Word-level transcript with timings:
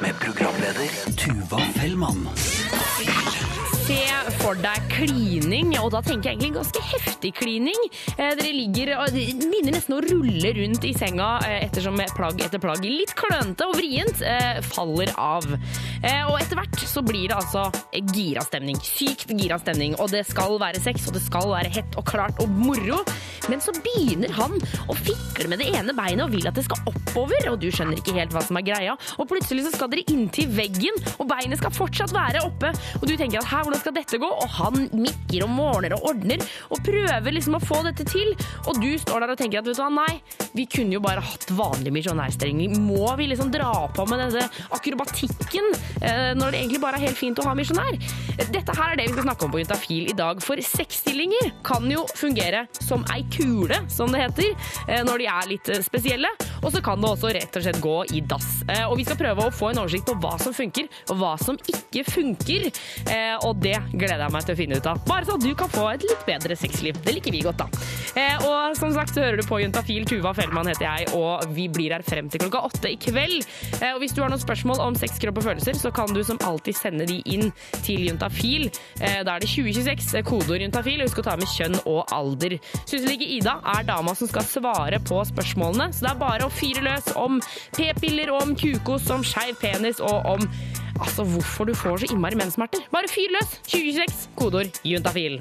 Med 0.00 0.14
programleder 0.20 0.88
Tuva 1.16 1.60
Fellmann. 1.74 2.28
Se 3.82 3.98
for 4.38 4.56
deg 4.62 4.84
klining, 4.92 5.74
og 5.80 5.90
da 5.92 6.00
tenker 6.06 6.30
jeg 6.30 6.38
egentlig 6.38 6.54
ganske 6.56 6.82
heftig 6.92 7.32
klining. 7.36 7.88
Eh, 8.14 8.32
dere 8.38 8.52
ligger 8.54 8.94
og 9.02 9.16
minner 9.50 9.74
nesten 9.74 9.96
å 9.96 10.02
rulle 10.04 10.52
rundt 10.56 10.86
i 10.86 10.94
senga 10.96 11.34
eh, 11.48 11.64
ettersom 11.66 11.98
plagg 12.16 12.40
etter 12.46 12.62
plagg, 12.62 12.86
litt 12.86 13.12
klønete 13.18 13.66
og 13.68 13.76
vrient, 13.80 14.22
eh, 14.24 14.62
faller 14.72 15.12
av. 15.18 15.48
Eh, 16.02 16.22
og 16.26 16.38
etter 16.40 16.58
hvert 16.58 16.80
så 16.92 17.02
blir 17.06 17.30
det 17.30 17.36
altså 17.38 17.68
gira 18.12 18.42
stemning. 18.46 18.78
Sykt 18.82 19.30
gira 19.38 19.58
stemning. 19.62 19.94
Og 20.02 20.10
det 20.12 20.24
skal 20.28 20.58
være 20.60 20.82
sex, 20.82 21.06
og 21.08 21.16
det 21.16 21.22
skal 21.24 21.48
være 21.52 21.70
hett 21.72 21.98
og 21.98 22.06
klart 22.08 22.40
og 22.42 22.50
moro. 22.50 23.00
Men 23.50 23.62
så 23.62 23.74
begynner 23.74 24.32
han 24.36 24.58
å 24.90 24.96
fikle 24.98 25.48
med 25.50 25.62
det 25.62 25.70
ene 25.74 25.94
beinet 25.96 26.24
og 26.26 26.34
vil 26.34 26.46
at 26.48 26.58
det 26.58 26.66
skal 26.66 26.82
oppover, 26.90 27.48
og 27.50 27.58
du 27.62 27.68
skjønner 27.74 27.98
ikke 27.98 28.14
helt 28.16 28.34
hva 28.34 28.42
som 28.44 28.58
er 28.58 28.66
greia. 28.66 28.96
Og 29.18 29.28
plutselig 29.30 29.66
så 29.66 29.74
skal 29.76 29.90
dere 29.92 30.06
inntil 30.12 30.50
veggen, 30.54 30.98
og 31.16 31.28
beinet 31.30 31.60
skal 31.60 31.74
fortsatt 31.74 32.14
være 32.14 32.44
oppe. 32.46 32.72
Og 33.00 33.06
du 33.08 33.14
tenker 33.16 33.40
at 33.40 33.50
her, 33.50 33.66
hvordan 33.66 33.82
skal 33.82 33.96
dette 33.96 34.20
gå? 34.22 34.30
Og 34.30 34.56
han 34.58 34.88
mikker 34.92 35.46
og 35.46 35.54
måler 35.54 35.96
og 35.96 36.10
ordner 36.12 36.42
og 36.72 36.82
prøver 36.86 37.34
liksom 37.34 37.58
å 37.58 37.62
få 37.62 37.82
dette 37.86 38.06
til. 38.10 38.34
Og 38.66 38.82
du 38.82 38.90
står 39.00 39.24
der 39.24 39.34
og 39.34 39.40
tenker 39.40 39.62
at 39.62 39.68
vet 39.70 39.78
du 39.78 39.82
hva, 39.82 39.90
nei, 39.92 40.18
vi 40.56 40.66
kunne 40.70 40.96
jo 40.98 41.02
bare 41.04 41.22
hatt 41.24 41.48
vanlig 41.56 41.94
misjonærstilling. 41.94 42.76
Må 42.82 43.14
vi 43.18 43.30
liksom 43.32 43.52
dra 43.54 43.72
på 43.94 44.06
med 44.10 44.22
denne 44.26 44.46
akrobatikken 44.74 45.70
når 46.00 46.52
det 46.52 46.58
egentlig 46.62 46.80
bare 46.82 46.98
er 46.98 47.06
helt 47.08 47.18
fint 47.18 47.38
å 47.38 47.46
ha 47.46 47.52
misjonær? 47.56 47.98
Dette 48.52 48.74
her 48.76 48.92
er 48.92 48.98
det 48.98 49.06
vi 49.08 49.14
skal 49.14 49.26
snakke 49.28 49.46
om 49.46 49.52
på 49.52 49.60
Juntafil 49.60 50.08
i 50.10 50.16
dag, 50.16 50.40
for 50.42 50.60
sexstillinger 50.64 51.52
kan 51.66 51.86
jo 51.90 52.04
fungere 52.18 52.64
som 52.80 53.04
ei 53.12 53.22
kule, 53.32 53.82
som 53.92 54.12
det 54.12 54.22
heter, 54.24 54.54
eh, 54.88 55.02
når 55.06 55.22
de 55.22 55.28
er 55.30 55.50
litt 55.50 55.72
eh, 55.72 55.82
spesielle. 55.84 56.30
Og 56.62 56.70
så 56.72 56.80
kan 56.84 57.00
det 57.02 57.08
også 57.10 57.32
rett 57.34 57.56
og 57.58 57.62
slett 57.64 57.80
gå 57.82 57.94
i 58.14 58.20
dass. 58.20 58.48
Eh, 58.68 58.84
Og 58.88 58.96
vi 59.00 59.04
skal 59.04 59.16
prøve 59.18 59.46
å 59.48 59.52
få 59.52 59.70
en 59.72 59.80
oversikt 59.82 60.06
på 60.06 60.14
hva 60.22 60.36
som 60.40 60.52
funker, 60.54 60.86
og 61.10 61.16
hva 61.18 61.32
som 61.42 61.56
ikke 61.58 62.04
funker. 62.06 62.68
Eh, 63.10 63.36
Og 63.46 63.58
det 63.60 63.76
gleder 63.92 64.22
jeg 64.26 64.32
meg 64.32 64.44
til 64.46 64.54
å 64.54 64.58
finne 64.58 64.76
ut 64.78 64.86
av. 64.86 65.00
Bare 65.06 65.24
så 65.26 65.38
du 65.40 65.54
kan 65.58 65.68
få 65.68 65.88
et 65.94 66.02
litt 66.06 66.24
bedre 66.26 66.56
sexliv. 66.56 67.00
Det 67.02 67.14
liker 67.16 67.32
vi 67.34 67.40
godt, 67.42 67.58
da. 67.58 67.66
Eh, 68.16 68.36
Og 68.46 68.76
som 68.76 68.92
sagt 68.94 69.14
så 69.14 69.22
hører 69.24 69.40
du 69.42 69.46
på 69.48 69.58
Juntafil. 69.62 70.04
Tuva 70.06 70.32
Fellmann 70.34 70.66
heter 70.70 70.86
jeg, 70.86 71.08
og 71.14 71.46
vi 71.54 71.68
blir 71.68 71.92
her 71.96 72.02
frem 72.02 72.28
til 72.30 72.40
klokka 72.40 72.62
åtte 72.70 72.90
i 72.92 72.96
kveld. 72.96 73.42
Og 73.92 74.00
hvis 74.00 74.14
du 74.14 74.22
har 74.22 74.30
noen 74.30 74.40
spørsmål 74.42 74.80
om 74.80 74.94
sex, 74.94 75.18
kropp 75.18 75.38
og 75.42 75.44
følelser, 75.48 75.74
så 75.78 75.90
kan 75.94 76.12
du 76.14 76.22
som 76.24 76.38
alltid 76.46 76.76
sende 76.76 77.06
de 77.06 77.18
inn 77.26 77.50
til 77.82 78.06
Juntafil. 78.08 78.70
Da 78.98 79.34
er 79.36 79.40
det 79.42 79.48
2026, 79.50 80.14
eh, 80.18 80.22
kodeord 80.22 80.60
Juntafil. 80.62 81.00
og 81.02 81.08
Husk 81.08 81.18
å 81.18 81.24
ta 81.26 81.36
med 81.36 81.48
kjønn 81.48 81.80
og 81.86 82.06
alder. 82.12 82.58
Syslege 82.86 83.26
Ida 83.38 83.58
er 83.74 83.82
dama 83.84 84.14
som 84.14 84.28
skal 84.28 84.42
svare 84.46 84.98
på 85.02 85.20
spørsmålene, 85.26 85.90
så 85.92 86.06
det 86.06 86.10
er 86.12 86.20
bare 86.22 86.46
å 86.46 86.51
fyre 86.58 86.84
løs 86.84 87.12
om 87.16 87.40
p-piller, 87.76 88.32
om 88.36 88.54
kukos, 88.58 89.10
om 89.14 89.24
skeiv 89.26 89.58
penis 89.62 90.00
og 90.00 90.32
om 90.36 90.48
Altså, 91.02 91.24
hvorfor 91.24 91.64
du 91.64 91.72
får 91.74 92.02
så 92.02 92.12
innmari 92.12 92.36
menssmerter. 92.38 92.84
Bare 92.92 93.08
fyr 93.10 93.32
løs! 93.32 93.56
2026, 93.72 94.28
kodeord 94.36 94.82
juntafil. 94.84 95.40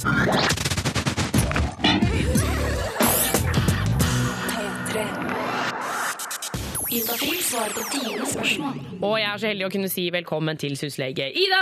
Og 9.02 9.14
jeg 9.16 9.28
er 9.30 9.40
så 9.40 9.48
heldig 9.48 9.66
å 9.68 9.72
kunne 9.72 9.90
si 9.92 10.10
velkommen 10.12 10.58
til 10.60 10.74
SUS-lege 10.76 11.30
Ida! 11.40 11.60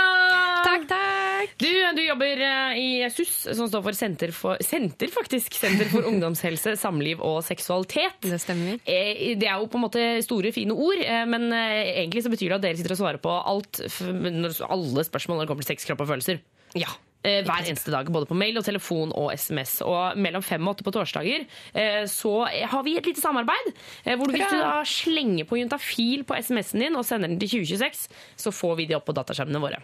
Takk, 0.64 0.86
takk. 0.90 1.52
Du, 1.62 1.68
du 1.96 2.00
jobber 2.02 2.42
eh, 2.44 2.80
i 2.80 2.88
SUS, 3.14 3.30
som 3.56 3.68
står 3.70 3.84
for 3.86 3.96
Senter 3.96 4.32
for, 4.36 4.58
senter 4.64 5.08
faktisk, 5.14 5.54
Senter 5.56 5.88
for 5.92 6.04
ungdomshelse, 6.10 6.74
samliv 6.80 7.22
og 7.24 7.38
seksualitet. 7.46 8.18
Det 8.26 8.40
stemmer. 8.42 8.80
Eh, 8.84 9.36
Det 9.40 9.48
er 9.48 9.56
jo 9.62 9.70
på 9.70 9.78
en 9.80 9.86
måte 9.86 10.04
store, 10.26 10.52
fine 10.56 10.74
ord, 10.76 11.00
eh, 11.00 11.22
men 11.30 11.48
egentlig 11.54 12.24
så 12.26 12.32
betyr 12.34 12.50
det 12.52 12.58
at 12.58 12.66
dere 12.66 12.80
sitter 12.80 12.96
og 12.96 13.00
svarer 13.00 13.22
på 13.22 13.32
alt, 13.38 13.80
alle 14.66 15.06
spørsmål 15.08 15.40
når 15.40 15.46
det 15.46 15.52
kommer 15.54 15.66
til 15.66 15.72
sex, 15.76 15.86
kropp 15.88 16.04
og 16.04 16.10
følelser. 16.12 16.42
Ja. 16.78 16.90
Eh, 17.22 17.42
Hver 17.44 17.66
eneste 17.68 17.90
dag, 17.92 18.06
både 18.08 18.24
på 18.30 18.36
mail, 18.38 18.56
og 18.56 18.64
telefon 18.64 19.10
og 19.12 19.26
SMS. 19.36 19.82
Og 19.84 20.16
mellom 20.16 20.40
fem 20.42 20.62
og 20.64 20.72
åtte 20.78 20.84
på 20.86 20.92
torsdager 20.94 21.42
eh, 21.74 22.06
så 22.08 22.32
har 22.48 22.82
vi 22.86 22.94
et 22.96 23.04
lite 23.04 23.20
samarbeid. 23.20 23.74
eh, 24.06 24.16
Hvor 24.16 24.32
hvis 24.32 24.48
du 24.48 24.56
da 24.56 24.78
slenger 24.88 25.44
på 25.44 25.58
juntafil 25.60 26.24
på 26.24 26.38
SMS-en 26.40 26.80
din 26.80 26.96
og 26.96 27.04
sender 27.04 27.28
den 27.28 27.38
til 27.42 27.50
2026, 27.60 28.08
så 28.40 28.52
får 28.56 28.76
vi 28.78 28.86
de 28.88 28.96
opp 28.96 29.04
på 29.10 29.12
dataskjermene 29.18 29.60
våre. 29.60 29.82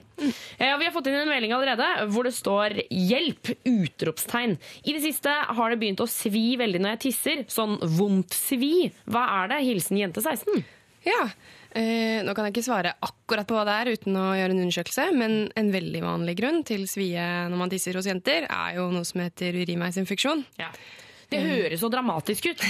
Eh, 0.56 0.72
Og 0.72 0.80
vi 0.80 0.88
har 0.88 0.94
fått 0.96 1.06
inn 1.12 1.18
en 1.20 1.28
melding 1.28 1.52
allerede 1.52 2.08
hvor 2.08 2.24
det 2.24 2.32
står 2.32 2.80
'hjelp!' 2.88 3.52
utropstegn. 3.68 4.56
I 4.88 4.92
det 4.96 5.02
siste 5.04 5.28
har 5.28 5.70
det 5.70 5.78
begynt 5.80 6.00
å 6.00 6.08
svi 6.08 6.56
veldig 6.56 6.80
når 6.80 6.96
jeg 6.96 7.00
tisser. 7.04 7.44
Sånn 7.52 7.76
vondt 7.98 8.32
svi. 8.32 8.90
Hva 9.06 9.44
er 9.44 9.48
det? 9.52 9.60
Hilsen 9.66 9.98
jente 10.00 10.22
16. 10.24 10.64
ja. 11.04 11.28
Eh, 11.76 12.22
nå 12.24 12.32
kan 12.32 12.46
jeg 12.48 12.56
ikke 12.56 12.68
svare 12.70 12.94
akkurat 13.04 13.48
på 13.48 13.56
hva 13.56 13.66
det 13.68 13.74
er 13.76 13.90
uten 13.96 14.14
å 14.16 14.28
gjøre 14.38 14.54
en 14.54 14.62
undersøkelse, 14.64 15.08
men 15.16 15.34
en 15.60 15.72
veldig 15.74 16.00
vanlig 16.04 16.36
grunn 16.38 16.62
til 16.64 16.86
svie 16.88 17.24
når 17.50 17.60
man 17.60 17.72
tisser 17.72 17.98
hos 17.98 18.08
jenter, 18.08 18.48
er 18.48 18.78
jo 18.78 18.88
noe 18.94 19.04
som 19.08 19.20
heter 19.24 19.58
urinveisinfeksjon. 19.60 20.46
Ja. 20.62 20.70
Det 21.26 21.40
høres 21.42 21.80
så 21.82 21.88
dramatisk 21.90 22.46
ut. 22.52 22.60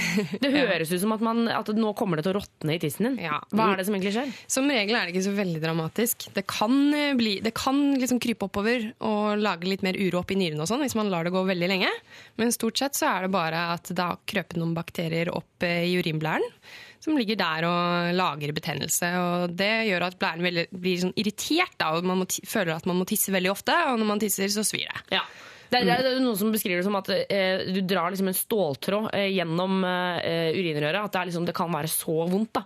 Det 0.41 0.51
høres 0.55 0.89
ut 0.89 1.01
som 1.03 1.13
at, 1.13 1.23
man, 1.25 1.45
at 1.53 1.69
nå 1.77 1.93
kommer 1.99 2.19
det 2.19 2.25
til 2.25 2.33
å 2.33 2.39
råtne 2.39 2.77
i 2.77 2.81
tissen 2.81 3.11
din. 3.11 3.19
Ja. 3.27 3.39
Hva 3.53 3.69
er 3.73 3.81
det 3.81 3.87
som 3.89 3.97
egentlig 3.99 4.15
skjer? 4.17 4.33
Som 4.57 4.71
regel 4.73 4.97
er 4.97 5.05
det 5.05 5.13
ikke 5.13 5.27
så 5.27 5.35
veldig 5.37 5.61
dramatisk. 5.63 6.29
Det 6.37 6.47
kan, 6.49 6.79
eh, 6.97 7.13
bli, 7.19 7.37
det 7.45 7.53
kan 7.57 7.83
liksom 8.01 8.21
krype 8.23 8.49
oppover 8.49 8.89
og 9.05 9.37
lage 9.43 9.69
litt 9.69 9.85
mer 9.87 9.99
uro 10.01 10.23
opp 10.23 10.33
i 10.33 10.41
nyrene 10.41 10.65
og 10.65 10.71
sånn, 10.71 10.87
hvis 10.87 10.97
man 10.97 11.13
lar 11.13 11.29
det 11.29 11.35
gå 11.37 11.45
veldig 11.47 11.71
lenge. 11.75 11.93
Men 12.41 12.55
stort 12.55 12.81
sett 12.81 12.97
så 12.97 13.11
er 13.13 13.27
det 13.27 13.35
bare 13.37 13.69
at 13.77 13.93
det 13.93 14.09
har 14.09 14.25
krøpet 14.25 14.59
noen 14.61 14.75
bakterier 14.77 15.33
opp 15.37 15.67
eh, 15.67 15.85
i 15.91 15.99
urinblæren. 16.01 16.57
Som 17.05 17.19
ligger 17.19 17.37
der 17.39 17.67
og 17.69 18.15
lager 18.19 18.53
betennelse. 18.57 19.11
og 19.21 19.57
Det 19.59 19.73
gjør 19.89 20.07
at 20.09 20.17
blæren 20.21 20.43
veldig, 20.47 20.67
blir 20.73 21.03
sånn 21.05 21.13
irritert 21.21 21.77
da, 21.79 21.93
og 21.97 22.05
man 22.09 22.23
må, 22.23 22.27
føler 22.49 22.75
at 22.77 22.87
man 22.89 22.99
må 23.01 23.07
tisse 23.09 23.35
veldig 23.35 23.53
ofte. 23.53 23.75
Og 23.93 23.99
når 24.01 24.11
man 24.15 24.23
tisser, 24.23 24.49
så 24.53 24.65
svir 24.67 24.89
det. 24.91 25.03
Ja. 25.19 25.25
Det, 25.71 25.81
er- 25.83 26.03
det 26.07 26.13
er 26.15 26.21
noen 26.23 26.39
som 26.39 26.53
beskriver 26.55 26.79
det 26.79 26.87
som 26.87 26.95
at 26.99 27.09
eh, 27.11 27.65
du 27.75 27.81
drar 27.83 28.13
liksom 28.15 28.29
en 28.31 28.39
ståltråd 28.39 29.11
eh, 29.19 29.29
gjennom 29.35 29.81
eh, 29.85 30.55
urinrøret. 30.55 31.03
At 31.05 31.13
det, 31.19 31.25
liksom, 31.33 31.47
det 31.49 31.55
kan 31.59 31.73
være 31.75 31.91
så 31.91 32.21
vondt. 32.31 32.53
da. 32.61 32.65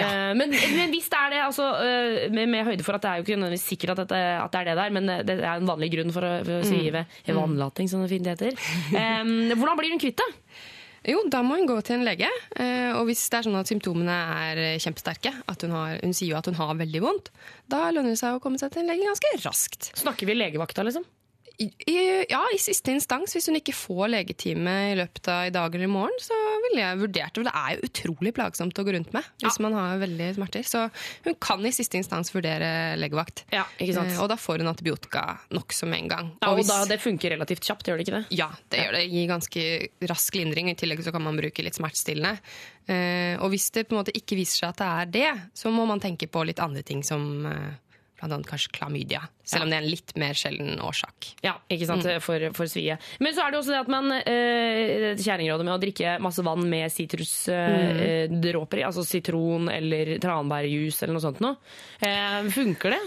Eh, 0.00 0.30
men, 0.38 0.52
men 0.52 0.92
hvis 0.92 1.08
det 1.10 1.18
er 1.18 1.32
det, 1.34 1.38
altså, 1.48 1.64
eh, 1.82 2.26
med, 2.32 2.48
med 2.52 2.68
høyde 2.68 2.84
for 2.86 2.96
at 2.96 3.02
det 3.04 3.10
er 3.10 3.22
jo 3.24 3.26
ikke 3.40 3.58
sikkert 3.60 3.94
at, 3.96 4.02
dette, 4.04 4.20
at 4.44 4.52
det 4.54 4.60
er 4.60 4.68
det 4.70 4.76
der, 4.78 4.92
men 4.96 5.08
eh, 5.16 5.22
det 5.26 5.38
er 5.40 5.56
en 5.58 5.66
vanlig 5.68 5.88
grunn 5.96 6.12
for 6.14 6.24
å, 6.28 6.34
for 6.46 6.60
å 6.60 6.68
si 6.68 6.84
ved 6.94 7.32
vannlating, 7.36 7.88
som 7.90 8.04
det 8.04 8.12
fint 8.12 8.28
heter. 8.30 8.54
Hvordan 8.94 9.80
blir 9.80 9.90
hun 9.96 10.00
kvitt 10.04 10.20
det? 10.20 10.28
Jo, 11.08 11.22
da 11.32 11.40
må 11.46 11.56
hun 11.56 11.66
gå 11.68 11.78
til 11.86 11.96
en 11.96 12.04
lege. 12.04 12.28
eh, 12.60 12.90
Og 12.92 13.06
hvis 13.08 13.22
det 13.32 13.38
er 13.38 13.46
sånn 13.46 13.56
at 13.60 13.70
symptomene 13.70 14.16
er 14.44 14.58
eh, 14.60 14.78
kjempesterke, 14.82 15.32
at 15.48 15.62
hun, 15.64 15.72
har, 15.72 15.94
hun 16.02 16.12
sier 16.16 16.34
jo 16.34 16.36
at 16.40 16.46
hun 16.50 16.58
har 16.58 16.74
veldig 16.76 17.00
vondt, 17.06 17.30
da 17.72 17.86
lønner 17.90 18.12
det 18.12 18.20
seg 18.20 18.36
å 18.36 18.42
komme 18.44 18.60
seg 18.60 18.72
til 18.74 18.82
en 18.84 18.90
lege 18.92 19.06
ganske 19.08 19.32
raskt. 19.46 19.90
Snakker 20.02 20.28
vi 20.28 20.36
legevakta, 20.36 20.84
liksom? 20.84 21.06
I, 21.60 22.24
ja, 22.30 22.40
i 22.54 22.58
siste 22.58 22.88
instans, 22.94 23.34
hvis 23.36 23.46
hun 23.50 23.58
ikke 23.58 23.74
får 23.76 24.08
legetime 24.14 24.72
i 24.90 24.94
løpet 24.96 25.28
av 25.28 25.42
i 25.44 25.52
dag 25.52 25.74
eller 25.76 25.84
i 25.84 25.90
morgen, 25.92 26.14
så 26.24 26.32
ville 26.64 26.80
jeg 26.80 27.00
vurdert 27.02 27.34
det. 27.34 27.42
For 27.42 27.48
det 27.50 27.52
er 27.60 27.74
jo 27.76 27.88
utrolig 27.90 28.32
plagsomt 28.38 28.80
å 28.80 28.84
gå 28.86 28.94
rundt 28.96 29.10
med 29.12 29.26
hvis 29.42 29.58
man 29.60 29.76
har 29.76 29.98
veldig 30.00 30.28
smerter. 30.38 30.64
Så 30.64 30.86
hun 31.26 31.36
kan 31.36 31.60
i 31.68 31.72
siste 31.76 32.00
instans 32.00 32.32
vurdere 32.32 32.70
legevakt. 32.96 33.44
Ja, 33.52 33.66
ikke 33.76 33.98
sant? 33.98 34.14
Eh, 34.14 34.22
Og 34.24 34.30
da 34.32 34.38
får 34.40 34.62
hun 34.64 34.70
antibiotika 34.72 35.26
nokså 35.52 35.84
med 35.90 35.98
en 36.06 36.08
gang. 36.14 36.30
Ja, 36.40 36.48
og 36.54 36.56
hvis- 36.62 36.72
da, 36.72 36.80
det 36.88 37.00
funker 37.04 37.34
relativt 37.36 37.60
kjapt, 37.68 37.84
gjør 37.90 38.00
det 38.00 38.06
ikke 38.08 38.16
det? 38.22 38.38
ja, 38.40 38.48
det 38.70 38.80
gjør 38.80 38.92
det. 38.96 39.04
Gir 39.12 39.28
ganske 39.28 39.62
rask 40.08 40.34
lindring. 40.40 40.70
I 40.70 40.74
tillegg 40.80 41.04
så 41.04 41.12
kan 41.12 41.22
man 41.22 41.36
bruke 41.36 41.62
litt 41.62 41.74
smertestillende. 41.76 42.38
Eh, 42.88 43.36
og 43.36 43.50
hvis 43.52 43.70
det 43.76 43.84
på 43.86 43.92
en 43.98 44.00
måte 44.02 44.16
ikke 44.16 44.36
viser 44.40 44.64
seg 44.64 44.68
at 44.72 44.80
det 44.80 44.88
er 44.88 45.06
det, 45.36 45.42
så 45.54 45.68
må 45.70 45.84
man 45.86 46.00
tenke 46.00 46.26
på 46.26 46.40
litt 46.46 46.58
andre 46.58 46.82
ting 46.82 47.02
som 47.04 47.44
eh, 47.46 47.76
blant 48.18 48.32
annet 48.32 48.48
kanskje 48.48 48.72
klamydia. 48.72 49.20
Selv 49.50 49.66
om 49.66 49.72
det 49.72 49.78
er 49.80 49.84
en 49.84 49.90
litt 49.90 50.14
mer 50.20 50.38
sjelden 50.38 50.78
årsak. 50.86 51.32
Ja, 51.42 51.56
ikke 51.72 51.88
sant, 51.88 52.06
for, 52.22 52.44
for 52.54 52.70
svie. 52.70 52.96
Men 53.18 53.34
så 53.34 53.44
er 53.44 53.52
det 53.52 53.60
også 53.60 53.74
det 53.74 53.80
at 53.82 53.90
man 53.90 54.14
eh, 54.20 55.18
Kjerringrådet 55.18 55.66
med 55.66 55.74
å 55.74 55.80
drikke 55.82 56.16
masse 56.22 56.44
vann 56.46 56.62
med 56.70 56.86
sitrusdråper 56.94 58.82
i, 58.82 58.86
altså 58.86 59.04
sitron 59.06 59.68
eller 59.72 60.16
tranbærjus 60.22 61.02
eller 61.02 61.16
noe 61.16 61.24
sånt 61.24 61.42
noe. 61.42 61.58
Eh, 61.98 62.50
funker 62.54 62.94
det? 62.94 63.02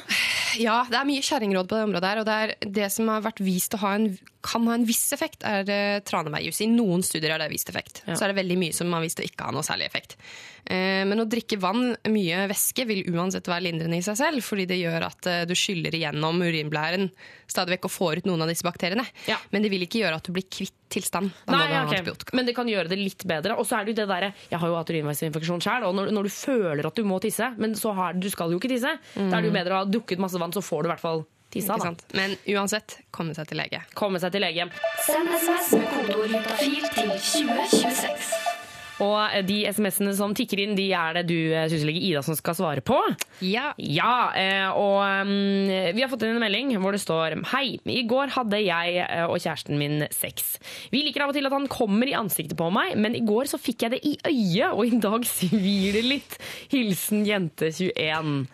Ja, 0.62 0.84
det 0.90 1.00
er 1.00 1.08
mye 1.08 1.24
kjerringråd 1.26 1.70
på 1.70 1.78
det 1.78 1.88
området 1.88 2.12
her, 2.12 2.22
og 2.22 2.28
det, 2.28 2.36
er 2.36 2.72
det 2.82 2.90
som 2.94 3.10
har 3.10 3.24
vært 3.26 3.42
vist 3.44 3.74
å 3.74 3.82
ha 3.82 3.96
en, 3.98 4.10
kan 4.46 4.68
ha 4.70 4.78
en 4.78 4.88
viss 4.88 5.06
effekt, 5.16 5.46
er 5.48 5.66
uh, 5.66 6.02
tranebærjus. 6.06 6.62
I 6.66 6.70
noen 6.70 7.06
studier 7.06 7.34
har 7.34 7.42
det 7.42 7.50
vist 7.54 7.72
effekt. 7.72 8.04
Ja. 8.06 8.18
Så 8.18 8.26
er 8.26 8.34
det 8.34 8.42
veldig 8.42 8.60
mye 8.62 8.76
som 8.76 8.92
har 8.94 9.04
vist 9.04 9.22
å 9.22 9.26
ikke 9.26 9.48
ha 9.48 9.56
noe 9.56 9.66
særlig 9.66 9.90
effekt. 9.90 10.18
Eh, 10.64 11.04
men 11.08 11.20
å 11.20 11.28
drikke 11.28 11.60
vann, 11.60 11.92
mye 12.08 12.46
væske, 12.48 12.86
vil 12.88 13.04
uansett 13.12 13.50
være 13.52 13.66
lindrende 13.66 14.00
i 14.00 14.06
seg 14.06 14.16
selv, 14.20 14.44
fordi 14.46 14.68
det 14.70 14.80
gjør 14.80 15.08
at 15.10 15.28
eh, 15.28 15.42
du 15.50 15.56
skyller 15.58 15.96
igjennom 15.96 16.33
urinblæren 16.42 17.10
stadig 17.50 17.76
vekk 17.76 17.86
og 17.90 17.94
får 17.94 18.22
ut 18.22 18.30
noen 18.30 18.42
av 18.46 18.50
disse 18.50 18.66
bakteriene. 18.66 19.06
Ja. 19.30 19.38
Men 19.54 19.66
det 19.66 19.70
vil 19.74 19.86
ikke 19.86 20.02
gjøre 20.02 20.18
at 20.18 20.26
du 20.26 20.32
blir 20.36 20.48
kvitt 20.50 20.74
tilstand. 20.94 21.34
Da 21.46 21.54
må 21.54 21.60
Nei, 21.60 21.68
du 21.68 21.76
ha 21.76 21.84
ok. 21.84 21.94
antibiotika. 21.94 22.38
Men 22.38 22.50
det 22.50 22.56
kan 22.58 22.70
gjøre 22.70 22.90
det 22.92 23.00
litt 23.02 23.26
bedre. 23.30 23.58
Og 23.60 23.68
så 23.68 23.80
er 23.80 23.86
det 23.86 23.94
jo 23.94 24.00
det 24.02 24.08
derre 24.10 24.32
Jeg 24.50 24.60
har 24.62 24.72
jo 24.72 24.78
hatt 24.78 24.94
urinveisinfeksjon 24.94 25.64
sjøl, 25.66 25.88
og 25.90 25.96
når, 25.98 26.12
når 26.16 26.30
du 26.30 26.34
føler 26.34 26.90
at 26.90 26.98
du 26.98 27.06
må 27.08 27.20
tisse, 27.24 27.52
men 27.58 27.76
så 27.80 27.94
har, 27.98 28.18
du 28.18 28.30
skal 28.34 28.54
jo 28.54 28.62
ikke 28.62 28.72
tisse, 28.74 28.96
da 29.16 29.30
er 29.30 29.42
det 29.42 29.52
jo 29.52 29.56
bedre 29.58 29.78
å 29.78 29.84
ha 29.84 29.90
drukket 29.90 30.22
masse 30.22 30.42
vann, 30.42 30.54
så 30.56 30.64
får 30.66 30.84
du 30.84 30.90
i 30.90 30.94
hvert 30.94 31.04
fall 31.04 31.26
tissa. 31.54 31.78
Da. 31.78 31.94
Men 32.18 32.38
uansett, 32.56 33.00
komme 33.14 33.36
seg 33.38 33.50
til 33.52 33.62
lege. 33.62 33.84
Komme 33.98 34.22
seg 34.22 34.34
til 34.34 34.46
lege. 34.46 34.70
Send 35.06 35.30
SMS 35.38 35.72
med 35.78 35.94
kodeord 35.94 36.34
til 36.58 37.14
2026. 37.14 38.53
Og 39.02 39.46
de 39.48 39.64
SMS-ene 39.66 40.14
som 40.18 40.36
tikker 40.38 40.62
inn, 40.62 40.76
de 40.78 40.86
er 40.94 41.18
det 41.18 41.24
du, 41.32 41.38
eh, 41.54 41.66
syslege 41.72 42.02
Ida, 42.04 42.22
som 42.26 42.38
skal 42.38 42.58
svare 42.58 42.84
på. 42.86 42.98
Ja. 43.42 43.72
Ja, 43.82 44.30
eh, 44.38 44.70
og 44.70 45.02
mm, 45.26 45.96
vi 45.96 46.04
har 46.04 46.12
fått 46.12 46.26
inn 46.28 46.36
en 46.36 46.44
melding 46.44 46.76
hvor 46.82 46.94
det 46.94 47.02
står 47.02 47.40
Hei, 47.54 47.80
i 47.90 48.04
går 48.10 48.36
hadde 48.36 48.60
jeg 48.62 49.02
eh, 49.02 49.26
og 49.26 49.40
kjæresten 49.42 49.80
min 49.80 50.06
sex. 50.14 50.58
Vi 50.94 51.02
liker 51.08 51.26
av 51.26 51.34
og 51.34 51.38
til 51.38 51.50
at 51.50 51.56
han 51.56 51.68
kommer 51.72 52.10
i 52.10 52.18
ansiktet 52.18 52.58
på 52.60 52.70
meg, 52.74 52.94
men 53.00 53.18
i 53.18 53.24
går 53.26 53.50
så 53.50 53.62
fikk 53.62 53.88
jeg 53.88 53.96
det 53.96 54.04
i 54.06 54.14
øyet, 54.30 54.72
og 54.72 54.86
i 54.86 55.02
dag 55.02 55.28
svir 55.38 55.98
det 55.98 56.06
litt. 56.06 56.40
Hilsen 56.74 57.26
jente 57.28 57.74
21. 57.74 58.48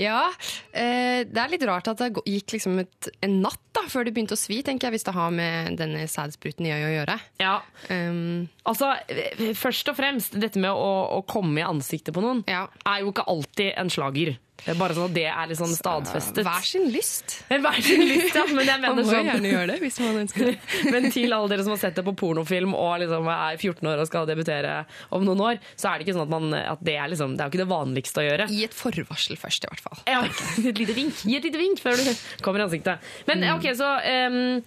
Ja, 0.00 0.30
eh, 0.72 1.22
det 1.28 1.36
er 1.42 1.50
litt 1.52 1.64
rart 1.68 1.88
at 1.92 2.00
det 2.00 2.22
gikk 2.24 2.54
liksom 2.56 2.78
et, 2.80 3.08
en 3.22 3.40
natt 3.44 3.60
da, 3.76 3.82
før 3.92 4.06
det 4.06 4.14
begynte 4.16 4.36
å 4.36 4.40
svi, 4.40 4.62
tenker 4.64 4.88
jeg, 4.88 4.96
hvis 4.96 5.06
det 5.08 5.14
har 5.16 5.30
med 5.34 5.76
denne 5.80 6.06
sædspruten 6.08 6.66
i 6.68 6.72
øyet 6.72 6.88
å 6.88 6.94
gjøre. 6.96 7.18
Ja, 7.42 7.54
Um, 7.92 8.46
altså 8.68 8.92
eh, 9.10 9.50
Først 9.58 9.88
og 9.90 9.96
fremst, 9.98 10.36
dette 10.38 10.60
med 10.62 10.70
å, 10.70 10.90
å 11.18 11.22
komme 11.28 11.60
i 11.60 11.64
ansiktet 11.66 12.14
på 12.14 12.22
noen 12.22 12.44
Ja. 12.48 12.68
er 12.86 13.02
jo 13.02 13.10
ikke 13.10 13.26
alltid 13.28 13.72
en 13.76 13.90
slager. 13.92 14.36
Det 14.62 14.72
er 14.72 14.78
bare 14.78 14.94
sånn 14.94 15.08
at 15.10 15.14
det 15.16 15.24
er 15.26 15.48
litt 15.50 15.58
sånn 15.58 15.72
stadfestet. 15.74 16.42
hver 16.46 16.66
sin 16.66 16.84
lyst. 16.94 17.36
Hver 17.50 17.78
sin 17.82 18.04
lyst, 18.12 18.36
ja. 18.38 18.44
Men 18.50 18.68
jeg 18.68 18.82
Man 18.84 18.98
må 18.98 19.04
sånn 19.08 19.28
gjerne 19.30 19.52
gjøre 19.52 19.68
det 19.72 19.78
hvis 19.82 19.98
man 20.02 20.20
ønsker 20.22 20.50
det. 20.50 20.54
Men 20.94 21.08
til 21.14 21.34
alle 21.34 21.50
dere 21.52 21.66
som 21.66 21.74
har 21.74 21.80
sett 21.82 21.98
det 21.98 22.04
på 22.06 22.14
pornofilm 22.22 22.76
og 22.78 22.92
liksom 23.02 23.30
er 23.34 23.58
14 23.58 23.90
år 23.92 24.02
og 24.04 24.10
skal 24.10 24.28
debutere 24.30 24.76
om 25.10 25.26
noen 25.26 25.42
år, 25.48 25.62
så 25.74 25.90
er 25.90 25.98
det 25.98 26.06
ikke 26.06 26.16
sånn 26.18 26.28
at, 26.28 26.34
man, 26.34 26.58
at 26.58 26.84
det 26.84 26.98
er 26.98 27.10
liksom 27.12 27.34
Det 27.36 27.42
er 27.42 27.50
jo 27.50 27.54
ikke 27.56 27.64
det 27.64 27.70
vanligste 27.72 28.22
å 28.22 28.26
gjøre. 28.28 28.50
Gi 28.52 28.62
et 28.68 28.76
forvarsel 28.76 29.40
først, 29.40 29.66
i 29.66 29.72
hvert 29.72 29.86
fall. 29.88 30.04
Ja, 30.10 30.22
et 30.70 30.78
lite 30.84 30.96
vink. 30.98 31.24
Gi 31.26 31.40
et 31.40 31.48
lite 31.50 31.60
vink 31.60 31.82
før 31.82 31.98
du 31.98 32.12
kommer 32.44 32.62
i 32.62 32.68
ansiktet. 32.68 33.12
Men 33.30 33.44
ok, 33.56 33.72
så 33.78 33.90
Um, 34.02 34.62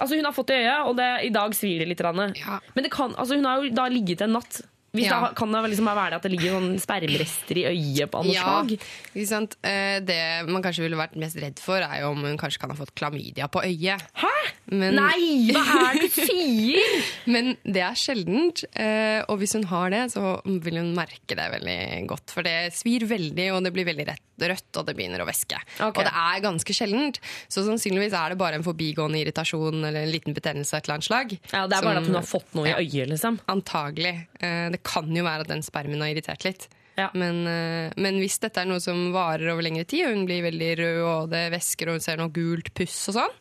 Altså 0.00 0.16
Hun 0.16 0.24
har 0.24 0.32
fått 0.32 0.48
det 0.48 0.56
i 0.62 0.64
øyet, 0.64 0.86
og 0.88 0.96
det, 0.98 1.08
i 1.28 1.32
dag 1.34 1.54
svir 1.56 1.82
det 1.82 1.88
litt. 1.90 2.00
Ja. 2.02 2.58
Men 2.74 2.86
det 2.86 2.92
kan, 2.94 3.14
altså 3.18 3.36
hun 3.36 3.44
har 3.44 3.60
jo 3.62 3.72
da 3.76 3.88
ligget 3.92 4.24
en 4.24 4.32
natt. 4.38 4.62
Hvis 4.92 5.06
Ja. 5.08 5.20
det, 5.24 5.36
kan 5.36 5.50
det 5.52 5.70
liksom 5.72 5.86
være 5.88 6.14
at 6.18 6.22
det 6.22 6.30
ligger 6.34 6.52
noen 6.60 6.78
spermrester 6.78 7.56
i 7.56 7.64
øyet 7.70 8.10
på 8.12 8.20
noe 8.26 8.34
Ja, 8.34 8.42
slag? 8.44 8.74
ikke 9.16 9.26
sant? 9.26 9.56
Eh, 9.64 10.00
Det 10.04 10.46
man 10.48 10.62
kanskje 10.62 10.82
ville 10.84 10.96
vært 11.00 11.16
mest 11.16 11.36
redd 11.40 11.58
for, 11.58 11.80
er 11.80 12.00
jo 12.02 12.10
om 12.10 12.20
hun 12.22 12.36
kanskje 12.36 12.60
kan 12.60 12.68
ha 12.70 12.76
fått 12.76 12.92
klamydia 12.94 13.48
på 13.48 13.62
øyet. 13.64 14.02
Hæ? 14.20 14.34
Men, 14.72 14.96
Nei, 14.96 15.52
hva 15.52 15.62
er 15.90 15.98
det 16.00 16.08
du 16.08 16.20
sier?! 16.30 17.02
men 17.28 17.52
det 17.62 17.82
er 17.84 17.98
sjeldent, 17.98 18.62
eh, 18.72 19.20
og 19.28 19.38
hvis 19.42 19.52
hun 19.58 19.66
har 19.70 19.92
det, 19.92 20.00
så 20.14 20.38
vil 20.64 20.78
hun 20.80 20.94
merke 20.96 21.36
det 21.36 21.46
veldig 21.52 21.78
godt. 22.10 22.32
For 22.32 22.46
det 22.46 22.72
svir 22.76 23.04
veldig, 23.10 23.50
og 23.52 23.62
det 23.66 23.72
blir 23.76 23.84
veldig 23.90 24.06
rett, 24.08 24.24
rødt, 24.42 24.70
og 24.80 24.86
det 24.88 24.96
begynner 24.98 25.22
å 25.22 25.28
væske. 25.28 25.60
Okay. 25.76 25.92
Og 25.92 26.02
det 26.08 26.14
er 26.24 26.42
ganske 26.48 26.74
sjeldent, 26.76 27.20
så 27.52 27.66
sannsynligvis 27.68 28.16
er 28.16 28.32
det 28.34 28.40
bare 28.40 28.58
en 28.58 28.66
forbigående 28.66 29.20
irritasjon 29.20 29.78
eller 29.84 30.02
en 30.06 30.12
liten 30.14 30.34
betennelse 30.36 30.72
av 30.74 30.80
et 30.80 30.88
eller 30.88 30.98
annet 30.98 31.08
slag. 31.10 31.34
Ja, 31.52 31.66
Det 31.68 31.76
er 31.78 31.82
bare 31.82 31.82
som- 31.82 32.02
at 32.02 32.06
hun 32.10 32.20
har 32.22 32.30
fått 32.32 32.54
noe 32.58 32.66
i 32.72 32.76
øyet, 32.80 33.08
liksom. 33.12 33.40
Antagelig. 33.52 34.14
Eh, 34.40 34.70
Det 34.72 34.82
kan 34.82 35.12
jo 35.14 35.22
være 35.24 35.40
at 35.44 35.48
den 35.52 35.62
spermen 35.62 36.00
har 36.00 36.08
irritert 36.14 36.44
litt. 36.48 36.68
Ja. 36.98 37.08
Men, 37.14 37.46
eh, 37.48 37.92
men 37.96 38.18
hvis 38.20 38.38
dette 38.38 38.58
er 38.60 38.66
noe 38.66 38.80
som 38.80 39.12
varer 39.14 39.48
over 39.52 39.62
lengre 39.62 39.86
tid, 39.86 40.06
og 40.06 40.12
hun 40.16 40.26
blir 40.26 40.42
veldig 40.44 40.72
rød, 40.78 40.98
og 41.08 41.30
det 41.30 41.50
væsker, 41.54 41.88
og 41.88 41.92
hun 41.96 42.00
ser 42.04 42.16
noe 42.20 42.28
gult 42.28 42.68
puss 42.74 43.08
og 43.08 43.14
sånn, 43.16 43.38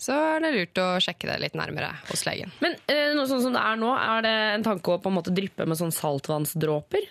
så 0.00 0.16
er 0.16 0.44
det 0.44 0.52
lurt 0.54 0.78
å 0.80 0.86
sjekke 1.04 1.28
det 1.28 1.38
litt 1.42 1.56
nærmere 1.58 1.90
hos 2.08 2.22
legen. 2.24 2.52
Men 2.64 2.76
eh, 2.88 3.10
noe 3.16 3.28
sånn 3.28 3.42
som 3.44 3.52
det 3.56 3.60
er 3.60 3.80
nå, 3.80 3.90
er 4.00 4.24
det 4.24 4.36
en 4.56 4.64
tanke 4.70 4.94
å 4.94 5.00
på 5.02 5.12
en 5.12 5.18
måte 5.18 5.34
dryppe 5.36 5.66
med 5.68 5.76
sånn 5.80 5.92
saltvannsdråper? 5.92 7.10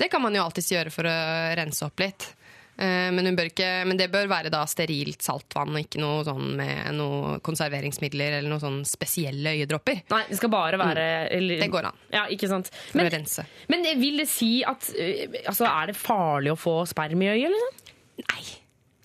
Det 0.00 0.08
kan 0.10 0.22
man 0.24 0.34
jo 0.34 0.42
alltids 0.42 0.72
gjøre 0.72 0.90
for 0.90 1.06
å 1.06 1.14
rense 1.58 1.84
opp 1.86 2.00
litt. 2.02 2.26
Eh, 2.78 3.08
Men, 3.14 3.26
ikke, 3.34 3.68
men 3.90 3.98
det 3.98 4.06
bør 4.10 4.28
være 4.30 4.50
da 4.54 4.60
sterilt 4.70 5.22
saltvann, 5.22 5.74
og 5.74 5.80
ikke 5.82 5.98
noe 6.02 6.22
sånn 6.26 6.52
med 6.58 6.94
noe 6.94 7.38
konserveringsmidler 7.44 8.36
eller 8.38 8.50
noen 8.52 8.62
sånn 8.62 8.78
spesielle 8.86 9.56
øyedråper. 9.56 10.04
Nei, 10.12 10.22
det 10.30 10.38
skal 10.38 10.52
bare 10.54 10.78
være 10.78 11.06
eller, 11.34 11.58
Mm. 11.58 11.64
Det 11.66 11.70
går 11.74 11.88
an. 11.90 11.98
Ja, 12.14 12.26
ikke 12.30 12.48
sant. 12.50 12.70
For 12.92 12.98
Men, 13.02 13.26
men 13.68 14.00
vil 14.00 14.22
det 14.22 14.28
si 14.30 14.62
at 14.64 14.90
eh, 14.96 15.26
altså, 15.46 15.66
Er 15.66 15.90
det 15.92 15.96
farlig 15.98 16.54
å 16.54 16.58
få 16.58 16.80
sperm 16.86 17.22
i 17.22 17.30
øyet, 17.34 17.50
liksom? 17.50 17.94
Nei. 18.26 18.44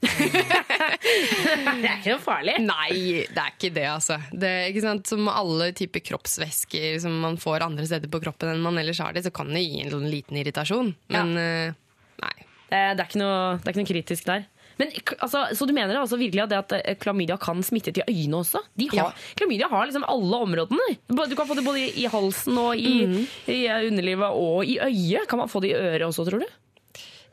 Det 0.03 1.89
er 1.89 1.97
ikke 1.97 2.13
noe 2.13 2.23
farlig. 2.23 2.55
Nei, 2.63 3.25
det 3.27 3.39
er 3.39 3.51
ikke 3.53 3.71
det, 3.75 3.85
altså. 3.89 4.17
Det, 4.31 4.50
er 4.50 4.71
ikke? 4.71 4.95
Som 5.07 5.29
alle 5.31 5.71
typer 5.77 6.03
kroppsvæsker 6.11 7.00
som 7.03 7.15
man 7.23 7.38
får 7.41 7.65
andre 7.65 7.85
steder 7.89 8.11
på 8.11 8.21
kroppen 8.23 8.53
enn 8.53 8.63
man 8.63 8.79
ellers 8.81 9.01
har 9.03 9.15
det, 9.15 9.25
så 9.25 9.33
kan 9.35 9.51
det 9.53 9.63
gi 9.65 9.83
en 9.83 9.94
sånn 9.94 10.09
liten 10.11 10.39
irritasjon. 10.39 10.94
Men 11.13 11.35
ja. 11.38 11.75
nei. 12.23 12.35
Det, 12.73 12.81
det, 12.97 13.03
er 13.03 13.07
ikke 13.07 13.21
noe, 13.21 13.39
det 13.59 13.67
er 13.67 13.75
ikke 13.75 13.83
noe 13.83 13.94
kritisk 13.94 14.29
der. 14.29 14.47
Men, 14.79 14.89
altså, 15.21 15.44
så 15.53 15.67
du 15.69 15.73
mener 15.75 16.00
altså 16.00 16.17
virkelig 16.17 16.44
at, 16.45 16.51
det 16.51 16.59
at 16.63 16.73
eh, 16.79 16.97
klamydia 16.97 17.38
kan 17.41 17.61
smitte 17.65 17.94
til 17.94 18.05
øynene 18.07 18.41
også? 18.41 18.63
De 18.79 18.89
har, 18.89 19.11
Ja. 19.11 19.35
Klamydia 19.38 19.69
har 19.69 19.85
liksom 19.85 20.05
alle 20.09 20.39
områdene. 20.47 20.97
Du 21.07 21.35
kan 21.38 21.50
få 21.50 21.57
det 21.57 21.65
både 21.65 21.85
i 21.85 22.07
halsen 22.09 22.57
og 22.57 22.79
i, 22.79 23.05
mm. 23.05 23.21
i 23.53 23.59
underlivet 23.91 24.33
og 24.33 24.65
i 24.65 24.79
øyet. 24.81 25.27
Kan 25.29 25.44
man 25.44 25.51
få 25.51 25.61
det 25.63 25.73
i 25.73 25.77
øret 25.77 26.07
også, 26.07 26.25
tror 26.29 26.41
du? 26.41 26.50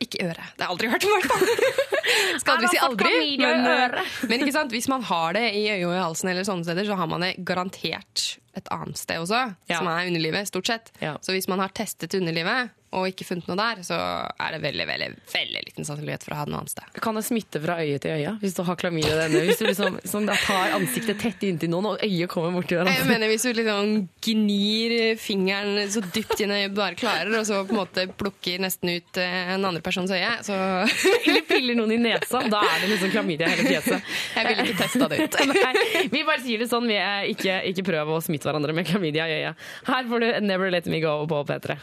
Ikke 0.00 0.22
øre. 0.30 0.44
Det 0.56 0.64
har 0.64 0.70
jeg 0.70 0.72
aldri 0.74 0.88
hørt 0.94 1.04
om, 1.04 1.10
i 1.10 1.16
hvert 1.20 1.30
fall. 1.30 1.46
Skal 2.40 2.54
aldri 2.56 2.68
si 2.72 2.78
aldri. 2.80 3.14
Men, 3.40 3.66
eh, 3.68 4.12
men 4.30 4.40
ikke 4.46 4.54
sant? 4.56 4.72
hvis 4.72 4.88
man 4.88 5.04
har 5.10 5.36
det 5.36 5.42
i 5.58 5.66
øyet 5.68 5.86
og 5.90 5.94
i 5.94 6.00
halsen, 6.00 6.30
eller 6.32 6.46
sånne 6.48 6.64
steder, 6.64 6.88
så 6.88 6.96
har 6.96 7.10
man 7.10 7.24
det 7.26 7.34
garantert 7.48 8.24
et 8.56 8.70
annet 8.74 8.98
sted 8.98 9.20
også, 9.22 9.42
Ja. 9.70 9.78
som 9.78 9.90
er 9.92 10.08
underlivet, 10.08 10.48
stort 10.48 10.66
sett. 10.72 10.88
Ja. 11.04 11.16
Så 11.22 11.36
hvis 11.36 11.48
man 11.52 11.60
har 11.62 11.68
testet 11.76 12.16
underlivet 12.18 12.72
og 12.96 13.06
ikke 13.06 13.22
funnet 13.28 13.46
noe 13.46 13.54
der, 13.60 13.82
så 13.86 13.96
er 13.96 14.54
det 14.56 14.60
veldig 14.64 14.86
veldig, 14.88 15.08
veldig 15.30 15.60
liten 15.68 15.86
sannsynlighet 15.86 16.24
for 16.26 16.34
å 16.34 16.38
ha 16.40 16.46
det 16.48 16.52
noe 16.54 16.62
annet 16.64 16.72
sted. 16.72 16.88
Kan 17.04 17.14
det 17.18 17.22
smitte 17.26 17.60
fra 17.62 17.76
øye 17.84 18.00
til 18.02 18.16
øye 18.18 18.32
hvis 18.42 18.56
du 18.56 18.62
har 18.66 18.78
klamydia 18.80 19.14
denne? 19.20 19.42
Hvis 19.46 19.60
du 19.60 19.66
liksom, 19.68 19.98
sånn, 20.10 20.26
tar 20.42 20.74
ansiktet 20.74 21.20
tett 21.22 21.44
inntil 21.46 21.70
noen, 21.70 21.92
og 21.92 22.02
øyet 22.02 22.30
kommer 22.32 22.56
borti 22.56 22.74
Jeg 22.74 22.80
hverandre. 22.82 23.06
mener 23.12 23.30
Hvis 23.30 23.46
du 23.46 23.52
liksom 23.60 23.92
gnir 24.26 24.96
fingeren 25.22 25.92
så 25.94 26.02
dypt 26.02 26.42
inn 26.42 26.50
i 26.54 26.62
øyet 26.64 26.74
bare 26.74 26.98
klarer, 26.98 27.30
og 27.38 27.46
så 27.46 27.60
på 27.68 27.76
en 27.76 27.80
måte 27.82 28.06
plukker 28.18 28.58
nesten 28.66 28.90
ut 28.96 29.20
eh, 29.22 29.52
en 29.54 29.68
andre 29.70 29.84
persons 29.86 30.10
øye, 30.10 30.32
så 30.46 30.58
Eller 31.30 31.46
piller 31.46 31.78
noen 31.78 31.94
i 31.94 32.00
nesa, 32.02 32.42
da 32.50 32.64
er 32.66 32.82
det 32.82 32.90
liksom 32.96 33.14
klamydia 33.14 33.46
i 33.46 33.54
hele 33.54 33.68
fjeset. 33.70 34.10
Jeg 34.34 34.48
ville 34.50 34.66
ikke 34.66 34.80
testa 34.82 35.08
det 35.12 35.22
ut. 35.22 35.38
Nei, 35.52 36.04
vi 36.10 36.24
bare 36.26 36.42
sier 36.42 36.64
det 36.64 36.68
sånn. 36.72 36.90
Vi 36.90 36.98
er 36.98 37.30
ikke, 37.30 37.60
ikke 37.70 37.86
prøv 37.92 38.12
å 38.16 38.20
smitte 38.24 38.50
hverandre 38.50 38.74
med 38.74 38.88
klamydia 38.90 39.28
i 39.30 39.38
øyet. 39.40 39.64
Her 39.86 40.10
får 40.10 40.26
du 40.26 40.28
Never 40.50 40.74
Let 40.74 40.90
Me 40.90 41.00
Go 41.04 41.20
på 41.30 41.44
P3. 41.48 41.78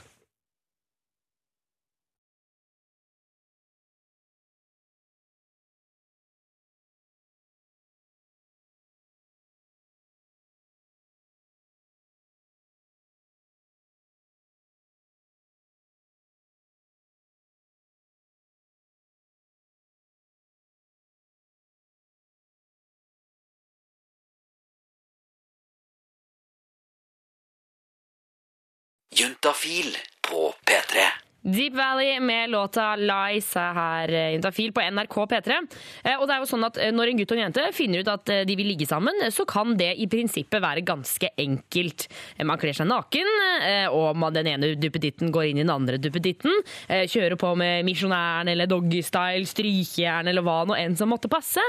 Juntafil 29.27 29.97
på 30.21 30.55
P3. 30.65 31.26
Deep 31.47 31.73
Valley 31.79 32.19
med 32.19 32.49
låta 32.51 32.89
Lies 32.99 33.53
er 33.55 33.71
her 33.77 34.11
i 34.11 34.23
Juntafil 34.33 34.73
på 34.75 34.81
NRK 34.83 35.13
P3. 35.31 35.57
Eh, 36.03 36.17
Og 36.19 36.25
det 36.27 36.33
er 36.35 36.41
jo 36.43 36.47
sånn 36.49 36.65
at 36.67 36.75
eh, 36.83 36.89
Når 36.91 37.07
en 37.13 37.21
gutt 37.21 37.31
og 37.31 37.37
en 37.37 37.43
jente 37.45 37.63
finner 37.71 38.03
ut 38.03 38.09
at 38.11 38.31
eh, 38.33 38.41
de 38.43 38.57
vil 38.59 38.67
ligge 38.67 38.87
sammen, 38.89 39.15
så 39.31 39.45
kan 39.47 39.71
det 39.79 39.93
i 39.95 40.09
prinsippet 40.11 40.59
være 40.59 40.83
ganske 40.83 41.29
enkelt. 41.39 42.07
Eh, 42.35 42.43
Man 42.43 42.59
kler 42.59 42.75
seg 42.75 42.89
naken, 42.91 43.29
eh, 43.63 43.87
og 43.87 44.19
den 44.35 44.49
ene 44.51 44.73
duppeditten 44.75 45.31
går 45.31 45.47
inn 45.53 45.61
i 45.61 45.63
den 45.63 45.71
andre 45.71 45.95
duppeditten. 46.03 46.51
eh, 46.89 47.05
Kjører 47.07 47.37
på 47.39 47.53
med 47.55 47.87
misjonæren 47.87 48.51
eller 48.51 48.67
doggystyle, 48.67 49.47
strykejern 49.47 50.27
eller 50.27 50.43
hva 50.43 50.57
nå 50.67 50.75
enn 50.75 50.99
som 50.99 51.07
måtte 51.15 51.31
passe. 51.31 51.63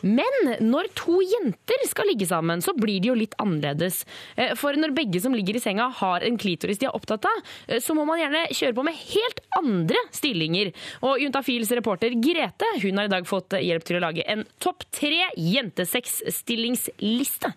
Men 0.00 0.54
når 0.64 0.88
to 0.96 1.18
jenter 1.20 1.84
skal 1.90 2.08
ligge 2.08 2.24
sammen, 2.30 2.64
så 2.64 2.72
blir 2.72 3.04
det 3.04 3.12
jo 3.12 3.18
litt 3.20 3.36
annerledes. 3.36 4.00
Eh, 4.40 4.54
For 4.56 4.72
når 4.80 4.96
begge 4.96 5.20
som 5.20 5.36
ligger 5.36 5.60
i 5.60 5.64
senga 5.66 5.90
har 6.00 6.24
en 6.24 6.40
klitoris 6.40 6.80
de 6.80 6.88
er 6.88 6.96
opptatt 6.96 7.28
av, 7.28 7.44
eh, 7.68 7.84
så 7.84 7.92
må 7.92 8.08
man 8.08 8.16
gjerne 8.24 8.46
kjøre 8.48 8.74
på 8.80 8.88
med 8.88 8.96
helt 9.14 9.40
andre 9.58 9.98
stillinger. 10.14 10.72
Og 11.06 11.20
Juntafils 11.22 11.70
reporter 11.76 12.10
Grete 12.22 12.66
hun 12.82 12.98
har 13.00 13.06
i 13.08 13.12
dag 13.12 13.24
fått 13.28 13.50
hjelp 13.60 13.84
til 13.86 13.96
å 13.98 14.04
lage 14.06 14.22
en 14.30 14.42
topp 14.62 14.80
tre 14.94 15.22
jentesexstillingsliste. 15.36 17.48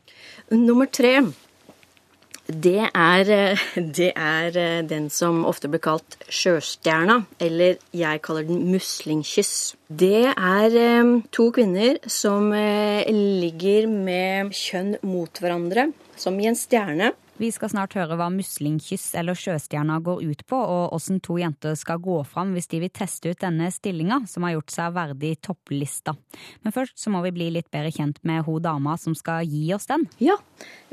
Nummer 0.54 0.88
tre, 0.92 1.14
det 2.44 2.90
er, 2.92 3.30
det 3.80 4.10
er 4.20 4.58
eh, 4.60 4.82
den 4.84 5.06
som 5.14 5.46
ofte 5.48 5.70
blir 5.72 5.80
kalt 5.80 6.18
sjøstjerna, 6.28 7.22
eller 7.40 7.78
jeg 7.96 8.20
kaller 8.26 8.44
den 8.44 8.66
muslingkyss. 8.68 9.78
Det 9.88 10.34
er 10.34 10.76
eh, 10.76 11.24
to 11.32 11.48
kvinner 11.56 12.02
som 12.04 12.52
eh, 12.52 13.08
ligger 13.08 13.88
med 13.88 14.52
kjønn 14.60 14.98
mot 15.08 15.32
hverandre, 15.40 15.96
som 16.20 16.36
i 16.36 16.52
en 16.52 16.60
stjerne. 16.60 17.14
Vi 17.38 17.50
skal 17.52 17.72
snart 17.72 17.96
høre 17.98 18.14
hva 18.20 18.28
muslingkyss 18.30 19.16
eller 19.18 19.38
sjøstjerna 19.38 19.98
går 20.06 20.22
ut 20.22 20.44
på, 20.46 20.58
og 20.58 20.94
åssen 20.94 21.18
to 21.24 21.40
jenter 21.42 21.74
skal 21.80 22.02
gå 22.04 22.20
fram 22.30 22.52
hvis 22.54 22.70
de 22.70 22.84
vil 22.84 22.92
teste 22.94 23.32
ut 23.32 23.42
denne 23.42 23.72
stillinga, 23.74 24.22
som 24.30 24.46
har 24.46 24.54
gjort 24.54 24.74
seg 24.76 24.94
verdig 24.94 25.32
topplista. 25.42 26.14
Men 26.62 26.76
først 26.76 27.00
så 27.02 27.14
må 27.14 27.24
vi 27.26 27.34
bli 27.34 27.50
litt 27.56 27.72
bedre 27.74 27.90
kjent 27.96 28.22
med 28.28 28.46
ho 28.46 28.60
dama 28.62 29.00
som 29.02 29.18
skal 29.18 29.50
gi 29.50 29.66
oss 29.74 29.90
den. 29.90 30.06
Ja, 30.22 30.38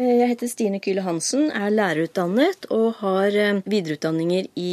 eh, 0.01 0.15
jeg 0.23 0.31
heter 0.33 0.49
Stine 0.49 0.81
Kyle 0.81 1.05
Hansen, 1.05 1.51
er 1.53 1.75
lærerutdannet 1.75 2.71
og 2.73 3.03
har 3.03 3.37
eh, 3.37 3.61
videreutdanninger 3.69 4.49
i, 4.57 4.73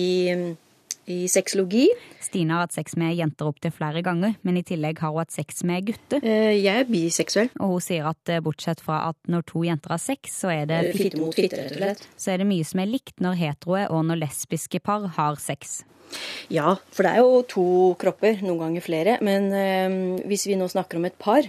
i 1.07 1.25
sexologi. 1.31 1.85
Stine 2.23 2.53
har 2.53 2.65
hatt 2.65 2.75
sex 2.75 2.95
med 2.99 3.15
jenter 3.15 3.47
opptil 3.47 3.71
flere 3.71 4.01
ganger, 4.03 4.35
men 4.43 4.57
i 4.59 4.63
tillegg 4.67 4.99
har 4.99 5.13
hun 5.13 5.21
hatt 5.23 5.31
sex 5.35 5.63
med 5.67 5.85
gutter. 5.87 6.19
Eh, 6.23 6.57
Jeg 6.59 6.83
er 6.83 6.89
biseksuell. 6.89 7.49
Og 7.59 7.77
hun 7.77 7.81
sier 7.85 8.07
at 8.09 8.29
eh, 8.33 8.41
bortsett 8.43 8.81
fra 8.83 9.01
at 9.09 9.17
når 9.31 9.45
to 9.47 9.63
jenter 9.63 9.95
har 9.95 10.01
sex, 10.03 10.33
så 10.43 10.51
er 10.53 10.65
det, 10.67 10.81
Eh, 10.89 10.97
Fitte 10.97 11.19
mot 11.21 11.33
fitte, 11.35 11.57
rett 11.61 11.71
og 11.71 11.77
slett. 11.81 12.07
så 12.17 12.31
er 12.33 12.37
det 12.43 12.47
mye 12.49 12.65
som 12.67 12.79
er 12.83 12.91
likt 12.91 13.19
når 13.23 13.39
heteroe 13.39 13.85
og 13.89 14.05
når 14.09 14.21
lesbiske 14.25 14.79
par 14.83 15.07
har 15.17 15.35
sex. 15.39 15.83
Ja, 16.49 16.75
for 16.91 17.03
det 17.03 17.11
er 17.15 17.23
jo 17.23 17.41
to 17.43 17.67
kropper, 17.99 18.39
noen 18.43 18.59
ganger 18.65 18.81
flere. 18.85 19.17
Men 19.21 19.49
hvis 20.27 20.45
vi 20.47 20.55
nå 20.55 20.67
snakker 20.71 20.95
om 21.01 21.05
et 21.09 21.17
par, 21.19 21.43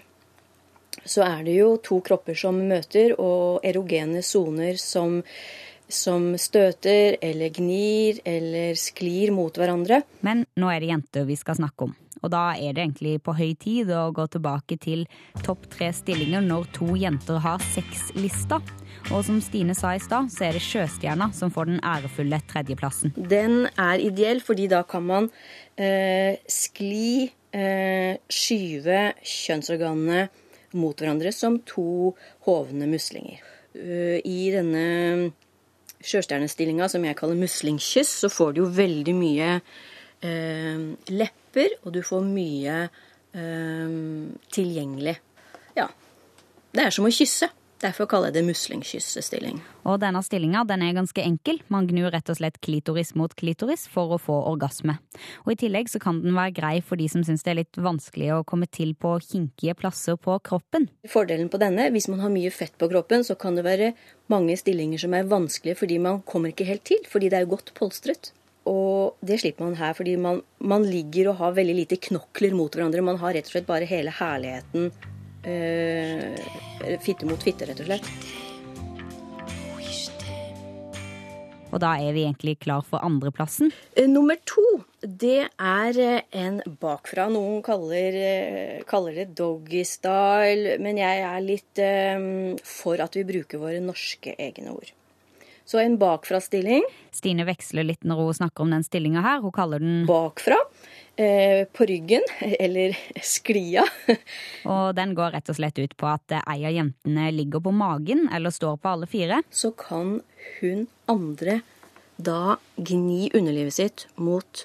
så 1.06 1.22
er 1.24 1.44
det 1.46 1.54
jo 1.60 1.76
to 1.78 2.00
kropper 2.04 2.34
som 2.36 2.58
møter, 2.68 3.14
og 3.22 3.60
erogene 3.64 4.18
soner 4.26 4.74
som, 4.82 5.22
som 5.88 6.34
støter 6.38 7.16
eller 7.24 7.52
gnir 7.54 8.20
eller 8.28 8.76
sklir 8.78 9.32
mot 9.34 9.56
hverandre. 9.56 10.02
Men 10.26 10.44
nå 10.60 10.70
er 10.72 10.84
det 10.84 10.92
jenter 10.92 11.26
vi 11.28 11.38
skal 11.40 11.58
snakke 11.58 11.88
om. 11.88 11.96
Og 12.18 12.32
da 12.32 12.48
er 12.58 12.74
det 12.74 12.82
egentlig 12.82 13.20
på 13.22 13.34
høy 13.38 13.52
tid 13.60 13.92
å 13.94 14.08
gå 14.14 14.26
tilbake 14.32 14.78
til 14.82 15.04
topp 15.46 15.68
tre 15.70 15.92
stillinger 15.94 16.42
når 16.44 16.66
to 16.74 16.96
jenter 16.98 17.38
har 17.44 17.62
sexlista. 17.72 18.58
Og 19.14 19.22
som 19.24 19.38
Stine 19.40 19.76
sa 19.78 19.94
i 19.94 20.02
stad, 20.02 20.28
så 20.34 20.48
er 20.48 20.58
det 20.58 20.64
Sjøstjerna 20.64 21.30
som 21.36 21.52
får 21.54 21.70
den 21.70 21.80
ærefulle 21.86 22.40
tredjeplassen. 22.50 23.14
Den 23.16 23.68
er 23.78 24.02
ideell, 24.02 24.42
fordi 24.44 24.66
da 24.68 24.82
kan 24.88 25.06
man 25.06 25.30
eh, 25.78 26.42
skli, 26.50 27.30
eh, 27.54 28.18
skyve 28.28 29.04
kjønnsorganene 29.22 30.26
mot 30.76 30.98
hverandre 30.98 31.32
som 31.32 31.60
to 31.64 32.12
hovne 32.48 32.88
muslinger. 32.90 33.40
Uh, 33.78 34.18
I 34.24 34.50
denne 34.50 35.30
sjøstjernestillinga, 36.04 36.88
som 36.90 37.04
jeg 37.06 37.16
kaller 37.18 37.38
muslingkyss, 37.38 38.12
så 38.24 38.30
får 38.32 38.54
du 38.54 38.62
jo 38.62 38.70
veldig 38.74 39.14
mye 39.18 39.52
eh, 39.58 40.84
lepper, 41.10 41.78
og 41.82 41.94
du 41.96 42.02
får 42.06 42.26
mye 42.26 42.80
eh, 42.86 43.96
tilgjengelig. 44.54 45.16
Ja. 45.78 45.88
Det 46.74 46.84
er 46.84 46.94
som 46.94 47.08
å 47.08 47.14
kysse. 47.14 47.50
Derfor 47.78 48.08
kaller 48.10 48.32
jeg 48.32 48.40
det 48.40 48.48
muslingkyssestilling. 48.48 49.60
Og 49.86 50.00
denne 50.02 50.18
stillinga 50.26 50.64
den 50.66 50.82
er 50.82 50.96
ganske 50.96 51.22
enkel. 51.22 51.60
Man 51.70 51.86
gnur 51.86 52.10
rett 52.10 52.30
og 52.32 52.38
slett 52.40 52.58
klitoris 52.64 53.12
mot 53.14 53.34
klitoris 53.38 53.84
for 53.90 54.16
å 54.16 54.18
få 54.18 54.34
orgasme. 54.50 54.96
Og 55.44 55.52
i 55.54 55.58
tillegg 55.60 55.90
så 55.92 56.00
kan 56.02 56.18
den 56.24 56.34
være 56.34 56.56
grei 56.56 56.72
for 56.82 56.98
de 56.98 57.06
som 57.10 57.22
syns 57.26 57.46
det 57.46 57.52
er 57.52 57.60
litt 57.60 57.78
vanskelig 57.78 58.32
å 58.34 58.40
komme 58.48 58.66
til 58.66 58.96
på 58.98 59.12
kinkige 59.22 59.76
plasser 59.78 60.18
på 60.18 60.40
kroppen. 60.42 60.88
Fordelen 61.06 61.50
på 61.52 61.60
denne, 61.62 61.86
hvis 61.94 62.08
man 62.10 62.24
har 62.24 62.32
mye 62.34 62.50
fett 62.54 62.74
på 62.80 62.88
kroppen, 62.90 63.22
så 63.22 63.38
kan 63.38 63.54
det 63.54 63.66
være 63.66 63.92
mange 64.32 64.56
stillinger 64.58 65.04
som 65.04 65.14
er 65.14 65.30
vanskelige 65.30 65.78
fordi 65.78 66.00
man 66.02 66.18
kommer 66.26 66.50
ikke 66.50 66.66
helt 66.66 66.82
til, 66.88 67.04
fordi 67.06 67.30
det 67.30 67.38
er 67.38 67.52
godt 67.52 67.70
polstret. 67.78 68.32
Og 68.68 69.22
det 69.24 69.38
slipper 69.40 69.64
man 69.64 69.78
her, 69.78 69.94
fordi 69.96 70.16
man, 70.20 70.42
man 70.58 70.82
ligger 70.84 71.30
og 71.30 71.38
har 71.44 71.54
veldig 71.56 71.78
lite 71.78 72.00
knokler 72.08 72.58
mot 72.58 72.74
hverandre. 72.74 73.06
Man 73.06 73.22
har 73.22 73.38
rett 73.38 73.46
og 73.48 73.54
slett 73.54 73.70
bare 73.70 73.88
hele 73.88 74.12
herligheten 74.18 74.90
fitte 77.04 77.28
mot 77.28 77.42
fitte, 77.42 77.68
rett 77.68 77.80
og 77.82 77.90
slett. 77.90 78.12
Og 81.68 81.80
da 81.82 81.94
er 82.00 82.14
vi 82.16 82.24
egentlig 82.24 82.56
klar 82.62 82.84
for 82.86 83.04
andreplassen. 83.04 83.72
Eh, 83.94 84.08
Nummer 84.08 84.38
to, 84.48 84.64
det 85.02 85.48
er 85.52 85.98
eh, 86.00 86.22
en 86.40 86.60
bakfra. 86.80 87.28
Noen 87.32 87.60
kaller, 87.64 88.16
eh, 88.16 88.84
kaller 88.88 89.18
det 89.20 89.34
doggy-style, 89.38 90.78
men 90.84 91.00
jeg 91.00 91.24
er 91.28 91.44
litt 91.44 91.82
um, 92.16 92.56
for 92.64 93.00
at 93.04 93.18
vi 93.18 93.26
bruker 93.28 93.60
våre 93.60 93.82
norske 93.84 94.34
egne 94.38 94.72
ord. 94.72 94.94
Så 95.68 95.82
en 95.82 95.98
bakfra-stilling. 96.00 96.86
Stine 97.12 97.44
veksler 97.44 97.84
litt 97.84 98.06
når 98.08 98.22
hun 98.24 98.38
snakker 98.38 98.64
om 98.64 98.72
den 98.72 98.86
stillinga 98.86 99.20
her. 99.20 99.42
Hun 99.44 99.52
kaller 99.52 99.84
den 99.84 100.06
Bakfra. 100.08 100.56
Eh, 101.18 101.64
på 101.64 101.84
ryggen, 101.84 102.22
eller 102.58 102.98
sklia. 103.22 103.82
Og 104.72 104.94
den 104.94 105.16
går 105.18 105.32
rett 105.34 105.50
og 105.50 105.56
slett 105.58 105.80
ut 105.82 105.96
på 105.98 106.06
at 106.06 106.30
ei 106.38 106.60
av 106.62 106.70
jentene 106.76 107.32
ligger 107.34 107.64
på 107.64 107.72
magen 107.74 108.28
eller 108.30 108.54
står 108.54 108.76
på 108.78 108.92
alle 108.92 109.08
fire. 109.10 109.40
Så 109.50 109.72
kan 109.74 110.20
hun 110.60 110.86
andre 111.10 111.60
da 112.22 112.60
gni 112.76 113.32
underlivet 113.34 113.74
sitt 113.74 114.06
mot 114.14 114.62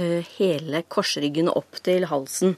uh, 0.00 0.24
hele 0.38 0.80
korsryggen 0.88 1.52
opp 1.52 1.76
til 1.84 2.08
halsen 2.08 2.56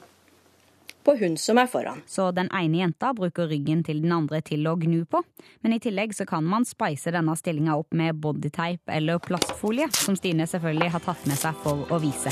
på 1.03 1.17
hun 1.19 1.35
som 1.37 1.59
er 1.59 1.67
foran. 1.67 2.05
Så 2.07 2.31
den 2.35 2.47
ene 2.55 2.85
jenta 2.85 3.11
bruker 3.15 3.51
ryggen 3.51 3.83
til 3.83 3.99
den 4.03 4.15
andre 4.15 4.39
til 4.47 4.63
å 4.63 4.77
gnu 4.79 5.03
på. 5.11 5.25
Men 5.59 5.75
i 5.75 5.81
tillegg 5.83 6.15
så 6.15 6.23
kan 6.29 6.47
man 6.47 6.63
spice 6.63 7.11
denne 7.11 7.35
stillinga 7.35 7.75
opp 7.75 7.91
med 7.91 8.15
bodyteip 8.23 8.95
eller 8.95 9.19
plastfolie, 9.19 9.91
som 9.91 10.15
Stine 10.15 10.47
selvfølgelig 10.47 10.93
har 10.95 11.03
tatt 11.11 11.27
med 11.27 11.43
seg 11.43 11.65
for 11.67 11.83
å 11.91 11.99
vise. 11.99 12.31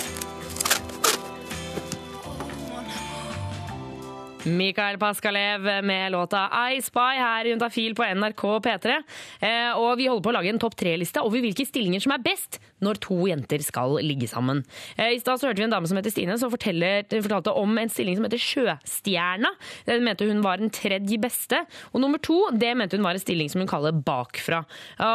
Mikael 4.46 4.98
Paskalev 5.00 5.68
med 5.86 6.12
låta 6.12 6.50
I 6.72 6.82
Spy 6.82 7.20
her 7.20 7.46
i 7.46 7.54
Juntafil 7.54 7.96
på 7.96 8.04
NRK 8.04 8.44
P3. 8.66 8.98
Eh, 9.40 9.72
og 9.80 9.98
vi 9.98 10.10
holder 10.10 10.24
på 10.26 10.34
å 10.34 10.36
lage 10.36 10.52
en 10.52 10.60
topp 10.60 10.76
tre-liste 10.80 11.24
over 11.24 11.44
hvilke 11.44 11.66
stillinger 11.68 12.04
som 12.04 12.16
er 12.16 12.24
best 12.26 12.60
når 12.84 13.00
to 13.04 13.18
jenter 13.30 13.64
skal 13.64 13.98
ligge 14.04 14.28
sammen. 14.32 14.64
Eh, 14.98 15.16
I 15.16 15.22
stad 15.22 15.42
hørte 15.44 15.62
vi 15.62 15.68
en 15.68 15.74
dame 15.74 15.90
som 15.90 16.00
heter 16.00 16.14
Stine, 16.14 16.38
som 16.42 16.52
fortalte 16.54 17.56
om 17.60 17.78
en 17.80 17.92
stilling 17.92 18.18
som 18.20 18.28
heter 18.28 18.42
Sjøstjerna. 18.44 19.54
Den 19.88 20.04
mente 20.06 20.28
hun 20.30 20.44
var 20.46 20.62
den 20.62 20.72
tredje 20.74 21.20
beste. 21.24 21.64
Og 21.94 22.04
nummer 22.04 22.22
to 22.24 22.40
det 22.54 22.74
mente 22.78 23.00
hun 23.00 23.06
var 23.08 23.18
en 23.18 23.24
stilling 23.24 23.50
som 23.52 23.64
hun 23.64 23.72
kaller 23.72 23.96
bakfra. 23.96 24.64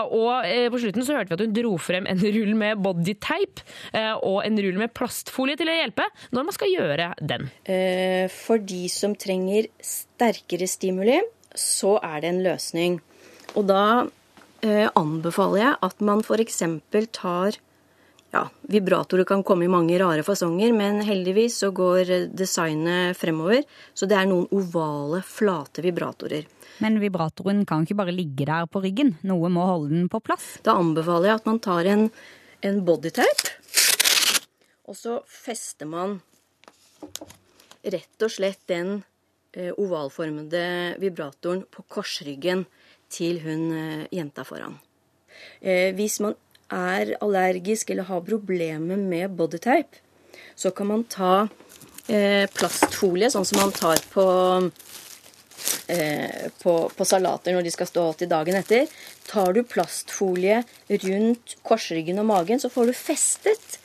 Og 0.09 0.49
eh, 0.49 0.69
på 0.73 0.81
slutten 0.83 1.07
så 1.07 1.19
hørte 1.19 1.33
vi 1.33 1.39
at 1.39 1.47
hun 1.47 1.57
dro 1.57 1.77
frem 1.83 2.09
en 2.09 2.23
rull 2.23 2.55
med 2.59 2.83
bodytape 2.85 3.65
eh, 3.93 4.15
og 4.17 4.43
en 4.47 4.61
rull 4.65 4.79
med 4.81 4.95
plastfolie 4.97 5.59
til 5.59 5.71
å 5.71 5.77
hjelpe 5.79 6.07
når 6.35 6.49
man 6.49 6.57
skal 6.57 6.73
gjøre 6.73 7.11
den. 7.21 7.49
Eh, 7.69 8.27
For 8.33 8.61
de 8.63 8.85
som 8.93 9.15
trenger 9.19 9.69
sterkere 9.85 10.69
stimuli, 10.71 11.21
så 11.59 11.97
er 12.05 12.23
det 12.23 12.33
en 12.33 12.43
løsning. 12.45 12.99
Og 13.57 13.67
da 13.69 13.83
eh, 14.05 14.09
anbefaler 14.67 15.61
jeg 15.61 15.75
at 15.87 16.01
man 16.03 16.23
f.eks. 16.25 16.63
tar 17.15 17.59
ja, 18.31 18.43
Vibratorer 18.69 19.25
kan 19.25 19.43
komme 19.47 19.65
i 19.65 19.71
mange 19.73 19.97
rare 20.01 20.23
fasonger, 20.27 20.73
men 20.77 21.01
heldigvis 21.07 21.63
så 21.63 21.71
går 21.73 22.29
designet 22.37 23.17
fremover. 23.17 23.63
Så 23.97 24.09
det 24.09 24.19
er 24.19 24.29
noen 24.29 24.49
ovale, 24.53 25.23
flate 25.25 25.85
vibratorer. 25.85 26.45
Men 26.85 27.01
vibratoren 27.03 27.65
kan 27.67 27.87
ikke 27.87 27.97
bare 27.99 28.15
ligge 28.15 28.47
der 28.47 28.69
på 28.71 28.83
ryggen. 28.85 29.15
Noe 29.27 29.51
må 29.53 29.65
holde 29.67 29.95
den 29.95 30.11
på 30.13 30.21
plass. 30.21 30.59
Da 30.67 30.77
anbefaler 30.79 31.33
jeg 31.33 31.41
at 31.41 31.49
man 31.49 31.63
tar 31.65 31.89
en, 31.89 32.09
en 32.61 32.83
bodytape, 32.85 33.55
og 34.89 34.97
så 34.97 35.19
fester 35.29 35.89
man 35.89 36.19
rett 37.89 38.25
og 38.25 38.33
slett 38.33 38.61
den 38.69 38.99
eh, 39.57 39.73
ovalformede 39.73 40.99
vibratoren 41.01 41.65
på 41.71 41.85
korsryggen 41.89 42.65
til 43.13 43.41
hun 43.45 43.71
eh, 43.75 44.05
jenta 44.15 44.45
foran. 44.47 44.79
Eh, 45.61 45.95
hvis 45.97 46.19
man 46.25 46.37
er 46.75 47.15
allergisk 47.25 47.91
eller 47.91 48.09
har 48.11 48.27
problemer 48.27 49.01
med 49.01 49.37
bodytape, 49.37 50.03
så 50.59 50.71
kan 50.75 50.91
man 50.91 51.05
ta 51.09 51.49
eh, 52.09 52.45
plastfolie, 52.53 53.31
sånn 53.33 53.47
som 53.49 53.63
man 53.63 53.75
tar 53.75 54.03
på 54.13 54.29
på, 55.89 56.73
på 56.95 57.05
salater 57.09 57.55
når 57.57 57.65
de 57.65 57.71
skal 57.73 57.89
stå 57.89 58.03
til 58.21 58.29
dagen 58.31 58.59
etter. 58.59 58.85
Tar 59.27 59.55
du 59.57 59.63
plastfolie 59.67 60.61
rundt 60.93 61.55
korsryggen 61.67 62.21
og 62.21 62.29
magen, 62.29 62.61
så 62.61 62.69
får 62.71 62.91
du 62.91 62.95
festet 62.95 63.78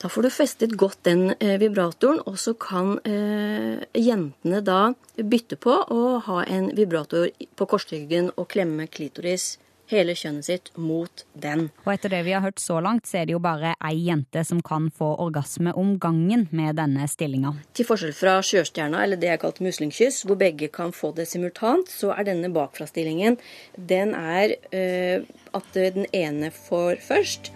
da 0.00 0.08
får 0.08 0.22
du 0.22 0.30
festet 0.32 0.76
godt 0.80 1.02
den 1.04 1.34
eh, 1.36 1.58
vibratoren, 1.60 2.22
og 2.24 2.38
så 2.40 2.54
kan 2.56 2.94
eh, 3.04 3.82
jentene 4.00 4.62
da 4.64 4.94
bytte 5.20 5.58
på 5.60 5.74
å 5.92 6.04
ha 6.24 6.44
en 6.48 6.70
vibrator 6.76 7.28
på 7.56 7.68
korsryggen 7.68 8.30
og 8.36 8.48
klemme 8.54 8.88
klitoris, 8.88 9.58
hele 9.90 10.14
kjønnet 10.16 10.46
sitt, 10.46 10.70
mot 10.78 11.24
den. 11.34 11.66
Og 11.84 11.92
etter 11.92 12.14
det 12.14 12.22
vi 12.24 12.32
har 12.32 12.44
hørt 12.44 12.62
så 12.62 12.78
langt, 12.80 13.08
så 13.10 13.20
er 13.20 13.28
det 13.28 13.34
jo 13.34 13.42
bare 13.42 13.74
ei 13.90 14.06
jente 14.06 14.44
som 14.46 14.62
kan 14.64 14.86
få 14.94 15.10
orgasme 15.20 15.74
om 15.76 15.96
gangen 16.00 16.46
med 16.56 16.78
denne 16.80 17.08
stillinga. 17.10 17.52
Til 17.76 17.88
forskjell 17.88 18.14
fra 18.16 18.38
sjøstjerna, 18.46 19.02
eller 19.04 19.20
det 19.20 19.32
jeg 19.32 19.42
kalte 19.42 19.66
muslingkyss, 19.66 20.22
hvor 20.24 20.38
begge 20.40 20.70
kan 20.72 20.94
få 20.96 21.12
det 21.18 21.26
simultant, 21.28 21.90
så 21.90 22.14
er 22.14 22.30
denne 22.30 22.52
bakfrastillingen 22.54 23.36
Den 23.76 24.14
er 24.14 24.56
eh, 24.72 25.26
at 25.52 25.74
den 25.74 26.06
ene 26.14 26.54
får 26.54 27.02
først. 27.04 27.52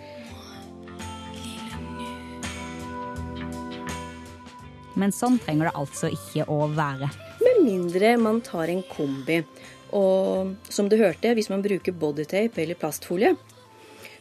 Men 5.00 5.14
sånn 5.14 5.40
trenger 5.42 5.70
det 5.70 5.78
altså 5.78 6.10
ikke 6.12 6.46
å 6.50 6.68
være. 6.74 7.10
Med 7.42 7.62
mindre 7.64 8.14
man 8.20 8.40
tar 8.44 8.70
en 8.70 8.84
kombi. 8.86 9.40
Og 9.94 10.54
som 10.72 10.88
du 10.90 10.96
hørte, 10.98 11.34
hvis 11.36 11.50
man 11.52 11.62
bruker 11.64 11.94
bodytape 11.94 12.62
eller 12.62 12.78
plastfolie, 12.78 13.34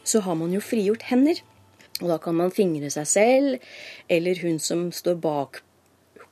så 0.04 0.20
har 0.26 0.38
man 0.38 0.52
jo 0.54 0.62
frigjort 0.62 1.06
hender. 1.10 1.40
Og 2.02 2.10
da 2.10 2.18
kan 2.22 2.36
man 2.38 2.54
fingre 2.54 2.90
seg 2.90 3.06
selv, 3.06 3.66
eller 4.10 4.40
hun 4.42 4.58
som 4.62 4.88
står 4.94 5.18
bak, 5.22 5.62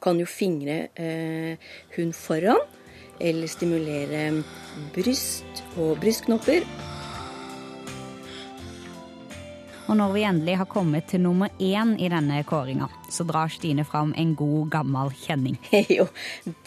kan 0.03 0.19
jo 0.19 0.27
fingre 0.27 0.89
eh, 0.99 1.59
hun 1.97 2.15
foran. 2.17 2.63
Eller 3.23 3.47
stimulere 3.47 4.25
bryst 4.95 5.63
og 5.77 6.01
brystknopper. 6.03 6.67
Og 9.91 9.97
når 9.99 10.12
vi 10.15 10.23
endelig 10.25 10.55
har 10.61 10.69
kommet 10.71 11.09
til 11.11 11.21
nummer 11.25 11.51
én 11.59 11.97
i 11.99 12.09
denne 12.12 12.39
kåringa, 12.47 12.87
så 13.11 13.27
drar 13.27 13.51
Stine 13.51 13.85
fram 13.85 14.12
en 14.17 14.35
god, 14.39 14.71
gammel 14.71 15.11
kjenning. 15.25 15.59
Jo, 15.97 16.07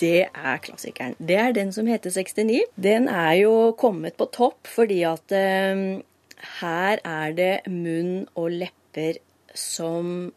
det 0.01 0.27
er 0.27 0.60
klassikeren. 0.62 1.15
Det 1.17 1.38
er 1.39 1.55
den 1.55 1.72
som 1.74 1.88
heter 1.88 2.12
69. 2.12 2.65
Den 2.75 3.07
er 3.07 3.34
jo 3.39 3.53
kommet 3.79 4.17
på 4.19 4.27
topp 4.36 4.67
fordi 4.69 5.01
at 5.07 5.31
eh, 5.36 5.86
her 6.60 7.01
er 7.01 7.38
det 7.38 7.53
munn 7.72 8.25
og 8.36 8.51
lepper 8.51 9.22
som 9.55 10.34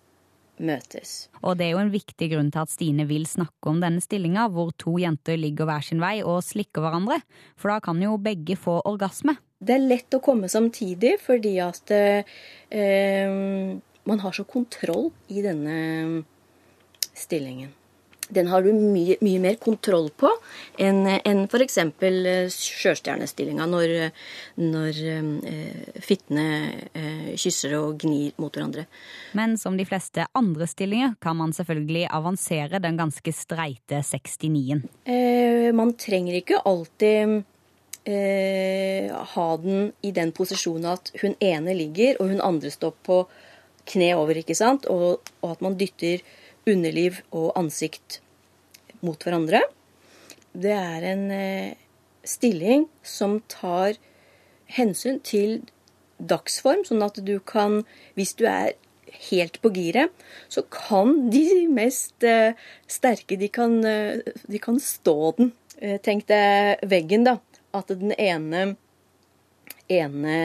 møtes. 0.58 1.28
Og 1.42 1.58
det 1.58 1.68
er 1.68 1.74
jo 1.74 1.82
en 1.82 1.92
viktig 1.92 2.30
grunn 2.32 2.52
til 2.54 2.62
at 2.62 2.72
Stine 2.72 3.06
vil 3.10 3.26
snakke 3.30 3.70
om 3.70 3.82
denne 3.82 4.02
stillinga, 4.02 4.48
hvor 4.54 4.72
to 4.78 4.96
jenter 5.02 5.38
ligger 5.38 5.68
hver 5.68 5.84
sin 5.86 6.02
vei 6.02 6.18
og 6.22 6.40
slikker 6.46 6.84
hverandre. 6.84 7.20
For 7.58 7.74
da 7.74 7.82
kan 7.84 8.00
jo 8.02 8.16
begge 8.22 8.58
få 8.58 8.80
orgasme. 8.88 9.36
Det 9.58 9.74
er 9.74 9.82
lett 9.82 10.14
å 10.14 10.22
komme 10.22 10.50
samtidig 10.50 11.16
fordi 11.24 11.56
at 11.62 11.90
eh, 11.90 13.32
man 14.08 14.22
har 14.22 14.36
så 14.36 14.46
kontroll 14.46 15.10
i 15.34 15.42
denne 15.42 16.22
stillingen. 17.18 17.74
Den 18.28 18.50
har 18.52 18.62
du 18.62 18.74
mye, 18.76 19.16
mye 19.24 19.40
mer 19.40 19.56
kontroll 19.56 20.10
på 20.20 20.28
enn 20.84 21.06
en 21.08 21.40
f.eks. 21.48 21.78
sjøstjernestillinga, 22.52 23.64
når, 23.72 23.94
når 24.60 25.00
eh, 25.14 26.00
fittene 26.04 26.46
eh, 26.92 27.30
kysser 27.40 27.78
og 27.80 27.96
gnir 28.04 28.36
mot 28.36 28.52
hverandre. 28.52 28.84
Men 29.38 29.56
som 29.60 29.80
de 29.80 29.88
fleste 29.88 30.28
andre 30.36 30.68
stillinger 30.68 31.16
kan 31.24 31.40
man 31.40 31.56
selvfølgelig 31.56 32.04
avansere 32.20 32.82
den 32.84 33.00
ganske 33.00 33.32
streite 33.32 34.02
69-en. 34.04 34.84
Eh, 35.08 35.70
man 35.74 35.96
trenger 35.96 36.36
ikke 36.42 36.60
alltid 36.68 37.40
eh, 38.08 39.12
ha 39.34 39.48
den 39.60 39.92
i 40.02 40.12
den 40.16 40.32
posisjonen 40.36 40.94
at 40.96 41.12
hun 41.22 41.36
ene 41.44 41.76
ligger 41.76 42.18
og 42.18 42.32
hun 42.32 42.44
andre 42.44 42.72
står 42.72 42.96
på 43.06 43.22
kne 43.88 44.12
over, 44.16 44.40
ikke 44.40 44.56
sant? 44.56 44.88
Og, 44.92 45.20
og 45.42 45.50
at 45.54 45.64
man 45.64 45.78
dytter 45.80 46.24
underliv 46.68 47.20
og 47.32 47.52
ansikt 47.58 48.20
mot 49.04 49.22
hverandre. 49.22 49.62
Det 50.52 50.74
er 50.74 51.06
en 51.12 51.24
eh, 51.32 51.76
stilling 52.26 52.88
som 53.06 53.38
tar 53.48 53.96
hensyn 54.68 55.20
til 55.24 55.62
dagsform, 56.18 56.84
sånn 56.84 57.04
at 57.06 57.20
du 57.24 57.38
kan, 57.46 57.82
hvis 58.18 58.34
du 58.38 58.44
er 58.50 58.74
helt 59.30 59.60
på 59.62 59.70
giret, 59.74 60.12
så 60.52 60.64
kan 60.72 61.30
de 61.32 61.64
mest 61.72 62.26
eh, 62.26 62.58
sterke, 62.90 63.38
de 63.40 63.48
kan, 63.52 63.78
eh, 63.86 64.20
de 64.48 64.60
kan 64.62 64.80
stå 64.82 65.16
den. 65.38 65.52
Eh, 65.78 65.98
tenk 66.02 66.26
deg 66.28 66.82
veggen, 66.90 67.24
da. 67.28 67.38
At 67.76 67.90
den 67.92 68.14
ene, 68.16 68.76
ene, 69.92 70.36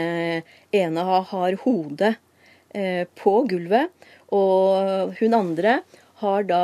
ene 0.75 1.05
har, 1.07 1.55
hodet 1.63 2.15
eh, 2.75 3.05
på 3.19 3.35
gulvet, 3.47 3.91
og 4.33 5.13
hun 5.19 5.37
andre 5.37 5.77
har 6.23 6.47
da 6.49 6.63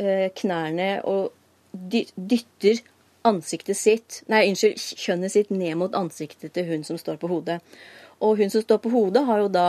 eh, 0.00 0.28
knærne 0.38 0.90
og 1.08 1.32
dy- 1.72 2.08
dytter 2.16 2.80
ansiktet 3.28 3.76
sitt 3.76 4.22
Nei, 4.30 4.46
unnskyld, 4.48 4.78
kjønnet 4.96 5.34
sitt 5.34 5.50
ned 5.52 5.76
mot 5.80 5.96
ansiktet 5.98 6.54
til 6.56 6.68
hun 6.70 6.86
som 6.86 6.96
står 7.00 7.18
på 7.20 7.28
hodet. 7.28 7.58
Og 8.24 8.38
hun 8.40 8.50
som 8.50 8.64
står 8.64 8.80
på 8.82 8.92
hodet, 8.94 9.26
har 9.28 9.44
jo 9.44 9.50
da 9.52 9.66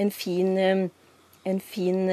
en 0.00 0.10
fin, 0.14 0.56
eh, 0.56 0.86
en 1.44 1.60
fin 1.60 2.06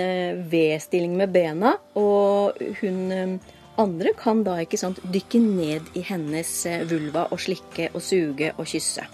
V-stilling 0.51 1.15
med 1.15 1.31
bena, 1.31 1.77
og 1.95 2.59
hun 2.81 3.39
andre 3.81 4.13
kan 4.17 4.43
da 4.45 4.57
ikke 4.61 4.79
sant, 4.79 5.01
dykke 5.13 5.41
ned 5.43 5.91
i 5.97 6.05
hennes 6.05 6.51
eh, 6.69 6.85
vulva 6.89 7.27
og 7.31 7.41
slikke 7.41 7.89
og 7.95 8.03
suge 8.05 8.53
og 8.57 8.69
kysse. 8.69 9.07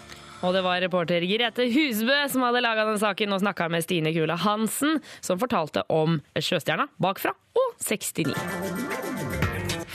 Og 0.45 0.53
det 0.53 0.61
var 0.61 0.81
reporter 0.83 1.23
Grete 1.25 1.65
Husbø 1.73 2.17
som 2.29 2.45
hadde 2.45 2.61
laga 2.61 2.85
den 2.85 2.99
saken 3.01 3.33
og 3.33 3.41
snakka 3.41 3.69
med 3.73 3.85
Stine 3.85 4.13
Kula 4.13 4.37
Hansen, 4.37 4.99
som 5.21 5.41
fortalte 5.41 5.81
om 5.89 6.19
Sjøstjerna 6.37 6.89
bakfra 7.01 7.33
og 7.57 7.73
69. 7.81 8.35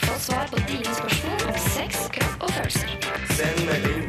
Få 0.03 0.19
svar 0.19 0.51
på 0.51 0.59
dine 0.67 0.95
spørsmål 0.99 1.47
om 1.47 1.61
sex, 1.71 2.07
kropp 2.17 2.47
og 2.49 2.57
følelser. 2.57 2.97
Send 3.37 3.67
melding 3.69 4.02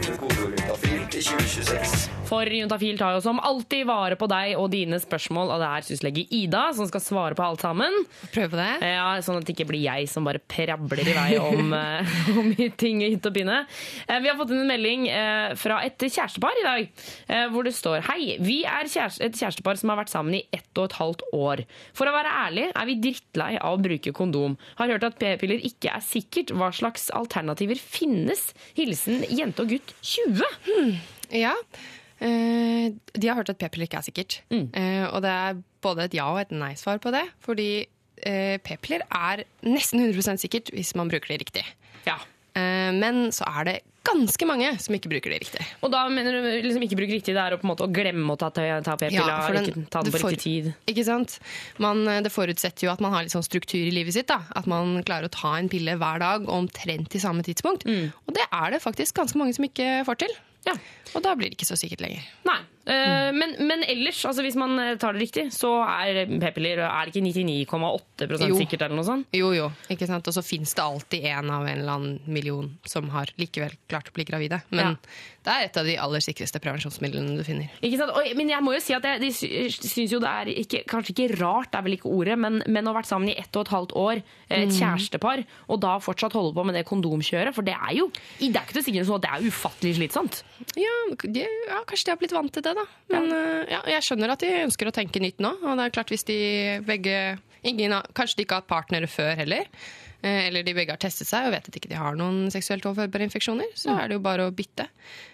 For 2.25 2.49
Juntafil 2.51 2.97
tar 2.99 3.13
jo 3.15 3.21
som 3.23 3.39
alltid 3.39 3.85
vare 3.87 4.17
på 4.19 4.27
deg 4.31 4.55
og 4.59 4.71
dine 4.73 4.97
spørsmål, 4.99 5.53
og 5.55 5.61
det 5.63 5.69
er 5.69 5.85
syslege 5.87 6.25
Ida 6.35 6.63
som 6.75 6.89
skal 6.91 7.03
svare 7.05 7.37
på 7.39 7.45
alt 7.45 7.63
sammen. 7.63 7.95
Prøv 8.35 8.49
på 8.55 8.59
det. 8.59 8.71
Ja, 8.83 9.05
Sånn 9.23 9.39
at 9.39 9.47
det 9.47 9.55
ikke 9.55 9.69
blir 9.69 9.85
jeg 9.85 10.09
som 10.11 10.27
bare 10.27 10.41
prabler 10.51 11.05
i 11.05 11.15
vei 11.15 11.37
om, 11.39 11.71
eh, 11.79 12.17
om 12.35 12.49
ting 12.81 13.03
i 13.05 13.13
hytt 13.13 13.29
og 13.31 13.37
pinne. 13.37 13.61
Eh, 14.09 14.19
Vi 14.25 14.31
har 14.33 14.39
fått 14.41 14.51
inn 14.57 14.65
en 14.65 14.73
melding 14.73 15.07
eh, 15.13 15.55
fra 15.61 15.79
et 15.87 16.01
kjærestepar 16.03 16.59
i 16.63 16.67
dag, 16.67 16.89
eh, 17.29 17.45
hvor 17.55 17.69
det 17.69 17.75
står 17.77 18.03
Hei, 18.09 18.35
vi 18.43 18.59
er 18.67 18.89
et 18.91 19.39
kjærestepar 19.39 19.79
som 19.81 19.93
har 19.95 20.01
vært 20.03 20.13
sammen 20.15 20.39
i 20.41 20.43
ett 20.57 20.67
og 20.81 20.89
et 20.89 20.99
halvt 20.99 21.27
år. 21.39 21.65
For 21.95 22.11
å 22.11 22.17
være 22.17 22.35
ærlig 22.49 22.67
er 22.73 22.91
vi 22.91 22.99
drittlei 23.07 23.53
av 23.61 23.79
å 23.79 23.83
bruke 23.85 24.15
kondom. 24.17 24.59
Har 24.81 24.91
hørt 24.97 25.07
at 25.13 25.21
p-piller 25.23 25.63
ikke 25.71 25.95
er 25.95 26.03
sikkert. 26.05 26.51
Hva 26.59 26.73
slags 26.75 27.07
alternativer 27.15 27.79
finnes? 27.79 28.49
Hilsen 28.75 29.23
jente 29.31 29.63
og 29.63 29.77
gutt 29.77 29.95
20. 30.03 31.04
Ja. 31.35 31.55
Eh, 32.25 32.93
de 33.19 33.29
har 33.29 33.37
hørt 33.41 33.51
at 33.53 33.59
p-piller 33.61 33.89
ikke 33.89 33.99
er 34.01 34.07
sikkert. 34.07 34.39
Eh, 34.51 35.07
og 35.11 35.21
det 35.25 35.33
er 35.33 35.59
både 35.85 36.07
et 36.09 36.15
ja 36.17 36.29
og 36.33 36.41
et 36.45 36.53
nei-svar 36.55 37.01
på 37.03 37.11
det. 37.15 37.25
Fordi 37.45 37.71
eh, 38.25 38.57
p-piller 38.65 39.03
er 39.11 39.45
nesten 39.67 40.05
100% 40.07 40.45
sikkert 40.47 40.71
hvis 40.73 40.95
man 40.97 41.11
bruker 41.13 41.35
det 41.35 41.43
riktig. 41.47 41.67
Ja. 42.07 42.21
Men 42.55 43.33
så 43.35 43.43
er 43.51 43.65
det 43.67 43.73
ganske 44.07 44.47
mange 44.47 44.69
som 44.79 44.95
ikke 44.95 45.11
bruker 45.11 45.33
det 45.33 45.41
riktig. 45.43 45.65
Og 45.83 45.91
da 45.91 46.05
mener 46.13 46.37
du 46.37 46.45
liksom 46.63 46.85
ikke 46.87 46.99
bruke 47.01 47.17
riktig, 47.17 47.33
det 47.35 47.41
er 47.43 47.57
å 47.57 47.59
på 47.59 47.67
en 47.67 47.71
måte 47.73 47.83
å 47.83 47.91
glemme 47.91 48.31
å 48.31 48.39
ta, 48.39 48.47
ta 48.55 48.95
p-piller, 49.01 49.27
ja, 49.27 49.41
ikke 49.59 49.83
ta 49.91 50.03
den 50.07 50.13
på 50.15 50.21
for- 50.23 50.31
riktig 50.31 50.45
tid. 50.63 50.69
Ikke 50.93 51.03
sant? 51.09 51.35
Man, 51.83 52.05
det 52.23 52.31
forutsetter 52.31 52.87
jo 52.87 52.93
at 52.93 53.03
man 53.03 53.11
har 53.17 53.25
litt 53.27 53.35
sånn 53.35 53.43
struktur 53.43 53.81
i 53.83 53.91
livet 53.91 54.15
sitt. 54.15 54.29
da. 54.31 54.45
At 54.55 54.69
man 54.71 55.01
klarer 55.03 55.27
å 55.27 55.35
ta 55.35 55.57
en 55.59 55.67
pille 55.73 55.97
hver 55.99 56.23
dag 56.23 56.47
omtrent 56.47 57.11
til 57.11 57.25
samme 57.25 57.43
tidspunkt. 57.43 57.89
Og 57.91 58.39
det 58.39 58.47
er 58.53 58.77
det 58.77 58.83
faktisk 58.87 59.19
ganske 59.19 59.41
mange 59.41 59.57
som 59.59 59.67
ikke 59.67 60.05
får 60.07 60.23
til. 60.23 60.37
Ja. 60.69 60.75
Og 61.15 61.23
da 61.25 61.35
blir 61.37 61.51
det 61.51 61.59
ikke 61.59 61.69
så 61.69 61.77
sikkert 61.79 62.05
lenger. 62.05 62.25
Nei. 62.49 62.61
Eh, 62.87 63.31
men, 63.33 63.55
men 63.65 63.85
ellers, 63.89 64.19
altså 64.29 64.43
hvis 64.45 64.57
man 64.61 64.75
eh, 64.83 64.95
tar 65.01 65.17
det 65.17 65.23
riktig, 65.25 65.47
så 65.57 65.71
er 65.87 66.25
p-piller 66.43 66.83
er 66.85 67.09
ikke 67.13 67.23
99,8 67.25 68.49
Jo. 68.49 68.59
sikkert 68.59 68.83
eller 68.87 68.99
noe 68.99 69.07
sånt? 69.09 69.29
Jo, 69.35 69.53
jo. 69.57 69.71
ikke 69.93 70.09
sant? 70.11 70.27
Og 70.29 70.37
så 70.37 70.43
fins 70.45 70.75
det 70.77 70.85
alltid 70.85 71.25
en 71.33 71.51
av 71.55 71.65
en 71.67 71.79
eller 71.79 71.95
annen 71.95 72.19
million 72.27 72.69
som 72.89 73.09
har 73.15 73.33
likevel 73.41 73.73
klart 73.89 74.11
å 74.13 74.17
bli 74.17 74.27
gravide. 74.29 74.61
Men 74.71 74.95
Ja. 74.95 74.95
det 75.45 75.55
er 75.55 75.65
et 75.71 75.77
av 75.81 75.89
de 75.89 75.97
aller 76.01 76.21
sikreste 76.25 76.61
prevensjonsmidlene 76.61 77.37
du 77.39 77.45
finner. 77.45 77.71
Ikke 77.81 77.99
sant? 78.03 78.13
Og, 78.17 78.29
men 78.37 78.53
jeg 78.53 78.63
må 78.65 78.75
jo 78.77 78.81
si 78.85 78.95
at 78.97 79.05
jeg, 79.09 79.21
de 79.25 79.31
sy- 79.33 79.89
syns 79.89 80.13
jo 80.13 80.21
det 80.21 80.29
er 80.31 80.53
ikke, 80.53 80.85
kanskje 80.91 81.15
ikke 81.17 81.41
rart, 81.41 81.71
det 81.73 81.81
er 81.81 81.87
vel 81.89 81.97
ikke 81.99 82.13
ordet, 82.13 82.37
men, 82.39 82.61
men 82.69 82.85
å 82.85 82.93
ha 82.93 82.99
vært 83.01 83.09
sammen 83.11 83.33
i 83.33 83.39
ett 83.41 83.57
og 83.57 83.65
et 83.67 83.73
halvt 83.75 83.97
år, 83.97 84.23
et 84.51 84.65
et 84.65 84.77
kjærestepar, 84.77 85.43
og 85.73 85.81
da 85.83 85.97
fortsatt 85.99 86.33
holde 86.37 86.53
på 86.55 86.63
med 86.69 86.77
det 86.77 86.85
kondomkjøret, 86.87 87.53
for 87.57 87.65
det 87.67 87.75
er 87.75 87.97
jo 87.97 88.07
det 88.39 88.53
er 88.55 88.63
ikke 88.69 88.77
det 88.79 88.85
sikkert 88.87 89.09
sånn 89.09 89.19
at 89.19 89.25
det 89.25 89.33
er 89.35 89.49
ufattelig 89.51 89.97
slitsomt. 89.99 90.43
Ja, 90.79 90.93
ja, 91.35 91.81
kanskje 91.89 92.07
de 92.07 92.13
har 92.15 92.21
blitt 92.21 92.33
vant 92.37 92.53
til 92.55 92.63
det, 92.65 92.74
da. 92.79 92.85
Men 93.15 93.27
eh, 93.33 93.73
ja, 93.75 93.81
jeg 93.97 94.03
skjønner 94.07 94.33
at 94.35 94.41
de 94.45 94.53
ønsker 94.65 94.89
å 94.91 94.95
tenke 94.95 95.21
nytt 95.23 95.39
nå. 95.45 95.51
Og 95.63 95.77
det 95.79 95.85
er 95.89 95.95
klart 95.95 96.11
hvis 96.15 96.25
de 96.29 96.39
begge 96.87 97.39
ingen, 97.65 97.95
Kanskje 98.15 98.37
de 98.37 98.45
ikke 98.47 98.59
har 98.59 98.65
hatt 98.65 98.69
partnere 98.73 99.09
før 99.09 99.35
heller. 99.41 99.65
eh, 100.23 100.47
Eller 100.49 100.63
de 100.67 100.75
begge 100.77 100.93
har 100.93 101.01
testet 101.01 101.27
seg 101.31 101.47
og 101.49 101.53
vet 101.57 101.69
at 101.71 101.77
ikke 101.81 101.89
de 101.93 101.97
har 102.01 102.15
noen 102.19 102.51
seksuelt 102.53 102.85
overførbare 102.91 103.27
infeksjoner. 103.31 103.73
Så 103.75 103.95
er 103.97 104.09
det 104.09 104.19
jo 104.19 104.25
bare 104.25 104.49
å 104.49 104.55
bytte. 104.55 104.87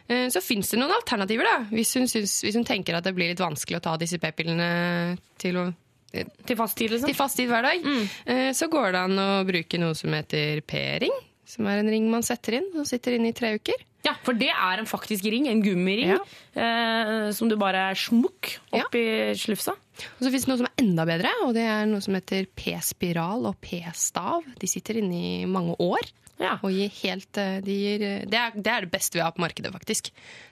Eh, 0.08 0.28
Så 0.30 0.40
fins 0.42 0.70
det 0.70 0.78
noen 0.78 0.94
alternativer, 0.94 1.44
da. 1.44 1.58
Hvis 1.70 1.94
hun, 1.98 2.06
synes, 2.10 2.40
hvis 2.44 2.54
hun 2.58 2.64
tenker 2.64 2.94
at 2.98 3.04
det 3.04 3.14
blir 3.14 3.28
litt 3.32 3.42
vanskelig 3.42 3.78
å 3.80 3.82
ta 3.88 3.96
disse 3.96 4.18
p-pillene 4.18 5.16
til 5.38 5.72
Til 6.10 6.56
fast 6.58 6.74
tid, 6.76 6.90
liksom. 6.90 7.06
til 7.06 7.14
fast 7.14 7.36
tid 7.38 7.46
hver 7.48 7.62
dag, 7.62 7.84
Mm. 7.84 8.50
så 8.52 8.66
går 8.68 8.92
det 8.92 8.98
an 8.98 9.12
å 9.22 9.44
bruke 9.46 9.78
noe 9.78 9.94
som 9.94 10.10
heter 10.10 10.58
P-ring. 10.66 11.12
Som 11.50 11.66
er 11.66 11.80
en 11.82 11.90
ring 11.90 12.06
man 12.12 12.22
setter 12.26 12.60
inn, 12.60 12.68
som 12.76 12.86
sitter 12.86 13.16
inne 13.18 13.32
i 13.32 13.36
tre 13.36 13.56
uker. 13.58 13.80
Ja, 14.06 14.14
for 14.24 14.32
det 14.38 14.48
er 14.48 14.80
en 14.80 14.86
faktisk 14.88 15.26
ring, 15.28 15.48
en 15.50 15.60
gummiring, 15.64 16.14
Ja. 16.14 16.20
eh, 16.56 17.30
som 17.36 17.50
du 17.50 17.56
bare 17.60 17.90
smukk 17.98 18.54
opp 18.72 18.94
i 18.96 19.34
slufsa. 19.36 19.74
Og 19.74 20.22
så 20.24 20.30
finnes 20.30 20.46
det 20.46 20.52
noe 20.54 20.60
som 20.62 20.68
er 20.70 20.80
enda 20.84 21.04
bedre, 21.04 21.32
og 21.44 21.52
det 21.58 21.66
er 21.68 21.84
noe 21.90 22.00
som 22.00 22.14
heter 22.16 22.46
P-spiral 22.56 23.44
og 23.50 23.58
P-stav. 23.60 24.46
De 24.62 24.66
sitter 24.70 25.02
inne 25.02 25.18
i 25.42 25.44
mange 25.50 25.76
år. 25.84 26.00
Ja. 26.40 26.56
Og 26.64 26.72
gir 26.72 26.92
helt, 27.02 27.30
eh, 27.40 27.58
de 27.64 27.74
gir, 27.76 28.04
eh, 28.06 28.22
det, 28.28 28.38
er, 28.38 28.54
det 28.56 28.72
er 28.72 28.86
det 28.86 28.92
beste 28.94 29.18
vi 29.18 29.24
har 29.24 29.34
på 29.36 29.42
markedet, 29.44 29.72
faktisk. 29.74 30.10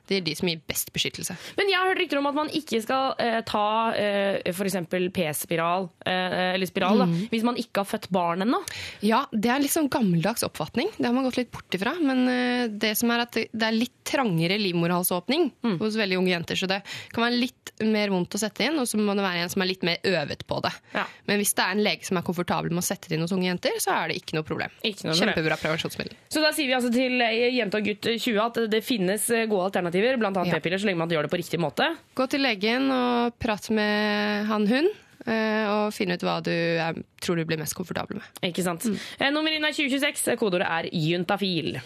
Det 0.09 0.19
er 0.19 0.25
de 0.25 0.33
som 0.39 0.49
gir 0.49 0.61
best 0.69 0.89
beskyttelse. 0.95 1.35
Men 1.59 1.69
jeg 1.69 1.77
har 1.77 1.91
hørt 1.91 2.01
rykter 2.01 2.21
om 2.21 2.29
at 2.31 2.37
man 2.37 2.51
ikke 2.57 2.79
skal 2.81 3.11
eh, 3.21 3.41
ta 3.49 3.65
eh, 3.93 4.39
f.eks. 4.53 4.79
p-spiral, 5.13 5.89
eh, 6.09 6.37
eller 6.55 6.69
spiral, 6.71 7.03
da, 7.03 7.09
hvis 7.33 7.45
man 7.45 7.59
ikke 7.61 7.83
har 7.85 7.89
født 7.91 8.09
barn 8.15 8.45
ennå. 8.47 8.61
Ja, 9.05 9.25
det 9.33 9.53
er 9.53 9.61
litt 9.61 9.75
sånn 9.75 9.91
gammeldags 9.93 10.45
oppfatning. 10.49 10.89
Det 10.97 11.05
har 11.09 11.17
man 11.17 11.29
gått 11.29 11.41
litt 11.41 11.53
bort 11.53 11.77
ifra. 11.77 11.93
Men 12.01 12.25
eh, 12.33 12.65
det 12.73 12.95
som 13.01 13.13
er 13.13 13.27
at 13.27 13.37
det 13.37 13.69
er 13.69 13.77
litt 13.77 13.97
trangere 14.09 14.57
livmorhalsåpning 14.57 15.51
hos 15.83 15.99
veldig 16.01 16.17
unge 16.17 16.33
jenter, 16.33 16.57
så 16.57 16.69
det 16.71 16.79
kan 17.13 17.27
være 17.27 17.43
litt 17.43 17.75
mer 17.85 18.09
vondt 18.11 18.35
å 18.35 18.41
sette 18.41 18.65
inn, 18.65 18.79
og 18.81 18.89
så 18.89 18.97
må 18.99 19.13
det 19.15 19.23
være 19.27 19.45
en 19.45 19.53
som 19.53 19.63
er 19.63 19.69
litt 19.69 19.85
mer 19.87 20.01
øvet 20.09 20.47
på 20.49 20.61
det. 20.65 20.73
Ja. 20.97 21.05
Men 21.29 21.43
hvis 21.43 21.53
det 21.59 21.67
er 21.67 21.77
en 21.77 21.85
lege 21.85 22.09
som 22.09 22.19
er 22.19 22.25
komfortabel 22.27 22.73
med 22.73 22.81
å 22.81 22.87
sette 22.89 23.11
det 23.11 23.19
inn 23.19 23.27
hos 23.27 23.35
unge 23.37 23.51
jenter, 23.51 23.77
så 23.85 23.93
er 23.95 24.11
det 24.11 24.17
ikke 24.23 24.39
noe 24.39 24.47
problem. 24.49 24.73
Ikke 24.81 25.05
noe 25.05 25.13
problem. 25.13 25.35
Kjempebra 25.37 25.61
prevensjonsmiddel. 25.79 26.17
Så 26.29 26.43
da 26.43 26.51
sier 26.55 26.69
vi 26.69 26.77
altså 26.77 26.91
til 26.93 27.21
eh, 27.23 27.55
jente 27.57 27.79
og 27.79 27.87
gutt 27.87 28.09
20 28.19 28.41
at 28.45 28.61
det 28.73 28.83
finnes 28.85 29.29
eh, 29.31 29.47
gode 29.51 29.69
alternativer, 29.71 30.19
bl.a. 30.21 30.33
Ja. 30.35 30.59
p-piller, 30.59 30.79
så 30.83 30.89
lenge 30.89 30.99
man 31.03 31.13
gjør 31.13 31.29
det 31.29 31.33
på 31.33 31.41
riktig 31.41 31.61
måte. 31.63 31.91
Gå 32.19 32.27
til 32.31 32.43
legen 32.45 32.91
og 32.95 33.37
prat 33.41 33.71
med 33.75 34.49
han 34.51 34.67
hun, 34.71 34.91
eh, 35.27 35.65
og 35.71 35.95
finne 35.95 36.19
ut 36.19 36.27
hva 36.27 36.39
du 36.45 36.53
er, 36.53 36.99
tror 37.23 37.39
du 37.39 37.47
blir 37.49 37.61
mest 37.61 37.77
komfortabel 37.79 38.21
med. 38.21 38.43
Ikke 38.51 38.67
sant? 38.67 38.85
Mm. 38.89 38.99
Nummer 39.37 39.55
inn 39.55 39.65
er 39.65 39.77
2026. 39.77 40.29
eh, 40.35 40.41
Kodeordet 40.41 40.69
er 40.69 40.91
juntafil. 40.93 41.79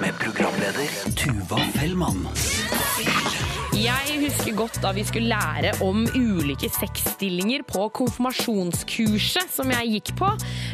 Med 0.00 0.14
programleder 0.20 0.88
Tuva 1.18 1.58
Fellmann. 1.74 2.28
Jeg 3.76 4.14
husker 4.22 4.54
godt 4.56 4.78
da 4.80 4.88
vi 4.96 5.02
skulle 5.04 5.28
lære 5.28 5.74
om 5.84 6.06
ulike 6.16 6.68
sexstillinger 6.72 7.60
på 7.68 7.82
konfirmasjonskurset 7.98 9.50
som 9.52 9.68
jeg 9.74 9.90
gikk 9.98 10.12
på. 10.16 10.30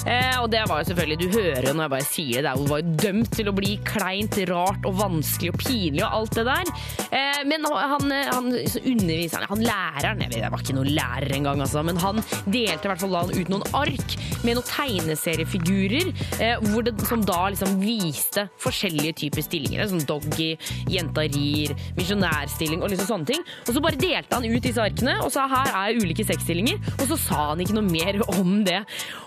Eh, 0.07 0.37
og 0.39 0.47
det 0.53 0.61
var 0.71 0.83
jo 0.83 0.91
selvfølgelig, 0.93 1.19
du 1.19 1.35
hører 1.35 1.67
jo 1.67 1.73
når 1.75 1.83
jeg 1.83 1.93
bare 1.97 2.07
sier 2.07 2.47
det, 2.47 2.53
hun 2.61 2.71
var 2.71 2.83
jo 2.83 2.95
dømt 3.03 3.33
til 3.35 3.51
å 3.51 3.55
bli 3.57 3.73
kleint, 3.89 4.39
rart 4.53 4.87
og 4.87 4.95
vanskelig 5.01 5.51
og 5.51 5.59
pinlig 5.65 6.05
og 6.07 6.19
alt 6.21 6.39
det 6.39 6.45
der. 6.47 6.71
Eh, 7.09 7.41
men 7.51 7.67
han, 7.67 8.15
han 8.31 8.47
underviseren, 8.53 9.49
han 9.51 9.67
læreren, 9.67 10.23
jeg 10.23 10.35
vet, 10.37 10.39
det 10.45 10.53
var 10.55 10.63
ikke 10.63 10.79
noen 10.79 10.93
lærer 10.95 11.37
engang, 11.41 11.65
altså, 11.67 11.83
men 11.87 11.99
han 12.03 12.23
delte 12.47 12.87
i 12.87 12.93
hvert 12.93 13.03
fall 13.03 13.19
da 13.19 13.25
ut 13.33 13.51
noen 13.51 13.67
ark 13.83 14.17
med 14.47 14.59
noen 14.59 14.69
tegneseriefigurer 14.71 16.13
eh, 16.39 16.71
det, 16.87 16.95
som 17.11 17.27
da 17.27 17.43
liksom 17.51 17.83
viste 17.83 18.47
forskjellige 18.63 19.19
typer 19.25 19.49
stillinger. 19.49 19.91
Som 19.91 20.07
doggy, 20.07 20.53
jenta 20.91 21.27
rir, 21.27 21.75
misjonærstilling 21.99 22.83
og 22.83 22.92
liksom 22.93 23.11
sånne 23.11 23.31
ting. 23.33 23.45
Og 23.67 23.75
så 23.77 23.83
bare 23.85 24.01
delte 24.01 24.39
han 24.39 24.47
ut 24.47 24.65
disse 24.65 24.83
arkene 24.83 25.19
og 25.23 25.33
sa 25.35 25.47
her 25.51 25.73
er 25.83 26.01
ulike 26.01 26.27
sexstillinger, 26.27 26.81
og 26.99 27.05
så 27.11 27.19
sa 27.21 27.41
han 27.53 27.63
ikke 27.65 27.77
noe 27.79 27.89
mer 27.89 28.21
om 28.39 28.63
det. 28.67 28.83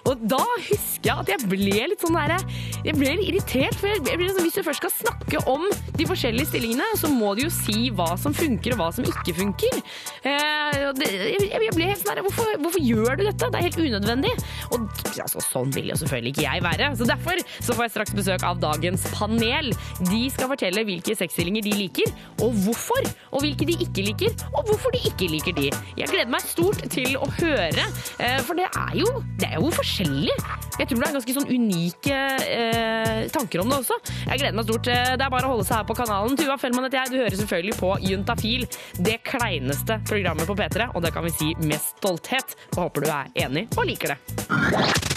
Og 0.05 0.21
da 0.29 0.41
husker 0.69 1.09
jeg 1.09 1.15
at 1.15 1.31
jeg 1.33 1.49
ble 1.49 1.87
litt 1.91 2.01
sånn 2.01 2.15
derre 2.15 2.37
Jeg 2.85 2.95
ble 2.97 3.15
litt 3.17 3.29
irritert, 3.31 3.77
for 3.79 3.89
jeg 3.91 4.03
ble 4.05 4.29
sånn, 4.29 4.45
hvis 4.45 4.57
du 4.59 4.63
først 4.65 4.83
skal 4.83 4.93
snakke 4.93 5.41
om 5.49 5.65
de 5.95 6.07
forskjellige 6.07 6.51
stillingene, 6.51 6.87
så 6.99 7.09
må 7.11 7.33
du 7.37 7.45
jo 7.45 7.51
si 7.53 7.89
hva 7.95 8.11
som 8.19 8.35
funker 8.35 8.75
og 8.75 8.81
hva 8.81 8.89
som 8.95 9.07
ikke 9.07 9.35
funker. 9.37 9.79
Eh, 10.25 10.85
og 10.89 11.01
jeg, 11.01 11.73
ble 11.75 11.89
helt 11.89 12.01
sånn 12.01 12.21
hvorfor, 12.25 12.55
hvorfor 12.61 12.83
gjør 12.83 13.19
du 13.19 13.25
dette? 13.27 13.49
Det 13.51 13.59
er 13.59 13.67
helt 13.67 13.79
unødvendig. 13.81 14.33
Og 14.75 14.87
altså, 15.23 15.43
sånn 15.43 15.73
vil 15.75 15.91
jo 15.91 15.97
selvfølgelig 16.01 16.35
ikke 16.35 16.45
jeg 16.45 16.65
være. 16.65 16.91
Så 16.99 17.07
derfor 17.09 17.41
så 17.55 17.75
får 17.75 17.87
jeg 17.87 17.95
straks 17.95 18.15
besøk 18.17 18.45
av 18.47 18.59
dagens 18.61 19.05
panel. 19.15 19.71
De 20.09 20.21
skal 20.33 20.51
fortelle 20.51 20.85
hvilke 20.87 21.15
sexstillinger 21.17 21.65
de 21.65 21.75
liker, 21.79 22.11
og 22.43 22.55
hvorfor. 22.65 23.09
Og 23.31 23.45
hvilke 23.45 23.54
de 23.63 23.77
ikke 23.85 24.03
liker, 24.03 24.35
og 24.51 24.67
hvorfor 24.67 24.91
de 24.91 24.99
ikke 25.07 25.29
liker 25.31 25.55
de. 25.55 25.69
Jeg 25.95 26.11
gleder 26.11 26.27
meg 26.35 26.43
stort 26.43 26.83
til 26.91 27.15
å 27.15 27.29
høre, 27.39 27.85
eh, 28.19 28.39
for 28.43 28.59
det 28.59 28.67
er 28.67 28.97
jo, 28.99 29.07
det 29.39 29.47
er 29.47 29.55
jo 29.63 29.71
forskjellig. 29.71 30.35
Jeg 30.75 30.89
tror 30.89 30.99
det 30.99 31.07
er 31.07 31.15
ganske 31.15 31.35
sånn 31.37 31.47
unike 31.47 32.17
eh, 32.51 33.29
tanker 33.31 33.63
om 33.63 33.71
det 33.71 33.79
også. 33.79 33.95
Jeg 34.27 34.41
gleder 34.41 34.57
meg 34.59 34.67
stort. 34.67 34.91
Eh, 34.91 35.15
Det 35.15 35.23
er 35.23 35.31
bare 35.31 35.47
å 35.47 35.53
holde 35.55 35.63
seg 35.63 35.77
her 35.79 35.87
på 35.87 35.95
kanalen. 35.95 36.35
Tuva 36.35 36.57
Fellmann 36.59 36.89
heter 36.89 37.05
jeg. 37.05 37.13
Du 37.15 37.17
hører 37.23 37.39
selvfølgelig 37.39 37.79
på 37.79 37.95
Juntafil, 38.03 38.67
det 38.99 39.21
kleineste 39.23 40.01
programmet 40.09 40.49
på 40.51 40.57
P3, 40.59 40.91
og 40.91 41.05
det 41.05 41.13
kan 41.15 41.23
vi 41.23 41.31
si 41.39 41.53
med 41.63 41.79
stolthet. 41.79 42.57
Og 42.75 42.89
håper 42.89 43.07
du 43.07 43.13
er 43.15 43.35
enig 43.47 43.69
og 43.77 43.87
liker 43.87 44.17
det. 44.17 45.14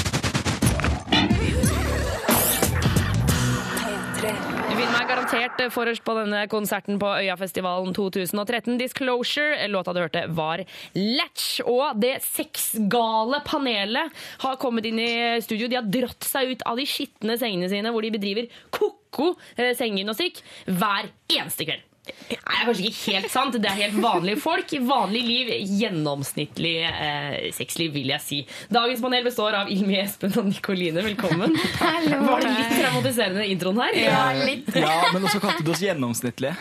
Finner 4.79 4.95
meg 4.95 5.09
garantert 5.11 5.63
forrest 5.75 6.05
på 6.07 6.15
denne 6.15 6.45
konserten 6.51 7.01
på 7.03 7.09
Øyafestivalen 7.19 7.91
2013. 7.97 8.77
Disclosure, 8.79 9.67
låta 9.73 9.95
du 9.95 10.01
hørte, 10.05 10.23
var 10.39 10.63
Latch. 10.95 11.59
Og 11.67 11.99
det 11.99 12.19
sexgale 12.23 13.41
panelet 13.47 14.15
har 14.45 14.61
kommet 14.63 14.87
inn 14.87 15.03
i 15.03 15.11
studio. 15.43 15.67
De 15.67 15.81
har 15.81 15.91
dratt 15.99 16.29
seg 16.29 16.55
ut 16.55 16.65
av 16.69 16.79
de 16.79 16.87
skitne 16.87 17.39
sengene 17.41 17.71
sine, 17.73 17.91
hvor 17.91 18.07
de 18.07 18.15
bedriver 18.15 18.51
ko-ko 18.71 19.33
sengegymnastikk 19.57 20.45
hver 20.71 21.11
eneste 21.27 21.67
kveld. 21.67 21.88
Nei, 22.29 22.37
det 22.37 22.39
er 22.39 22.67
kanskje 22.69 22.87
ikke 22.89 23.15
helt 23.17 23.33
sant. 23.33 23.59
Det 23.63 23.71
er 23.71 23.79
helt 23.83 23.99
vanlige 24.03 24.41
folk. 24.43 24.73
Vanlig 24.89 25.23
liv, 25.27 25.53
gjennomsnittlig 25.81 26.75
eh, 26.89 27.49
sexliv, 27.57 27.93
vil 27.97 28.13
jeg 28.13 28.25
si. 28.25 28.41
Dagens 28.73 29.03
panel 29.05 29.27
består 29.27 29.57
av 29.61 29.73
Ilmi 29.73 29.99
Espen 30.03 30.35
og 30.41 30.49
Nikoline. 30.51 31.05
Velkommen. 31.07 31.57
Var 31.81 32.45
det 32.45 32.55
litt 32.55 32.75
traumatiserende 32.79 33.47
introen 33.49 33.83
her? 33.85 34.01
Ja, 34.05 34.25
litt. 34.45 34.73
ja 34.77 35.13
men 35.15 35.25
også 35.25 35.43
kalte 35.45 35.67
du 35.67 35.73
oss 35.75 35.85
gjennomsnittlige. 35.85 36.57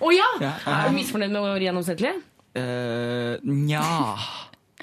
Å 0.00 0.12
ja! 0.16 0.28
Ja. 0.40 0.54
Er 0.64 0.88
du 0.88 0.96
misfornøyd 0.96 1.32
med 1.32 1.42
å 1.42 1.48
være 1.50 1.68
gjennomsnittlig? 1.68 2.14
Uh, 2.56 3.36
Nja 3.46 3.84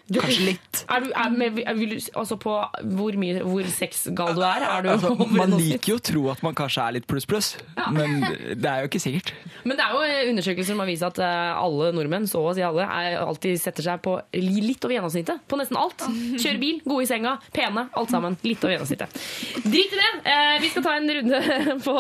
Kanskje 0.08 0.46
litt. 0.48 0.82
Er 0.88 1.04
du, 1.04 1.10
er, 1.12 1.34
med, 1.36 1.58
er, 1.64 1.76
vil 1.76 1.98
du, 1.98 1.98
altså 2.16 2.38
på 2.40 2.54
hvor, 2.96 3.18
mye, 3.20 3.42
hvor 3.44 3.68
sexgal 3.72 4.38
du 4.38 4.44
er? 4.46 4.64
er 4.64 4.86
du 4.86 4.92
Altså, 4.94 5.12
man 5.42 5.56
liker 5.60 5.92
jo 5.94 5.98
å 6.00 6.04
tro 6.10 6.24
at 6.32 6.44
man 6.46 6.56
kanskje 6.58 6.86
er 6.86 6.96
litt 6.98 7.08
pluss-pluss, 7.10 7.56
men 7.94 8.22
det 8.56 8.70
er 8.70 8.84
jo 8.86 8.92
ikke 8.92 9.02
sikkert. 9.04 9.34
Men 9.68 9.80
det 9.80 9.84
er 9.84 9.96
jo 9.98 10.04
eh, 10.06 10.30
undersøkelser 10.32 10.72
som 10.72 10.84
har 10.84 10.90
vist 10.90 11.06
at 11.08 11.20
eh, 11.24 11.60
alle 11.60 11.92
nordmenn, 11.96 12.28
så 12.30 12.42
å 12.48 12.54
si 12.56 12.64
alle, 12.64 12.88
alltid 13.20 13.60
setter 13.62 13.86
seg 13.90 14.04
på 14.06 14.16
litt 14.38 14.88
over 14.88 14.96
gjennomsnittet. 14.96 15.44
På 15.52 15.60
nesten 15.60 15.80
alt. 15.80 16.06
Kjører 16.08 16.62
bil, 16.62 16.80
gode 16.88 17.04
i 17.04 17.10
senga, 17.10 17.36
pene, 17.56 17.88
alt 17.98 18.14
sammen. 18.14 18.38
Litt 18.48 18.64
over 18.64 18.78
gjennomsnittet. 18.78 19.20
Drit 19.66 19.98
i 19.98 20.00
det! 20.00 20.12
Eh, 20.32 20.54
vi 20.64 20.72
skal 20.72 20.88
ta 20.88 20.96
en 20.98 21.12
runde 21.20 21.42
på 21.88 21.98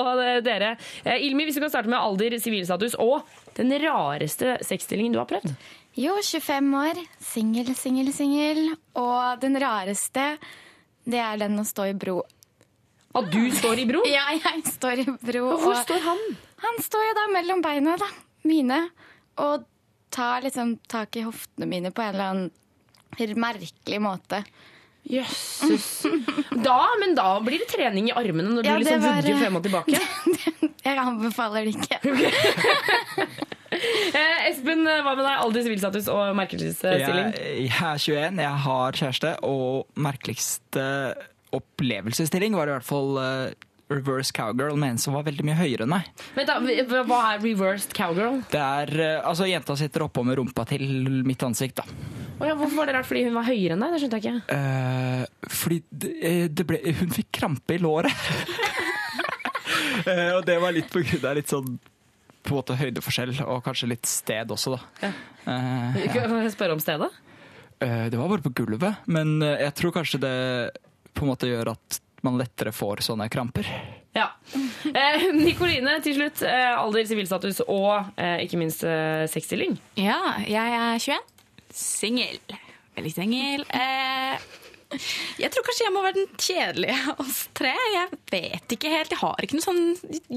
dere. 0.47 0.75
Eh, 1.03 1.27
Ilmi, 1.27 1.47
hvis 1.49 1.59
du 1.59 1.63
kan 1.65 1.73
starte 1.73 1.91
med 1.91 1.99
alder, 1.99 2.39
sivilstatus 2.41 2.95
og 3.03 3.27
den 3.57 3.73
rareste 3.83 4.59
sexstillingen 4.65 5.15
du 5.15 5.19
har 5.21 5.29
prøvd. 5.29 5.53
Jo, 5.97 6.13
25 6.21 6.73
år. 6.77 6.99
Singel, 7.25 7.71
singel, 7.75 8.11
singel. 8.13 8.59
Og 9.01 9.39
den 9.41 9.57
rareste, 9.61 10.35
det 11.09 11.21
er 11.23 11.39
den 11.41 11.57
å 11.57 11.65
stå 11.65 11.87
i 11.89 11.95
bro. 11.97 12.19
At 13.17 13.31
du 13.33 13.39
står 13.55 13.81
i 13.81 13.87
bro? 13.89 14.03
Ja, 14.05 14.27
jeg 14.35 14.61
står 14.75 15.01
i 15.01 15.07
bro. 15.09 15.47
Og 15.55 15.63
hvor 15.63 15.73
og 15.73 15.81
står 15.87 16.03
han? 16.05 16.21
Han 16.61 16.79
står 16.85 17.07
jo 17.07 17.17
da 17.17 17.25
mellom 17.33 17.63
beina, 17.65 17.95
da. 17.97 18.09
Mine. 18.45 18.83
Og 19.41 19.65
tar 20.13 20.45
liksom 20.45 20.77
tak 20.89 21.17
i 21.17 21.25
hoftene 21.25 21.65
mine 21.69 21.89
på 21.91 22.05
en 22.05 22.13
eller 22.13 22.31
annen 22.31 23.41
merkelig 23.41 24.01
måte. 24.03 24.43
Jøsses. 25.07 26.03
Da, 26.51 26.77
men 26.99 27.15
da 27.15 27.39
blir 27.41 27.61
det 27.63 27.69
trening 27.71 28.09
i 28.11 28.15
armene 28.17 28.51
når 28.51 28.65
du 28.65 28.69
Ja, 28.69 28.77
liksom 28.81 29.01
vugger 29.01 29.39
frem 29.39 29.57
og 29.59 29.65
tilbake. 29.65 30.01
Jeg 30.87 30.99
anbefaler 31.01 31.67
det 31.67 31.73
ikke. 31.75 33.26
Eh, 34.17 34.47
Espen, 34.49 34.81
hva 34.87 35.13
med 35.13 35.23
deg? 35.25 35.37
Alder, 35.43 35.65
sivilstatus 35.67 36.07
og 36.09 36.33
merkelighetsstilling? 36.39 37.31
Jeg, 37.37 37.67
jeg 37.67 37.71
er 37.77 38.01
21, 38.01 38.41
jeg 38.41 38.61
har 38.65 38.97
kjæreste, 39.01 39.33
og 39.45 40.01
merkeligste 40.07 40.85
opplevelsesstilling 41.55 42.55
var 42.57 42.67
i 42.71 42.75
hvert 42.75 42.87
fall 42.87 43.17
eh, 43.21 43.55
reverse 43.93 44.33
cowgirl 44.35 44.75
med 44.79 44.95
en 44.95 44.99
som 44.99 45.15
var 45.15 45.23
veldig 45.27 45.45
mye 45.47 45.55
høyere 45.61 45.85
enn 45.85 45.93
meg. 45.93 46.07
Vent 46.35 46.49
da, 46.49 46.57
hva- 47.07 47.21
er 47.35 47.43
reversed 47.43 47.93
cowgirl? 47.95 48.41
Det 48.51 48.59
er, 48.63 48.91
eh, 48.99 49.19
altså 49.23 49.47
Jenta 49.47 49.77
sitter 49.79 50.03
oppå 50.07 50.25
med 50.27 50.39
rumpa 50.41 50.65
til 50.67 50.83
mitt 51.27 51.43
ansikt. 51.47 51.79
da. 51.79 51.85
Oh 52.37 52.45
ja, 52.45 52.53
hvorfor 52.53 52.75
var 52.81 52.85
det 52.89 52.93
rart? 52.97 53.07
Fordi 53.09 53.23
hun 53.25 53.33
var 53.37 53.47
høyere 53.47 53.73
enn 53.77 53.81
deg? 53.85 53.93
Det 53.95 54.01
skjønte 54.03 54.19
jeg 54.19 54.25
ikke. 54.27 54.41
Uh, 54.53 55.47
fordi 55.61 55.77
det, 56.03 56.11
eh, 56.21 56.43
det 56.53 56.67
ble, 56.69 56.81
hun 56.99 57.13
fikk 57.15 57.31
krampe 57.39 57.77
i 57.77 57.79
låret. 57.81 58.11
uh, 60.05 60.33
og 60.37 60.43
det 60.45 60.57
var 60.61 60.75
litt 60.75 60.91
på 60.93 61.01
grunn 61.05 61.25
av 61.31 61.39
litt 61.39 61.49
sånn 61.53 61.77
på 62.43 62.53
en 62.53 62.59
måte 62.59 62.75
høydeforskjell, 62.79 63.33
og 63.45 63.63
kanskje 63.65 63.89
litt 63.91 64.05
sted 64.09 64.51
også, 64.53 64.75
da. 64.77 65.09
Ja. 65.09 65.13
Kan 66.13 66.35
jeg 66.43 66.51
spørre 66.53 66.75
om 66.77 66.83
stedet? 66.83 67.09
eh, 67.79 68.07
det 68.11 68.17
var 68.19 68.29
bare 68.31 68.41
på 68.45 68.53
gulvet, 68.57 69.03
men 69.05 69.41
eh, 69.41 69.61
jeg 69.65 69.73
tror 69.79 69.95
kanskje 69.99 70.19
det 70.23 70.35
på 71.17 71.25
en 71.25 71.31
måte 71.33 71.49
gjør 71.49 71.73
at 71.75 71.99
man 72.25 72.37
lettere 72.39 72.71
får 72.73 73.03
sånne 73.05 73.27
kramper. 73.29 73.67
Ja. 74.17 74.31
Eh, 74.89 75.27
Nikoline, 75.37 75.99
til 76.01 76.15
slutt. 76.17 76.41
Eh, 76.45 76.73
alder, 76.73 77.05
sivilstatus 77.05 77.59
og 77.67 78.07
eh, 78.17 78.39
ikke 78.45 78.57
minst 78.61 78.81
eh, 78.87 79.25
sexstilling. 79.29 79.75
Ja, 79.99 80.17
jeg 80.41 80.77
er 80.79 80.97
21. 80.97 81.35
Singel. 81.77 82.39
Veldig 82.97 83.11
singel. 83.13 83.65
Eh, 83.69 84.47
jeg 84.87 85.51
tror 85.51 85.65
kanskje 85.67 85.83
jeg 85.83 85.91
må 85.91 86.01
være 86.05 86.15
den 86.15 86.29
kjedelige 86.39 86.97
av 87.11 87.19
oss 87.23 87.39
tre. 87.57 87.73
Jeg 87.93 88.19
vet 88.31 88.75
ikke 88.77 88.91
helt. 88.93 89.11
Jeg 89.11 89.19
har 89.19 89.43
ikke 89.43 89.57
noe 89.57 89.65
sånn, 89.65 89.81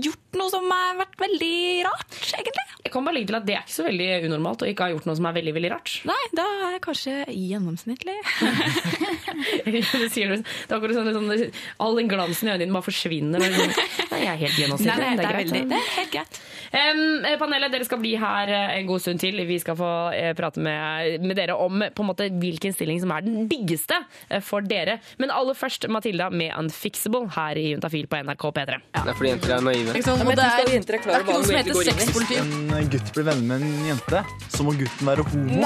gjort 0.07 0.39
noe 0.41 0.51
som 0.51 0.67
har 0.75 0.99
vært 0.99 1.15
veldig 1.23 1.53
rart, 1.87 2.17
egentlig. 2.35 2.65
Jeg 2.81 2.93
kan 2.95 3.07
bare 3.07 3.15
legge 3.15 3.31
til 3.31 3.39
at 3.39 3.47
Det 3.47 3.55
er 3.55 3.63
ikke 3.63 3.77
så 3.77 3.87
veldig 3.87 4.09
unormalt 4.27 4.65
å 4.65 4.71
ikke 4.71 4.87
ha 4.89 4.95
gjort 4.95 5.07
noe 5.07 5.19
som 5.21 5.29
er 5.31 5.37
veldig 5.39 5.55
veldig 5.55 5.71
rart. 5.71 5.95
Nei, 6.11 6.19
da 6.35 6.47
er 6.67 6.75
jeg 6.75 6.83
kanskje 6.89 7.15
gjennomsnittlig. 7.31 8.17
det 9.71 9.85
er 9.85 10.35
akkurat 10.75 10.97
sånn, 10.99 11.13
sånn, 11.15 11.45
All 11.85 12.01
den 12.01 12.11
glansen 12.11 12.49
i 12.49 12.55
øynene 12.55 12.65
dine 12.65 12.75
bare 12.75 12.89
forsvinner. 12.89 13.45
Sånn, 13.45 13.75
nei, 14.11 14.23
jeg 14.25 14.33
er 14.35 14.41
helt 14.45 14.59
gjennomsnittlig. 14.65 14.97
Nei, 14.99 15.15
nei, 15.15 15.21
det 15.21 15.29
er 15.29 15.37
greit. 15.37 15.53
veldig- 15.55 15.71
det 15.71 15.79
er 15.79 15.93
helt 16.01 16.15
greit. 16.17 16.41
Eh, 16.71 17.37
panelet, 17.41 17.73
dere 17.73 17.87
skal 17.87 17.99
bli 18.03 18.13
her 18.21 18.51
eh, 18.55 18.77
en 18.79 18.87
god 18.91 19.03
stund 19.03 19.23
til. 19.23 19.41
Vi 19.47 19.59
skal 19.63 19.79
få 19.79 19.91
eh, 20.15 20.33
prate 20.39 20.63
med, 20.63 21.23
med 21.23 21.39
dere 21.39 21.57
om 21.59 21.81
måte 22.11 22.29
hvilken 22.31 22.75
stilling 22.75 23.01
som 23.03 23.13
er 23.15 23.27
den 23.27 23.47
diggeste 23.51 23.99
for 24.45 24.65
dere. 24.67 24.99
Men 25.21 25.33
aller 25.35 25.57
først 25.59 25.87
Matilda 25.93 26.31
med 26.31 26.55
Unfixable 26.59 27.27
her 27.37 27.61
i 27.61 27.71
Juntafil 27.73 28.09
på 28.11 28.23
NRK 28.25 28.47
P3. 28.59 28.81
Det 28.97 29.05
er 29.05 29.19
fordi 29.19 29.33
jenter 29.35 29.57
er 29.57 29.67
naive. 29.67 29.95
Ikke 29.95 30.07
sant? 30.09 30.25
Ja, 30.25 30.31
det 30.31 30.47
er, 30.47 30.67
det 30.71 30.97
er 30.97 31.25
ikke 31.25 31.37
noe 31.37 31.47
som 31.47 31.59
heter 31.61 31.83
sexpoliti. 31.91 32.41
En 32.41 32.75
eh, 32.77 32.89
gutt 32.95 33.15
blir 33.17 33.31
venner 33.31 33.47
med 33.53 33.67
en 33.69 33.87
jente, 33.93 34.25
så 34.49 34.67
må 34.67 34.77
gutten 34.81 35.13
være 35.13 35.29
homo. 35.31 35.63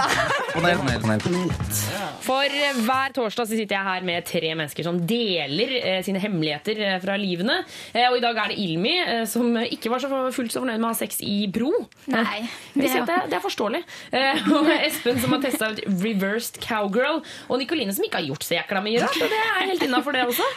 Panel, 0.55 0.85
panel, 1.03 1.25
panel. 1.29 2.14
For 2.25 2.49
eh, 2.49 2.79
hver 2.87 3.13
torsdag 3.17 3.49
så 3.51 3.57
sitter 3.59 3.77
jeg 3.77 3.85
her 3.87 4.05
med 4.07 4.25
tre 4.29 4.53
mennesker 4.57 4.87
som 4.87 4.97
deler 5.09 5.75
eh, 5.81 5.99
sine 6.07 6.21
hemmeligheter 6.23 6.81
eh, 6.81 6.97
fra 7.03 7.17
livene. 7.21 7.59
Eh, 7.93 8.07
og 8.09 8.17
i 8.19 8.23
dag 8.25 8.39
er 8.41 8.53
det 8.55 8.59
Ilmi, 8.65 8.95
som 9.29 9.59
ikke 9.61 9.93
var 9.93 10.01
så 10.01 10.11
fullt 10.35 10.55
så 10.55 10.63
fornøyd 10.63 10.81
med 10.81 10.89
å 10.89 10.93
ha 10.95 10.99
sex 10.99 11.21
i 11.25 11.45
bro. 11.53 11.71
Nei, 12.11 12.41
Det, 12.73 12.89
er, 12.89 13.05
det, 13.09 13.19
det 13.33 13.39
er 13.39 13.45
forståelig. 13.45 13.83
Og 14.57 14.71
Espen 14.79 15.21
som 15.23 15.37
har 15.37 15.43
testa 15.45 15.71
ut 15.75 15.83
reversed 16.01 16.61
cowgirl. 16.65 17.21
Og 17.49 17.61
Nikoline 17.61 17.95
som 17.97 18.07
ikke 18.07 18.23
har 18.23 18.29
gjort 18.33 18.47
så 18.47 18.57
jækla 18.59 18.85
mye 18.85 19.03
rart. 19.05 19.21
Og 19.21 19.33
det 19.35 19.41
er 19.45 19.71
helt 19.73 19.87
innafor, 19.89 20.17
det 20.17 20.25
også. 20.29 20.49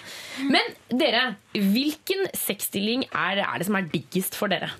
Men 0.47 0.75
dere, 1.01 1.23
hvilken 1.57 2.27
sexstilling 2.37 3.07
er, 3.11 3.43
er 3.43 3.57
det 3.59 3.67
som 3.67 3.79
er 3.79 3.89
diggest 3.91 4.37
for 4.39 4.51
dere? 4.51 4.71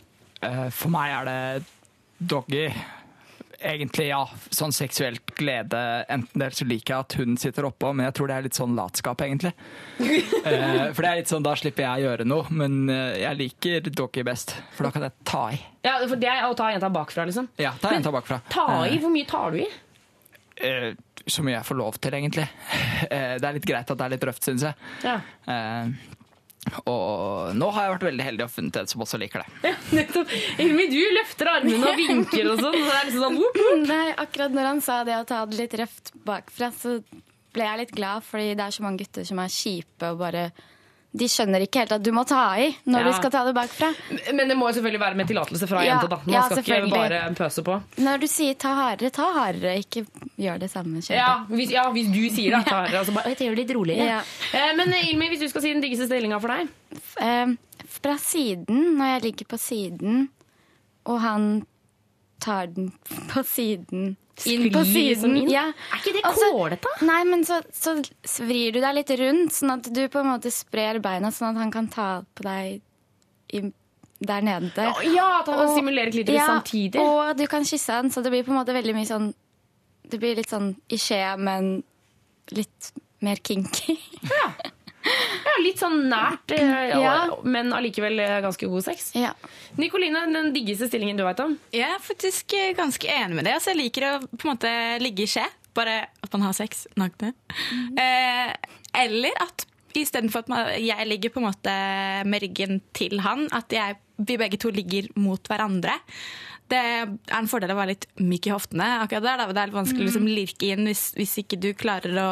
For 0.72 0.94
meg 0.94 1.16
er 1.18 1.28
det 1.28 2.30
doggy. 2.32 2.68
Egentlig, 3.60 4.08
ja. 4.12 4.20
Sånn 4.54 4.72
seksuelt 4.76 5.32
glede. 5.36 5.80
Enten 6.14 6.40
det 6.44 6.52
så 6.54 6.66
liker 6.70 6.94
jeg 6.94 7.00
at 7.08 7.16
hun 7.18 7.38
sitter 7.42 7.66
oppå, 7.66 7.90
men 7.96 8.06
jeg 8.06 8.14
tror 8.20 8.30
det 8.30 8.36
er 8.38 8.46
litt 8.46 8.58
sånn 8.60 8.76
latskap, 8.78 9.22
egentlig. 9.26 9.54
Eh, 10.48 10.94
For 10.96 11.02
det 11.04 11.10
er 11.10 11.18
litt 11.20 11.32
sånn, 11.32 11.44
da 11.44 11.56
slipper 11.60 11.84
jeg 11.84 12.00
å 12.00 12.06
gjøre 12.08 12.26
noe, 12.30 12.46
men 12.56 12.78
eh, 12.94 13.18
jeg 13.24 13.40
liker 13.42 13.90
dere 13.90 14.24
best. 14.30 14.54
For 14.78 14.88
da 14.88 14.92
kan 14.96 15.08
jeg 15.08 15.16
ta 15.28 15.42
i. 15.52 15.58
Ja, 15.84 15.98
for 16.08 16.16
Det 16.22 16.30
er 16.32 16.46
å 16.48 16.54
ta 16.56 16.70
jenta 16.72 16.90
bakfra, 16.94 17.26
liksom. 17.28 17.50
Ja, 17.60 17.74
ta 17.82 17.92
jenta 17.98 18.14
bakfra. 18.16 18.40
Ta 18.54 18.68
i, 18.86 18.94
Eh, 18.96 19.02
Hvor 19.04 19.12
mye 19.12 19.28
tar 19.28 19.52
du 19.52 19.60
i? 19.66 19.68
eh, 20.62 20.94
Så 21.28 21.44
mye 21.44 21.58
jeg 21.58 21.68
får 21.68 21.76
lov 21.82 21.98
til, 22.00 22.14
egentlig. 22.16 22.48
Eh, 23.10 23.36
Det 23.42 23.44
er 23.50 23.54
litt 23.58 23.66
greit 23.68 23.92
at 23.92 23.98
det 23.98 24.06
er 24.06 24.14
litt 24.16 24.24
røft, 24.30 24.46
syns 24.48 24.64
jeg. 24.64 24.74
Ja. 25.04 25.18
Eh, 25.48 25.92
Og 26.86 27.54
nå 27.56 27.70
har 27.76 27.86
jeg 27.86 27.94
vært 27.96 28.06
veldig 28.10 28.26
heldig 28.28 28.46
og 28.46 28.52
funnet 28.54 28.80
en 28.82 28.90
som 28.92 29.04
også 29.06 29.20
liker 29.22 29.44
det. 29.44 29.74
Nettopp. 29.98 30.34
Ilmi, 30.64 30.88
du 30.92 31.00
løfter 31.16 31.52
armene 31.52 31.92
og 31.92 32.00
vinker 32.00 32.52
og 32.52 32.62
sånn. 32.62 32.76
Så 32.76 32.88
Det 32.88 32.98
er 32.98 33.08
liksom 33.10 33.26
sånn 33.28 33.38
whoop, 33.40 33.60
whoop. 33.62 33.86
Nei, 33.88 34.08
akkurat 34.26 34.58
når 34.58 34.70
han 34.72 34.82
sa 34.86 35.02
det 35.08 35.16
å 35.20 35.28
ta 35.28 35.44
det 35.48 35.62
litt 35.62 35.78
røft 35.82 36.12
bakfra, 36.28 36.72
så 36.76 36.98
ble 37.56 37.70
jeg 37.70 37.82
litt 37.84 37.94
glad, 37.98 38.26
fordi 38.28 38.52
det 38.58 38.66
er 38.68 38.76
så 38.76 38.84
mange 38.86 39.02
gutter 39.04 39.26
som 39.28 39.40
er 39.42 39.54
kjipe 39.54 40.12
og 40.12 40.20
bare 40.22 40.50
De 41.18 41.26
skjønner 41.32 41.64
ikke 41.66 41.82
helt 41.82 41.92
at 41.96 42.04
du 42.06 42.12
må 42.14 42.24
ta 42.30 42.44
i 42.62 42.68
når 42.86 43.00
Ja. 43.00 43.08
du 43.08 43.14
skal 43.18 43.32
ta 43.34 43.44
det 43.48 43.54
bakfra. 43.58 43.88
Men 44.38 44.48
det 44.52 44.58
må 44.60 44.68
jo 44.70 44.76
selvfølgelig 44.78 45.00
være 45.02 45.16
med 45.18 45.28
tillatelse 45.32 45.68
fra 45.68 45.82
Ja, 45.84 45.96
jenta. 45.96 46.08
da. 46.12 46.20
Man 46.26 46.34
ja, 46.36 46.42
skal 46.50 46.64
ikke 46.64 46.92
bare 46.94 47.22
pøse 47.40 47.64
på. 47.66 47.78
Når 47.98 48.20
du 48.22 48.28
sier 48.28 48.54
ta 48.62 48.74
hardere, 48.78 49.10
ta 49.16 49.32
hardere. 49.34 49.78
Ikke 49.82 50.06
gjør 50.38 50.60
det 50.60 50.70
samme. 50.72 51.02
Ja 51.10 51.44
hvis, 51.50 51.72
ja, 51.74 51.88
hvis 51.92 52.12
du 52.14 52.22
sier 52.36 52.58
det. 52.58 52.66
Ta, 52.68 52.84
altså 52.92 53.14
bare, 53.16 53.34
jeg 53.34 53.48
gjør 53.48 53.56
det 53.56 53.64
litt 53.68 53.76
roligere. 53.78 54.20
Eh, 54.54 54.76
Men 54.78 54.94
eh, 54.94 55.10
Ilmi, 55.10 55.30
hvis 55.30 55.40
du 55.40 55.48
skal 55.50 55.62
si 55.66 55.74
den 55.74 55.82
diggeste 55.82 56.06
stillinga 56.12 56.40
for 56.40 56.54
deg? 56.54 56.68
Eh, 57.20 57.56
fra 57.88 58.18
siden, 58.22 58.98
når 59.00 59.14
jeg 59.16 59.24
ligger 59.24 59.46
på 59.56 59.58
siden, 59.58 60.30
og 61.08 61.22
han 61.22 61.66
tar 62.40 62.68
den 62.68 62.92
på 63.32 63.42
siden 63.48 64.18
inn 64.46 64.68
på 64.74 64.84
siden. 64.86 65.38
inn? 65.38 65.50
Ja. 65.50 65.66
Er 65.92 66.02
ikke 66.02 66.14
det 66.18 66.24
Altså, 66.28 66.52
kålete? 66.54 66.94
Nei, 67.08 67.24
men 67.26 67.46
så, 67.48 67.62
så 67.74 67.96
vrir 68.46 68.76
du 68.76 68.80
deg 68.84 68.96
litt 69.00 69.12
rundt, 69.20 69.56
sånn 69.56 69.74
at 69.80 69.90
du 69.94 70.04
på 70.14 70.22
en 70.22 70.30
måte 70.34 70.52
sprer 70.54 71.02
beina, 71.04 71.32
sånn 71.34 71.56
at 71.56 71.62
han 71.64 71.74
kan 71.74 71.90
ta 71.94 72.08
på 72.38 72.46
deg 72.46 72.80
i, 73.58 73.64
der 74.20 74.46
nede. 74.46 74.88
Ja, 75.14 75.42
at 75.42 75.50
han 75.50 75.62
kan 75.64 75.76
simulere 75.76 76.14
klitoris 76.14 76.40
ja, 76.40 76.48
samtidig. 76.54 77.02
Og 77.02 77.34
du 77.38 77.46
kan 77.50 77.66
kysse 77.68 78.00
han, 78.02 78.12
så 78.14 78.22
det 78.22 78.34
blir 78.34 78.46
på 78.46 78.54
en 78.54 78.60
måte 78.62 78.76
veldig 78.78 78.96
mye 78.98 79.10
sånn 79.10 79.34
Det 80.08 80.22
blir 80.22 80.38
litt 80.40 80.48
sånn 80.54 80.70
i 80.88 80.98
skje, 81.02 81.20
men 81.36 81.82
litt 82.56 82.94
mer 83.20 83.42
kinky. 83.44 83.98
Ja, 84.24 84.52
litt 85.66 85.80
sånn 85.82 86.00
nært, 86.12 86.52
eh, 86.56 86.90
Ja. 87.00 87.14
men 87.44 87.72
allikevel 87.74 88.20
eh, 88.24 88.40
ganske 88.46 88.68
god 88.70 88.84
sex. 88.86 89.12
Ja. 89.18 89.34
Nikoline, 89.78 90.26
den 90.34 90.52
diggeste 90.56 90.88
stillingen 90.90 91.18
du 91.18 91.24
vet 91.28 91.40
om? 91.44 91.58
Jeg 91.74 91.90
er 91.90 92.00
faktisk 92.04 92.54
eh, 92.58 92.74
ganske 92.78 93.08
enig 93.08 93.36
med 93.40 93.46
det. 93.50 93.54
Altså, 93.58 93.74
jeg 93.74 93.82
liker 93.86 94.08
å 94.10 94.14
på 94.38 94.48
en 94.48 94.54
måte 94.56 94.74
ligge 95.04 95.24
i 95.26 95.32
skje. 95.32 95.46
Bare 95.78 96.08
at 96.24 96.34
man 96.34 96.42
har 96.48 96.54
sex 96.58 96.88
nakne. 96.98 97.34
Eh, 97.98 98.54
eller 98.98 99.36
at 99.44 99.66
istedenfor 99.98 100.44
at 100.46 100.50
man, 100.52 100.68
jeg 100.82 101.08
ligger 101.10 101.32
på 101.34 101.42
en 101.42 101.48
måte 101.50 101.74
med 102.30 102.42
ryggen 102.44 102.82
til 102.98 103.20
han, 103.26 103.48
at 103.56 103.74
jeg, 103.74 103.98
vi 104.18 104.38
begge 104.38 104.58
to 104.62 104.70
ligger 104.74 105.08
mot 105.18 105.42
hverandre. 105.50 105.96
Det 106.68 106.78
er 106.78 107.06
en 107.38 107.48
fordel 107.48 107.72
å 107.72 107.78
være 107.78 107.94
litt 107.94 108.06
myk 108.20 108.48
i 108.50 108.52
hoftene. 108.52 108.88
akkurat 109.06 109.24
der. 109.24 109.38
da. 109.40 109.46
Det 109.56 109.62
er 109.62 109.70
litt 109.70 109.78
vanskelig 109.78 110.04
å 110.04 110.08
liksom, 110.10 110.26
lirke 110.28 110.72
inn 110.74 110.90
hvis, 110.90 111.04
hvis 111.16 111.36
ikke 111.44 111.60
du 111.64 111.70
klarer 111.80 112.18
å 112.20 112.30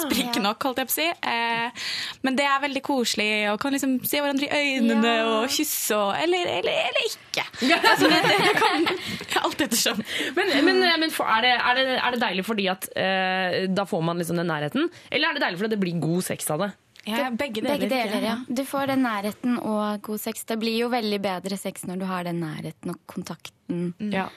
sprikke 0.00 0.40
nok, 0.44 0.64
holdt 0.64 0.80
jeg 0.80 0.88
på 0.88 0.94
å 0.94 0.96
si. 0.96 1.08
Eh, 1.28 1.84
men 2.24 2.38
det 2.38 2.46
er 2.48 2.62
veldig 2.64 2.82
koselig, 2.86 3.28
og 3.52 3.58
kan 3.60 3.76
liksom 3.76 3.98
se 4.08 4.22
hverandre 4.24 4.48
i 4.48 4.62
øynene 4.78 5.12
Ja. 5.14 5.26
og 5.42 5.48
kysse 5.52 5.96
og 5.98 6.14
Eller, 6.22 6.46
eller, 6.58 6.78
eller 6.88 7.08
ikke. 7.10 7.44
Altså, 7.94 8.08
det, 8.08 8.22
det 8.24 8.54
kan 8.58 8.88
alt 9.44 9.60
ettersom. 9.66 10.00
Men, 10.38 10.54
men, 10.64 10.80
men 11.04 11.12
for, 11.12 11.28
er, 11.28 11.44
det, 11.44 11.52
er, 11.58 11.74
det, 11.82 11.98
er 12.00 12.16
det 12.16 12.22
deilig 12.24 12.46
fordi 12.48 12.68
at 12.72 12.88
eh, 12.96 13.58
da 13.74 13.84
får 13.88 14.02
man 14.08 14.18
liksom 14.22 14.40
den 14.40 14.48
nærheten? 14.50 14.88
Eller 15.10 15.28
er 15.30 15.36
det 15.38 15.44
deilig 15.44 15.60
fordi 15.60 15.74
det 15.76 15.80
blir 15.84 16.00
god 16.02 16.24
sex 16.32 16.48
av 16.54 16.64
det? 16.64 16.70
Ja, 17.04 17.28
begge 17.30 17.60
deler. 17.60 17.78
Begge 17.78 17.90
deler, 17.90 18.24
ja. 18.24 18.36
Du 18.48 18.64
får 18.68 18.88
den 18.94 19.04
nærheten 19.04 19.58
og 19.60 20.00
god 20.06 20.22
sex. 20.22 20.46
Det 20.48 20.56
blir 20.60 20.76
jo 20.78 20.88
veldig 20.92 21.20
bedre 21.24 21.58
sex 21.60 21.84
når 21.88 22.00
du 22.00 22.06
har 22.08 22.24
den 22.24 22.40
nærheten 22.42 22.94
og 22.94 23.00
kontakten. 23.10 23.92
Ja. 24.12 24.28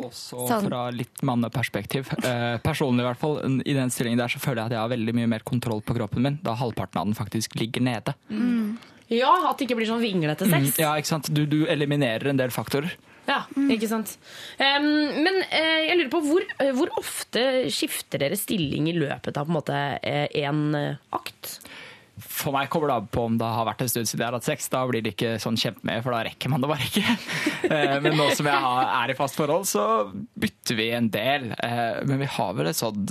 Også 0.00 0.46
Sånn. 0.48 0.68
fra 0.70 0.86
litt 0.94 1.20
manneperspektiv. 1.26 2.08
Eh, 2.22 2.56
personlig 2.64 3.04
i 3.04 3.08
hvert 3.10 3.20
fall, 3.20 3.60
I 3.60 3.74
den 3.76 3.90
stillingen 3.92 4.22
der 4.22 4.32
så 4.32 4.40
føler 4.40 4.62
jeg 4.62 4.70
at 4.70 4.76
jeg 4.76 4.82
har 4.84 4.92
veldig 4.94 5.14
mye 5.18 5.30
mer 5.34 5.44
kontroll 5.44 5.82
på 5.84 5.96
kroppen 5.98 6.24
min, 6.24 6.38
da 6.42 6.54
halvparten 6.56 7.00
av 7.02 7.10
den 7.10 7.18
faktisk 7.18 7.58
ligger 7.60 7.84
nede. 7.84 8.14
Ja, 9.12 9.32
At 9.50 9.58
det 9.58 9.66
ikke 9.66 9.82
blir 9.82 9.90
sånn 9.90 10.00
vinglete 10.00 10.46
sex. 10.48 10.72
Mm, 10.72 10.80
ja, 10.80 10.92
ikke 10.96 11.10
sant? 11.10 11.28
Du, 11.34 11.44
du 11.44 11.66
eliminerer 11.68 12.30
en 12.30 12.40
del 12.40 12.54
faktorer. 12.54 12.94
Ja, 13.28 13.44
ikke 13.70 13.86
sant. 13.86 14.16
Um, 14.58 14.88
men 15.22 15.36
uh, 15.44 15.80
jeg 15.86 15.98
lurer 15.98 16.10
på 16.10 16.22
hvor, 16.24 16.46
uh, 16.58 16.70
hvor 16.74 16.90
ofte 16.98 17.44
skifter 17.70 18.24
dere 18.24 18.38
stilling 18.38 18.88
i 18.90 18.96
løpet 18.96 19.36
av 19.38 19.46
på 19.46 19.52
en 19.52 19.58
måte 19.60 19.82
en 20.02 20.62
eh, 20.78 20.96
akt? 21.14 21.58
For 22.20 22.52
meg 22.52 22.68
kommer 22.70 22.90
det 22.92 22.96
an 23.00 23.06
på 23.08 23.22
om 23.24 23.38
det 23.40 23.46
har 23.48 23.64
vært 23.66 23.80
en 23.86 23.88
stund 23.88 24.06
siden 24.10 24.20
jeg 24.20 24.28
har 24.28 24.36
hatt 24.36 24.44
sex. 24.48 24.68
Da 24.68 24.82
blir 24.86 25.00
det 25.02 25.14
ikke 25.14 25.38
sånn 25.42 25.56
kjempemye, 25.56 26.02
for 26.04 26.12
da 26.12 26.20
rekker 26.28 26.52
man 26.52 26.60
det 26.64 26.68
bare 26.72 26.88
ikke. 26.90 27.16
Eh, 27.72 27.94
Men 28.02 28.16
nå 28.18 28.24
som 28.36 28.46
jeg 28.50 28.58
er 28.58 29.10
i 29.12 29.14
fast 29.16 29.36
forhold, 29.38 29.64
så 29.70 29.82
bytter 30.12 30.76
vi 30.76 30.88
en 30.92 31.06
del. 31.14 31.52
Eh, 31.56 32.02
Men 32.04 32.18
vi 32.20 32.26
har 32.34 32.52
vel 32.58 32.68
et 32.72 32.76
sånn 32.76 33.06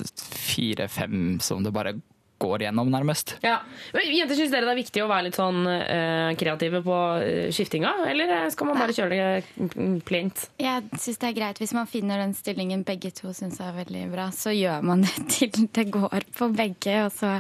fire-fem 0.52 1.40
som 1.42 1.64
det 1.64 1.72
bare 1.74 1.96
går 2.42 2.64
gjennom, 2.66 2.90
nærmest. 2.90 3.36
Ja. 3.46 3.60
Men 3.94 4.08
Jenter, 4.16 4.36
Syns 4.38 4.50
dere 4.54 4.66
det 4.66 4.74
er 4.74 4.80
viktig 4.80 5.04
å 5.04 5.10
være 5.12 5.28
litt 5.28 5.38
sånn 5.38 5.60
eh, 5.70 6.32
kreative 6.42 6.82
på 6.86 6.98
skiftinga, 7.54 7.92
eller 8.10 8.34
skal 8.54 8.70
man 8.72 8.80
bare 8.82 8.96
kjøre 8.98 9.20
det 9.20 10.00
plint? 10.10 10.48
Jeg 10.62 10.88
syns 10.98 11.22
det 11.22 11.30
er 11.30 11.38
greit 11.38 11.62
hvis 11.62 11.76
man 11.78 11.90
finner 11.90 12.22
den 12.24 12.34
stillingen 12.38 12.82
begge 12.88 13.14
to 13.18 13.30
syns 13.38 13.62
er 13.62 13.76
veldig 13.78 14.08
bra. 14.14 14.30
Så 14.34 14.54
gjør 14.58 14.82
man 14.90 15.06
det 15.06 15.16
til 15.38 15.68
det 15.70 15.88
går 15.94 16.28
på 16.38 16.50
begge, 16.58 16.98
og 17.06 17.14
så 17.14 17.38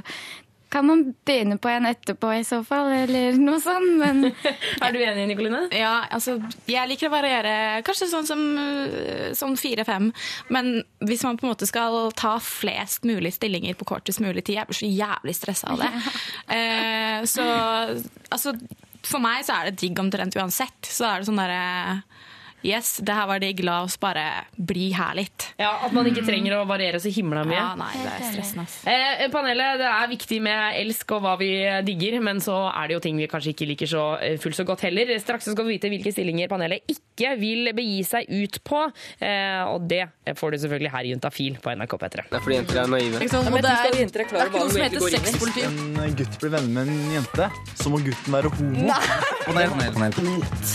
kan 0.71 0.86
man 0.88 1.03
begynne 1.25 1.57
på 1.62 1.69
en 1.69 1.86
etterpå 1.89 2.31
i 2.39 2.43
så 2.47 2.62
fall, 2.63 2.91
eller 3.03 3.36
noe 3.39 3.60
sånt. 3.62 3.97
Men 3.99 4.29
Er 4.86 4.95
du 4.95 5.01
enig, 5.03 5.27
Nikoline? 5.29 5.65
Ja, 5.75 6.07
altså, 6.13 6.38
jeg 6.69 6.89
liker 6.89 7.10
å 7.10 7.13
variere 7.13 7.53
kanskje 7.88 8.07
sånn 8.12 8.29
som 8.29 8.43
øh, 8.62 9.31
sånn 9.38 9.57
fire-fem. 9.60 10.12
Men 10.53 10.71
hvis 11.03 11.25
man 11.27 11.39
på 11.39 11.47
en 11.47 11.53
måte 11.53 11.67
skal 11.69 12.13
ta 12.15 12.38
flest 12.43 13.07
mulig 13.07 13.34
stillinger 13.36 13.75
på 13.79 13.89
kortest 13.91 14.23
mulig 14.23 14.45
tid, 14.47 14.62
jeg 14.62 14.69
blir 14.69 14.79
så 14.79 14.91
jævlig 14.91 15.38
stressa 15.38 15.75
av 15.75 15.84
det. 15.84 15.91
Eh, 16.51 17.21
så 17.29 17.43
altså, 18.34 18.51
for 19.05 19.23
meg 19.23 19.45
så 19.45 19.55
er 19.55 19.69
det 19.69 19.79
digg 19.81 19.99
omtrent 20.01 20.36
uansett. 20.38 20.88
Så 20.88 21.05
er 21.07 21.21
det 21.21 21.29
sånn 21.29 21.39
derre 21.39 22.01
Yes, 22.65 23.00
det 23.02 23.13
her 23.15 23.26
var 23.30 23.41
digg, 23.41 23.62
la 23.65 23.80
oss 23.86 23.95
bare 24.02 24.24
bli 24.56 24.91
her 24.93 25.15
litt. 25.17 25.47
Ja, 25.58 25.71
At 25.86 25.93
man 25.95 26.06
ikke 26.10 26.21
trenger 26.26 26.60
å 26.60 26.65
variere 26.69 27.00
så 27.02 27.10
himla 27.13 27.41
mye. 27.47 27.58
Ja, 27.58 27.69
nei, 27.80 27.91
det 27.97 28.12
er 28.12 28.26
stressende. 28.28 28.65
Eh, 28.86 29.24
panelet, 29.34 29.80
Det 29.82 29.88
er 29.89 30.12
viktig 30.12 30.41
med 30.45 30.78
elsk 30.82 31.15
og 31.17 31.24
hva 31.26 31.36
vi 31.39 31.50
digger, 31.88 32.19
men 32.21 32.41
så 32.43 32.58
er 32.69 32.88
det 32.91 32.97
jo 32.97 33.04
ting 33.08 33.17
vi 33.17 33.28
kanskje 33.32 33.56
ikke 33.56 33.67
liker 33.71 33.89
så 33.89 34.04
eh, 34.21 34.38
fullt 34.41 34.60
så 34.60 34.65
godt 34.67 34.86
heller. 34.86 35.10
Straks 35.21 35.50
skal 35.50 35.65
du 35.65 35.71
vite 35.71 35.89
hvilke 35.91 36.13
stillinger 36.13 36.52
panelet 36.52 36.86
ikke 36.91 37.34
vil 37.41 37.71
begi 37.78 38.04
seg 38.08 38.30
ut 38.30 38.62
på. 38.67 38.84
Eh, 39.21 39.63
og 39.71 39.88
det 39.89 40.04
får 40.38 40.54
du 40.54 40.62
selvfølgelig 40.65 40.93
her 40.93 41.10
i 41.10 41.15
Juntafil 41.15 41.58
på 41.63 41.74
NRK 41.78 41.97
P3. 41.97 42.28
Det 42.30 42.38
er 42.39 42.45
fordi 42.45 42.60
jenter 42.60 42.84
er 42.84 42.93
naive. 42.93 43.21
Ikke 43.21 43.34
sant? 43.34 43.50
Og 43.50 43.58
det 43.58 43.71
er, 43.71 43.89
det 43.95 44.21
er 44.21 44.52
ikke 44.52 44.62
noe 44.62 44.76
som 44.76 44.86
heter 44.86 45.17
sexpoliti. 45.17 45.65
En 46.06 46.15
gutt 46.21 46.38
blir 46.41 46.56
venner 46.58 46.86
med 46.86 46.93
en 46.93 47.17
jente, 47.17 47.50
så 47.82 47.89
må 47.93 48.02
gutten 48.06 48.38
være 48.38 48.54
homo. 48.60 49.02
Panel, 49.47 49.74
panel, 49.74 49.93
panel. 49.97 50.71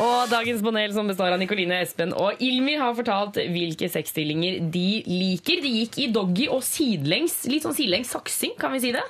Og 0.00 0.08
Og 0.10 0.30
dagens 0.30 0.62
panel 0.64 0.92
som 0.96 1.09
består 1.10 1.34
av 1.34 1.40
Nikoline, 1.42 1.80
Espen 1.84 2.14
og 2.16 2.40
Ilmi 2.42 2.76
har 2.80 2.94
fortalt 2.96 3.36
hvilke 3.52 3.88
sexstillinger 3.92 4.60
de 4.72 4.86
liker. 5.10 5.60
De 5.64 5.72
gikk 5.80 5.98
i 6.04 6.08
doggy 6.14 6.48
og 6.52 6.62
sidelengs, 6.66 7.40
litt 7.50 7.66
sånn 7.66 7.76
sidelengs 7.76 8.12
saksing, 8.14 8.54
kan 8.60 8.72
vi 8.74 8.80
si 8.86 8.94
det? 8.96 9.04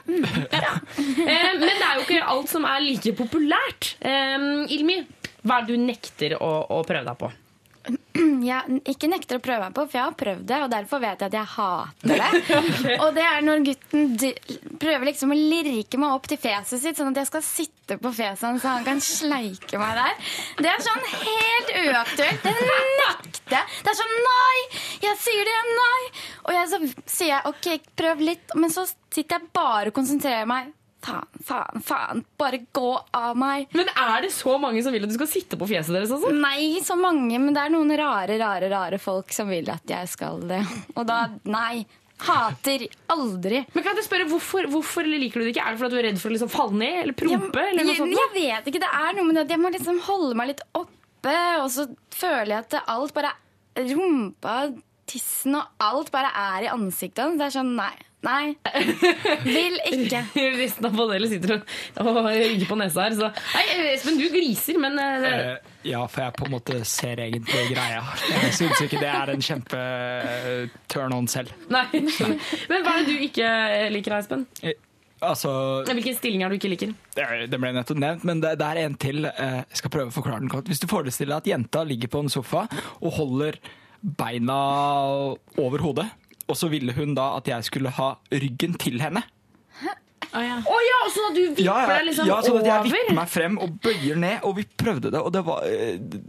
Ja. 0.57 0.75
Eh, 0.99 1.53
Men 1.61 1.69
det 1.69 1.85
er 1.87 2.01
jo 2.01 2.07
ikke 2.07 2.25
alt 2.35 2.51
som 2.53 2.67
er 2.69 2.81
like 2.85 3.15
populært. 3.19 3.95
Eh, 4.01 4.49
Ilmi, 4.77 5.01
hva 5.45 5.61
er 5.61 5.69
det 5.69 5.77
du 5.79 5.85
nekter 5.87 6.35
å, 6.41 6.51
å 6.77 6.83
prøve 6.89 7.07
deg 7.07 7.21
på? 7.21 7.31
Jeg 8.51 8.81
ikke 8.91 9.09
nekter 9.11 9.39
å 9.39 9.43
prøve 9.45 9.67
meg 9.67 9.77
på, 9.77 9.85
for 9.89 9.99
jeg 9.99 10.07
har 10.07 10.17
prøvd 10.19 10.45
det, 10.49 10.59
og 10.65 10.71
derfor 10.73 11.03
vet 11.03 11.23
jeg 11.23 11.31
at 11.31 11.37
jeg 11.37 11.51
hater 11.55 12.21
det. 12.21 12.97
Og 13.05 13.13
det 13.17 13.25
er 13.27 13.45
når 13.45 13.65
gutten 13.67 14.07
prøver 14.81 15.07
liksom 15.11 15.35
å 15.35 15.39
lirke 15.39 16.01
meg 16.01 16.17
opp 16.17 16.29
til 16.31 16.41
fjeset 16.41 16.83
sitt, 16.83 16.99
sånn 16.99 17.13
at 17.13 17.21
jeg 17.23 17.31
skal 17.31 17.45
sitte 17.47 17.99
på 18.01 18.13
fjeset 18.15 18.47
hans 18.47 18.65
så 18.65 18.75
han 18.77 18.87
kan 18.87 19.01
sleike 19.05 19.81
meg 19.81 19.99
der. 19.99 20.33
Det 20.61 20.71
er 20.71 20.83
sånn 20.85 21.07
helt 21.11 21.73
uaktuelt. 21.85 22.45
Det 22.45 22.55
nekter 22.57 23.57
jeg. 23.59 23.79
Det 23.85 23.93
er 23.93 24.01
sånn 24.01 24.17
nei! 24.27 24.59
Jeg 25.07 25.21
sier 25.25 25.49
det, 25.49 25.57
nei! 25.79 26.03
Og 26.47 26.53
jeg, 26.57 26.69
så 26.73 26.83
sier 27.17 27.33
jeg 27.35 27.51
OK, 27.51 27.71
prøv 27.99 28.27
litt, 28.31 28.55
men 28.57 28.73
så 28.75 28.87
sitter 28.89 29.39
jeg 29.39 29.51
bare 29.57 29.91
og 29.91 29.97
konsentrerer 29.97 30.49
meg. 30.51 30.75
Faen, 31.01 31.29
faen, 31.45 31.81
faen. 31.85 32.25
Bare 32.41 32.59
gå 32.77 32.91
av 33.17 33.39
meg. 33.41 33.71
Men 33.77 33.89
er 33.95 34.27
det 34.27 34.33
så 34.37 34.59
mange 34.61 34.83
som 34.85 34.93
vil 34.93 35.07
at 35.07 35.13
du 35.13 35.17
skal 35.17 35.31
sitte 35.31 35.57
på 35.61 35.69
fjeset 35.71 35.97
deres? 35.97 36.13
Altså? 36.13 36.33
Nei, 36.37 36.83
så 36.85 36.97
mange, 37.01 37.39
men 37.41 37.57
det 37.57 37.63
er 37.63 37.73
noen 37.73 37.95
rare, 37.97 38.37
rare, 38.41 38.69
rare 38.73 39.01
folk 39.01 39.33
som 39.33 39.49
vil 39.53 39.71
at 39.73 39.89
jeg 39.89 40.11
skal 40.13 40.45
det. 40.51 40.61
Og 40.97 41.09
da 41.09 41.23
nei. 41.49 41.87
Hater. 42.21 42.83
Aldri. 43.15 43.63
Men 43.73 43.85
kan 43.85 43.97
jeg 43.97 44.05
spørre, 44.05 44.27
hvorfor, 44.29 44.67
hvorfor 44.69 45.07
liker 45.09 45.41
du 45.41 45.47
det 45.47 45.55
ikke? 45.55 45.65
Er 45.65 45.73
det 45.73 45.81
fordi 45.81 45.95
du 45.95 46.01
er 46.03 46.07
redd 46.11 46.19
for 46.21 46.29
å 46.29 46.35
liksom 46.35 46.51
falle 46.53 46.77
ned 46.77 46.99
eller 47.07 47.17
prompe? 47.17 47.63
eller 47.71 47.89
jeg, 47.89 48.11
jeg 48.13 48.33
vet 48.35 48.69
ikke. 48.69 48.83
Det 48.83 48.91
er 49.01 49.17
noe 49.17 49.25
med 49.25 49.39
det 49.39 49.45
at 49.47 49.55
jeg 49.55 49.63
må 49.63 49.71
liksom 49.73 50.03
holde 50.05 50.37
meg 50.37 50.51
litt 50.53 50.61
oppe, 50.77 51.37
og 51.63 51.71
så 51.73 51.87
føler 52.13 52.53
jeg 52.53 52.67
at 52.67 52.77
alt 52.93 53.17
bare 53.17 53.33
Rumpa, 53.81 54.55
tissen 55.09 55.55
og 55.57 55.81
alt 55.81 56.11
bare 56.13 56.29
er 56.37 56.67
i 56.67 56.71
ansiktet 56.75 57.23
hans. 57.25 57.39
Det 57.41 57.47
er 57.47 57.55
sånn 57.55 57.73
nei. 57.79 57.95
Nei. 58.21 58.53
Vil 59.47 59.79
ikke. 59.95 60.21
Resten 60.61 60.89
av 60.91 60.97
panelet 60.99 61.31
sitter 61.33 61.55
og, 61.57 61.71
og 62.03 62.19
rygger 62.29 62.69
på 62.69 62.77
nesa 62.81 63.07
her. 63.07 63.17
Så. 63.17 63.31
Nei, 63.55 63.63
Espen, 63.95 64.19
du 64.21 64.27
gliser, 64.33 64.77
men 64.83 64.99
Eh, 65.01 65.57
ja, 65.89 66.03
for 66.11 66.27
jeg 66.27 66.35
på 66.37 66.45
en 66.49 66.53
måte 66.53 66.77
ser 66.89 67.23
egentlig 67.25 67.65
greia. 67.73 68.03
Jeg 68.43 68.53
syns 68.59 68.83
ikke 68.85 69.01
det 69.01 69.09
er 69.09 69.33
en 69.33 69.45
kjempe 69.45 69.81
eh, 69.81 70.77
turn 70.93 71.17
on 71.17 71.29
selv. 71.33 71.55
Nei. 71.73 71.87
Men 71.95 72.85
hva 72.85 72.99
er 72.99 73.09
det 73.09 73.17
du 73.17 73.25
ikke 73.31 73.49
liker, 73.97 74.19
Espen? 74.21 74.47
Altså, 75.21 75.51
Hvilken 75.89 76.17
stilling 76.17 76.45
er 76.45 76.53
du 76.53 76.57
ikke 76.57 76.71
liker? 76.73 76.93
det 77.17 77.59
ble 77.61 77.73
nettopp 77.77 77.99
nevnt, 78.01 78.23
men 78.29 78.41
det, 78.41 78.55
det 78.61 78.69
er 78.69 78.85
en 78.87 78.95
til. 79.01 79.27
Jeg 79.29 79.81
skal 79.81 79.93
prøve 79.93 80.13
å 80.13 80.17
forklare 80.17 80.41
den 80.45 80.53
kort. 80.53 80.69
Hvis 80.69 80.81
du 80.81 80.89
forestiller 80.89 81.35
deg 81.37 81.43
at 81.43 81.51
jenta 81.57 81.85
ligger 81.89 82.13
på 82.13 82.23
en 82.25 82.33
sofa 82.33 82.67
og 83.01 83.13
holder 83.19 83.59
beina 84.01 84.57
over 85.61 85.83
hodet, 85.85 86.07
og 86.51 86.59
så 86.59 86.71
ville 86.73 86.95
hun 86.97 87.15
da 87.19 87.33
at 87.39 87.49
jeg 87.49 87.69
skulle 87.69 87.93
ha 87.97 88.15
ryggen 88.33 88.77
til 88.81 89.01
henne. 89.03 89.23
Å 90.31 90.43
ja. 90.45 90.59
sånn 91.11 91.31
at 91.31 91.35
du 91.35 91.41
vipper 91.41 91.65
Ja, 91.65 91.77
ja, 91.83 91.87
deg 91.91 92.05
liksom 92.07 92.29
ja, 92.29 92.37
sånn 92.45 92.61
at 92.61 92.69
jeg 92.69 92.91
vipper 92.93 93.17
meg 93.19 93.31
frem 93.33 93.57
og 93.59 93.73
bøyer 93.83 94.21
ned, 94.21 94.37
og 94.47 94.55
vi 94.61 94.67
prøvde 94.79 95.11
det, 95.11 95.19
og 95.19 95.33
det 95.35 95.43
var 95.47 95.65
uh, 95.67 96.21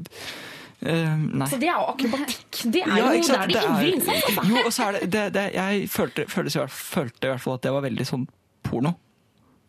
eh, 0.89 1.11
Nei. 1.21 1.49
Så 1.51 1.59
det 1.61 1.69
er 1.69 1.75
jo 1.75 1.91
akrobatikk. 1.91 2.63
Det 2.73 2.81
er 2.81 2.89
Ja, 2.97 3.11
jo 3.11 3.21
ikke 3.21 3.39
der 3.51 3.85
innsats. 3.91 4.25
Altså. 4.31 4.47
Jo, 4.49 4.63
og 4.65 4.73
så 4.73 4.87
er 4.87 4.97
det, 4.97 5.11
det, 5.13 5.25
det 5.37 5.45
Jeg 5.53 5.87
følte, 5.93 6.25
følte, 6.31 6.67
følte 6.73 7.29
i 7.29 7.33
hvert 7.35 7.45
fall 7.45 7.59
at 7.59 7.65
det 7.67 7.75
var 7.77 7.85
veldig 7.85 8.07
sånn 8.09 8.27
porno. 8.65 8.95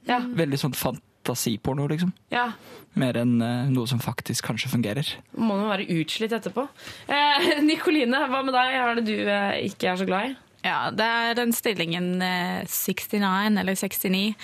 Ja. 0.08 0.22
Veldig 0.40 0.62
sånn 0.64 0.76
fantasiporno, 1.22 1.86
liksom. 1.88 2.12
Ja. 2.32 2.52
Mer 2.98 3.16
enn 3.22 3.40
uh, 3.40 3.70
noe 3.70 3.86
som 3.88 4.00
faktisk 4.02 4.44
kanskje 4.44 4.70
fungerer. 4.72 5.08
Må 5.38 5.56
jo 5.60 5.68
være 5.70 5.88
utslitt 6.00 6.34
etterpå. 6.34 6.66
Eh, 7.08 7.52
Nikoline, 7.68 8.26
hva 8.28 8.42
med 8.44 8.54
deg? 8.54 8.74
Hva 8.76 8.90
Er 8.90 9.00
det 9.00 9.06
du 9.08 9.16
eh, 9.22 9.60
ikke 9.70 9.92
er 9.92 10.00
så 10.00 10.08
glad 10.08 10.32
i? 10.32 10.36
Ja, 10.62 10.92
det 10.94 11.06
er 11.06 11.34
den 11.34 11.54
stillingen 11.54 12.22
eh, 12.22 12.62
69 12.68 13.58
eller 13.62 13.74
69. 13.74 14.34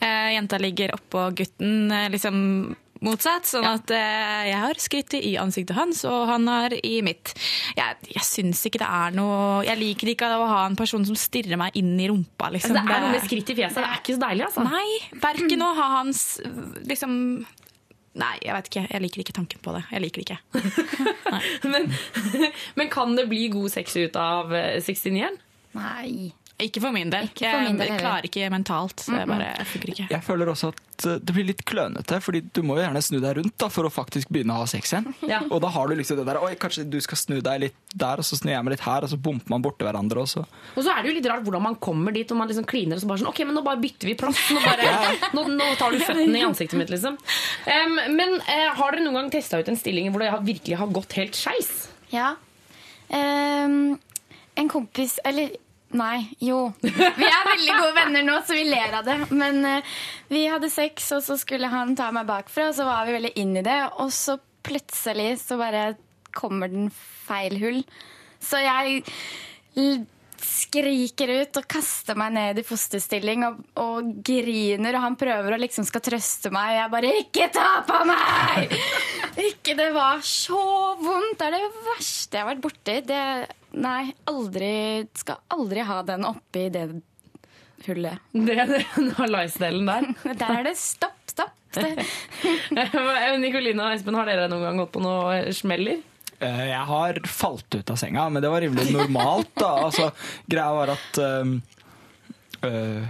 Eh, 0.00 0.28
jenta 0.36 0.60
ligger 0.60 0.94
oppå 0.96 1.28
gutten 1.36 1.90
eh, 1.92 2.08
liksom 2.12 2.76
motsatt, 3.04 3.48
sånn 3.48 3.66
at 3.68 3.90
eh, 3.94 4.46
jeg 4.50 4.60
har 4.62 4.80
skrittet 4.80 5.26
i 5.26 5.34
ansiktet 5.40 5.76
hans, 5.76 6.02
og 6.08 6.26
han 6.30 6.48
har 6.50 6.74
i 6.76 7.00
mitt. 7.04 7.34
Jeg, 7.76 7.98
jeg 8.12 8.24
syns 8.26 8.62
ikke 8.68 8.80
det 8.82 8.88
er 8.88 9.14
noe 9.16 9.64
Jeg 9.66 9.78
liker 9.80 10.12
ikke 10.12 10.30
å 10.36 10.46
ha 10.48 10.62
en 10.68 10.78
person 10.78 11.04
som 11.08 11.18
stirrer 11.18 11.58
meg 11.60 11.76
inn 11.78 11.94
i 12.00 12.08
rumpa, 12.10 12.50
liksom. 12.54 12.76
Altså, 12.76 12.88
det 12.88 12.96
er 12.96 13.04
noe 13.04 13.12
med 13.14 13.26
skritt 13.26 13.52
i 13.52 13.58
fjeset. 13.58 13.78
Det 13.82 13.90
er 13.90 14.00
ikke 14.00 14.16
så 14.16 14.24
deilig, 14.24 14.48
altså. 14.48 14.66
Nei, 14.66 15.20
verken 15.22 15.66
å 15.66 15.70
ha 15.76 15.92
hans 15.98 16.24
liksom 16.86 17.14
Nei, 18.16 18.32
jeg 18.40 18.54
vet 18.56 18.68
ikke. 18.70 18.82
Jeg 18.88 19.02
liker 19.04 19.20
ikke 19.20 19.32
tanken 19.36 19.60
på 19.60 19.72
det. 19.74 19.82
Jeg 19.92 20.00
liker 20.00 20.22
det 20.22 20.24
ikke. 20.24 21.00
men, 21.72 21.90
men 22.80 22.88
kan 22.88 23.12
det 23.18 23.26
bli 23.28 23.42
god 23.52 23.74
sex 23.74 23.92
ut 23.98 24.16
av 24.16 24.54
eh, 24.56 24.78
69-eren? 24.80 25.36
Nei. 25.76 26.30
Ikke 26.56 26.80
for 26.80 26.94
min 26.94 27.10
del. 27.12 27.26
Ikke 27.28 27.50
for 27.52 27.66
min 27.66 27.76
del 27.76 27.90
jeg 27.90 28.00
klarer 28.00 28.26
ikke 28.30 28.46
mentalt. 28.52 29.02
Så 29.04 29.12
det 29.12 29.26
bare 29.28 29.50
funker 29.68 29.90
ikke. 29.92 30.06
Jeg 30.08 30.24
føler 30.24 30.48
også 30.48 30.70
at 30.72 31.04
eh, 31.04 31.18
det 31.20 31.34
blir 31.36 31.44
litt 31.50 31.60
klønete, 31.68 32.16
fordi 32.24 32.40
du 32.56 32.62
må 32.64 32.78
jo 32.78 32.84
gjerne 32.86 33.02
snu 33.04 33.18
deg 33.20 33.36
rundt 33.36 33.56
da, 33.60 33.68
for 33.72 33.84
å 33.84 33.90
faktisk 33.92 34.32
begynne 34.32 34.56
å 34.56 34.62
ha 34.62 34.68
sex 34.70 34.94
igjen. 34.94 35.10
Ja. 35.26 35.40
Og 35.50 35.58
da 35.60 35.68
har 35.74 35.90
du 35.90 35.96
liksom 35.98 36.20
det 36.20 36.24
der 36.28 36.38
Oi, 36.38 36.52
kanskje 36.60 36.84
du 36.88 36.96
skal 37.02 37.18
snu 37.18 37.34
deg 37.44 37.60
litt 37.64 37.76
der, 37.92 38.22
og 38.22 38.24
så 38.24 38.38
snur 38.38 38.54
jeg 38.54 38.64
meg 38.64 38.76
litt 38.76 38.84
her, 38.86 39.04
og 39.04 39.10
så 39.10 39.18
bumper 39.20 39.52
man 39.52 39.64
borti 39.64 39.84
hverandre. 39.84 40.22
Og 40.22 40.30
så. 40.30 40.46
Og 40.72 40.80
så 40.86 40.94
er 40.94 41.02
det 41.02 41.10
jo 41.10 41.16
litt 41.18 41.28
rart 41.28 41.44
hvordan 41.44 41.66
man 41.66 41.76
kommer 41.82 42.14
dit 42.16 42.30
og 42.32 42.40
man 42.40 42.48
liksom 42.48 42.68
kliner 42.68 42.96
og 42.96 43.04
så 43.04 43.10
bare 43.10 43.20
sånn 43.24 43.32
Ok, 43.32 43.42
men 43.44 43.58
nå 43.58 43.64
bare 43.66 43.82
bytter 43.82 44.12
vi 44.12 44.16
plass. 44.16 44.40
Nå, 44.54 44.62
bare, 44.64 45.12
nå, 45.36 45.44
nå 45.58 45.68
tar 45.80 45.92
du 45.92 46.00
føttene 46.00 46.40
i 46.40 46.46
ansiktet 46.46 46.80
mitt, 46.80 46.94
liksom. 46.94 47.20
Um, 47.66 48.00
men 48.16 48.38
uh, 48.46 48.72
har 48.78 48.96
dere 48.96 49.04
noen 49.04 49.20
gang 49.20 49.30
testa 49.36 49.60
ut 49.60 49.68
en 49.68 49.76
stilling 49.76 50.08
hvor 50.14 50.24
det 50.24 50.32
virkelig 50.46 50.80
har 50.80 50.96
gått 50.96 51.18
helt 51.20 51.36
skeis? 51.36 51.74
Ja. 52.14 52.32
Um, 53.10 53.96
en 54.56 54.68
kompis 54.72 55.18
Eller 55.26 55.52
nei, 55.94 56.26
jo. 56.42 56.72
Vi 56.82 57.28
er 57.28 57.46
veldig 57.50 57.76
gode 57.76 57.94
venner 57.96 58.26
nå, 58.26 58.40
så 58.46 58.56
vi 58.56 58.66
ler 58.68 58.98
av 58.98 59.06
det. 59.06 59.18
Men 59.30 59.62
uh, 59.64 59.94
vi 60.32 60.46
hadde 60.50 60.72
sex, 60.72 61.12
og 61.16 61.22
så 61.26 61.38
skulle 61.40 61.70
han 61.72 61.94
ta 61.98 62.10
meg 62.14 62.28
bakfra, 62.28 62.70
og 62.70 62.78
så 62.78 62.88
var 62.88 63.06
vi 63.06 63.16
veldig 63.18 63.32
inn 63.42 63.54
i 63.60 63.64
det. 63.66 63.78
Og 64.02 64.10
så 64.14 64.38
plutselig 64.66 65.36
så 65.44 65.58
bare 65.60 65.94
kommer 66.36 66.72
den 66.72 66.90
feil 66.90 67.56
hull. 67.62 67.80
Så 68.42 68.60
jeg 68.60 69.02
skriker 70.42 71.30
ut 71.42 71.58
og 71.60 71.66
kaster 71.70 72.18
meg 72.18 72.34
ned 72.36 72.60
i 72.60 72.64
fosterstilling 72.66 73.44
og, 73.46 73.60
og 73.80 74.10
griner, 74.26 74.98
og 74.98 75.04
han 75.06 75.18
prøver 75.20 75.56
å 75.56 75.60
liksom 75.60 75.86
skal 75.88 76.04
trøste 76.04 76.52
meg, 76.54 76.72
og 76.72 76.78
jeg 76.80 76.92
bare 76.94 77.12
'Ikke 77.20 77.48
ta 77.54 77.70
på 77.86 78.00
meg!' 78.08 78.76
Ikke, 79.48 79.74
Det 79.76 79.90
var 79.92 80.22
så 80.24 80.60
vondt. 81.00 81.38
Det 81.38 81.46
er 81.46 81.56
det 81.58 81.84
verste 81.84 82.38
jeg 82.38 82.44
har 82.44 82.48
vært 82.54 82.64
borti. 82.64 82.94
Det, 83.04 83.20
nei, 83.76 84.14
aldri 84.30 84.70
Skal 85.12 85.42
aldri 85.52 85.84
ha 85.84 86.00
den 86.06 86.24
oppi 86.24 86.68
det 86.72 86.86
hullet. 87.86 88.18
Det 88.46 88.56
er 88.56 88.72
den 88.72 89.12
Alice-delen 89.20 89.86
der. 89.86 90.08
Der 90.40 90.52
er 90.60 90.64
det 90.70 90.76
stopp, 90.80 91.20
stopp. 91.28 91.52
Nikolina 93.36 93.90
og 93.90 93.96
Espen, 93.98 94.16
har 94.16 94.28
dere 94.28 94.48
noen 94.48 94.64
gang 94.64 94.80
gått 94.80 94.94
på 94.94 95.02
noe 95.04 95.52
smeller? 95.52 96.00
Eh, 96.40 96.64
Jeg 96.68 96.84
har 96.90 97.20
falt 97.26 97.74
ut 97.78 97.90
av 97.90 97.96
senga, 97.96 98.28
men 98.30 98.42
det 98.44 98.50
var 98.52 98.60
rimelig 98.60 98.90
normalt. 98.92 99.52
da. 99.56 99.70
Altså, 99.86 100.10
greia 100.48 100.72
var 100.76 100.92
at 100.96 101.18
um, 101.22 101.62
øh, 102.64 103.06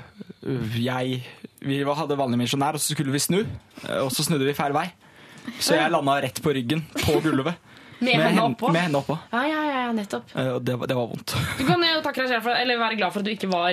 jeg 0.79 1.23
Vi 1.67 1.81
hadde 1.83 2.17
vanlig 2.19 2.39
misjonær, 2.45 2.75
og 2.79 2.81
så 2.83 2.95
skulle 2.95 3.13
vi 3.13 3.19
snu. 3.19 3.41
eh, 3.89 4.03
Og 4.05 4.11
så 4.15 4.23
snudde 4.27 4.47
vi 4.47 4.55
feil 4.55 4.73
vei. 4.77 4.89
Så 5.63 5.75
jeg 5.79 5.91
landa 5.91 6.21
rett 6.23 6.41
på 6.43 6.53
ryggen 6.55 6.85
på 7.03 7.21
gulvet. 7.23 7.55
Med 7.99 8.13
henne 8.21 8.43
oppå? 8.45 8.69
Med 8.75 8.83
henne 8.83 8.99
oppå. 9.01 9.15
Ja, 9.33 9.43
ja, 9.49 9.61
ja, 9.87 9.93
nettopp. 9.97 10.29
Uh, 10.37 10.59
det, 10.61 10.75
var- 10.77 10.87
det 10.91 10.97
var 10.99 11.07
vondt. 11.09 11.33
Du 11.57 11.63
kan 11.65 11.81
jo 11.81 12.01
takke 12.05 12.27
deg 12.29 12.43
for, 12.45 12.53
eller 12.53 12.77
være 12.79 12.97
glad 12.99 13.13
for 13.15 13.23
at 13.23 13.25
du 13.25 13.31
ikke 13.33 13.49
var 13.49 13.73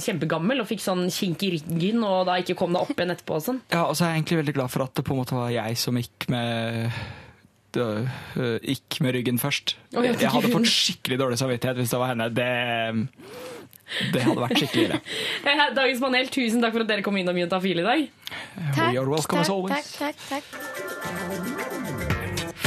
kjempegammel 0.00 0.62
og 0.62 0.68
fikk 0.70 0.80
sånn 0.80 1.10
kink 1.12 1.42
i 1.44 1.50
ryggen 1.58 2.00
og 2.06 2.26
da 2.30 2.38
ikke 2.40 2.56
kom 2.56 2.72
deg 2.72 2.80
opp 2.86 2.94
igjen 2.96 3.12
etterpå. 3.12 3.36
og 3.36 3.44
sånn. 3.44 3.60
Ja, 3.74 3.82
og 3.84 3.94
så 3.98 4.06
er 4.06 4.14
jeg 4.14 4.22
egentlig 4.22 4.38
veldig 4.44 4.54
glad 4.56 4.70
for 4.72 4.86
at 4.86 4.94
det 4.96 5.04
på 5.04 5.12
en 5.12 5.20
måte 5.20 5.36
var 5.36 5.50
jeg 5.52 5.76
som 5.76 5.98
gikk 6.00 6.28
med 6.32 6.88
gikk 7.76 9.00
med 9.04 9.14
ryggen 9.18 9.38
først. 9.38 9.76
Jeg 9.92 10.30
hadde 10.32 10.50
fått 10.52 10.68
skikkelig 10.70 11.18
dårlig 11.20 11.38
samvittighet 11.40 11.76
hvis 11.82 11.90
det 11.92 11.98
var 12.00 12.08
henne. 12.14 12.28
Det, 12.32 12.48
det 14.14 14.22
hadde 14.24 14.40
vært 14.46 14.58
skikkelig 14.62 14.84
ille. 14.88 15.00
Eh, 15.48 15.62
Dagens 15.76 16.00
panel, 16.02 16.28
tusen 16.32 16.60
takk 16.64 16.72
for 16.74 16.84
at 16.84 16.88
dere 16.90 17.02
kom 17.06 17.16
inn 17.16 17.28
om 17.30 17.36
Juntafil 17.38 17.80
i 17.80 17.86
dag. 17.86 18.00
We 18.76 18.98
are 18.98 19.06
welcome 19.08 19.40
as 19.40 19.50
always. 19.52 19.92
takk, 19.96 20.16
takk, 20.28 20.42
takk. 20.42 21.68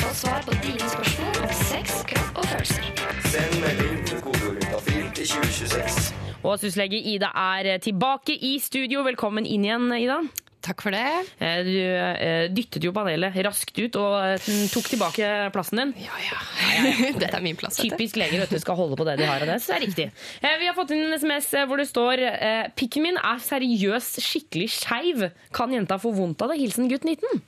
Få 0.02 0.14
svar 0.18 0.42
på 0.48 0.56
dine 0.64 0.90
spørsmål 0.90 1.42
om 1.46 1.54
sex, 1.66 2.02
kropp 2.10 2.38
og 2.42 2.46
følelser. 2.52 2.84
Send 3.32 3.58
melding 3.62 4.00
til 4.10 4.22
kodeord 4.26 4.58
juntafil 4.64 5.06
til 5.18 5.28
2026. 5.36 6.12
Og 6.44 6.58
syslege 6.58 6.98
Ida 7.14 7.30
er 7.38 7.78
tilbake 7.86 8.34
i 8.34 8.56
studio. 8.64 9.04
Velkommen 9.06 9.46
inn 9.46 9.66
igjen, 9.68 9.92
Ida. 9.94 10.22
Takk 10.62 10.84
for 10.86 10.94
det. 10.94 11.02
Eh, 11.42 11.62
Du 11.66 11.72
eh, 11.74 12.44
dyttet 12.54 12.84
jo 12.86 12.92
panelet 12.94 13.34
raskt 13.48 13.74
ut 13.82 13.96
og 13.98 14.14
eh, 14.22 14.50
tok 14.70 14.90
tilbake 14.92 15.30
plassen 15.56 15.80
din. 15.82 15.94
Ja, 16.04 16.14
ja. 16.22 16.38
Dette 17.22 17.34
er 17.40 17.42
min 17.46 17.58
plass. 17.58 17.80
Typisk 17.82 18.20
leger 18.22 18.44
vet 18.44 18.54
du, 18.54 18.60
skal 18.62 18.78
holde 18.78 18.98
på 19.00 19.08
det 19.08 19.16
de 19.22 19.26
har. 19.26 19.42
Og 19.42 19.50
det, 19.50 19.58
så 19.64 19.74
det 19.74 19.78
er 19.80 19.86
riktig. 19.88 20.06
Vi 20.44 20.70
har 20.70 20.78
fått 20.78 20.94
inn 20.94 21.08
en 21.08 21.18
SMS 21.18 21.50
hvor 21.70 21.82
det 21.82 21.88
står 21.90 22.22
Pikken 22.78 23.08
min 23.08 23.18
er 23.18 23.42
seriøst 23.42 24.22
skikkelig 24.22 24.70
skeiv. 24.76 25.26
Kan 25.56 25.74
jenta 25.74 25.98
få 26.02 26.14
vondt 26.16 26.46
av 26.46 26.54
det? 26.54 26.60
Hilsen 26.62 26.92
gutt 26.92 27.08
19. 27.10 27.42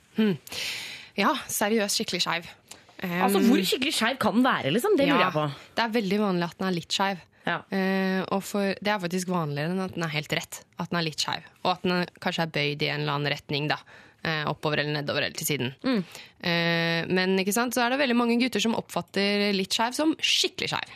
Ja, 1.20 1.30
seriøst 1.46 2.00
skikkelig 2.00 2.24
skeiv. 2.26 2.50
Altså, 3.04 3.38
Hvor 3.44 3.60
skikkelig 3.62 3.94
skeiv 3.94 4.18
kan 4.22 4.38
den 4.40 4.46
være? 4.46 4.70
liksom? 4.74 4.98
Det 4.98 5.06
lurer 5.10 5.26
jeg 5.28 5.34
på. 5.36 5.46
Det 5.76 5.86
er 5.86 5.94
veldig 6.00 6.18
vanlig 6.22 6.46
at 6.50 6.58
den 6.58 6.68
er 6.70 6.76
litt 6.80 6.94
skeiv. 6.98 7.22
Eh, 7.44 8.22
og 8.32 8.40
for, 8.46 8.72
det 8.80 8.90
er 8.90 9.02
faktisk 9.02 9.28
vanligere 9.32 9.74
enn 9.74 9.84
at 9.84 9.96
den 9.96 10.06
er 10.06 10.14
helt 10.14 10.32
rett. 10.36 10.62
At 10.80 10.90
den 10.90 11.00
er 11.00 11.06
litt 11.08 11.20
skeiv. 11.20 11.44
Og 11.64 11.74
at 11.74 11.84
den 11.84 12.08
kanskje 12.24 12.46
er 12.46 12.54
bøyd 12.56 12.84
i 12.84 12.90
en 12.90 13.04
eller 13.04 13.18
annen 13.18 13.32
retning. 13.34 13.68
da. 13.72 13.80
Eh, 14.24 14.44
oppover 14.48 14.80
eller 14.80 15.02
nedover 15.02 15.26
eller 15.26 15.36
til 15.36 15.46
siden. 15.50 15.74
Eh, 16.40 17.04
men 17.12 17.36
sant? 17.52 17.76
så 17.76 17.84
er 17.84 17.92
det 17.92 18.00
veldig 18.00 18.16
mange 18.16 18.38
gutter 18.40 18.62
som 18.62 18.76
oppfatter 18.78 19.50
litt 19.52 19.76
skeiv 19.76 19.92
som 19.92 20.14
skikkelig 20.16 20.70
skeiv. 20.72 20.94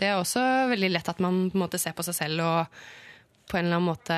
Det 0.00 0.08
er 0.08 0.16
også 0.16 0.40
veldig 0.70 0.88
lett 0.94 1.08
at 1.12 1.20
man 1.20 1.50
på 1.50 1.58
en 1.58 1.64
måte 1.66 1.80
ser 1.80 1.92
på 1.96 2.04
seg 2.06 2.16
selv 2.16 2.44
og 2.44 2.78
på 3.46 3.58
en 3.58 3.66
eller 3.66 3.76
annen 3.76 3.90
måte 3.90 4.16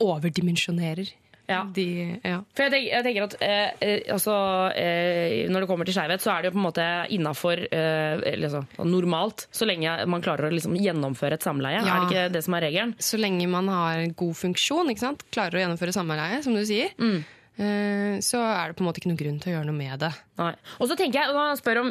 overdimensjonerer. 0.00 1.12
Ja. 1.48 1.62
De, 1.74 1.86
ja. 2.20 2.42
For 2.52 2.66
jeg 2.66 2.72
tenker, 2.74 2.90
jeg 2.92 3.04
tenker 3.06 3.24
at 3.24 3.36
eh, 3.40 3.70
eh, 3.80 4.00
altså, 4.12 4.34
eh, 4.76 5.46
Når 5.48 5.64
det 5.64 5.68
kommer 5.70 5.88
til 5.88 5.96
skeivhet, 5.96 6.20
så 6.20 6.34
er 6.34 6.44
det 6.44 6.50
jo 6.50 6.56
på 6.58 6.60
en 6.60 6.66
måte 6.66 6.88
innafor 7.16 7.62
eh, 7.64 8.26
altså, 8.34 8.62
normalt, 8.84 9.46
så 9.54 9.68
lenge 9.68 9.94
man 10.12 10.24
klarer 10.24 10.50
å 10.50 10.52
liksom, 10.52 10.76
gjennomføre 10.76 11.38
et 11.38 11.46
samleie. 11.48 11.80
Ja. 11.80 11.86
Er 11.88 12.04
det 12.04 12.10
ikke 12.12 12.26
det 12.36 12.44
som 12.44 12.58
er 12.58 12.66
regelen? 12.68 12.94
Så 13.00 13.20
lenge 13.20 13.48
man 13.48 13.72
har 13.72 14.04
god 14.18 14.36
funksjon, 14.42 14.92
klarer 15.32 15.56
å 15.56 15.64
gjennomføre 15.64 15.96
samleie, 15.96 16.42
som 16.44 16.56
du 16.56 16.64
sier, 16.68 16.92
eh, 16.92 17.34
så 17.58 18.38
er 18.38 18.68
det 18.70 18.76
på 18.78 18.84
en 18.84 18.86
måte 18.86 19.00
ikke 19.00 19.08
noen 19.10 19.18
grunn 19.18 19.38
til 19.42 19.50
å 19.50 19.54
gjøre 19.56 19.66
noe 19.66 19.74
med 19.74 19.98
det. 20.04 20.10
Nei. 20.38 20.52
Og 20.78 20.86
så 20.86 20.94
tenker 20.98 21.18
jeg, 21.18 21.32
når 21.34 21.48
han 21.48 21.58
spør 21.58 21.80
om, 21.80 21.88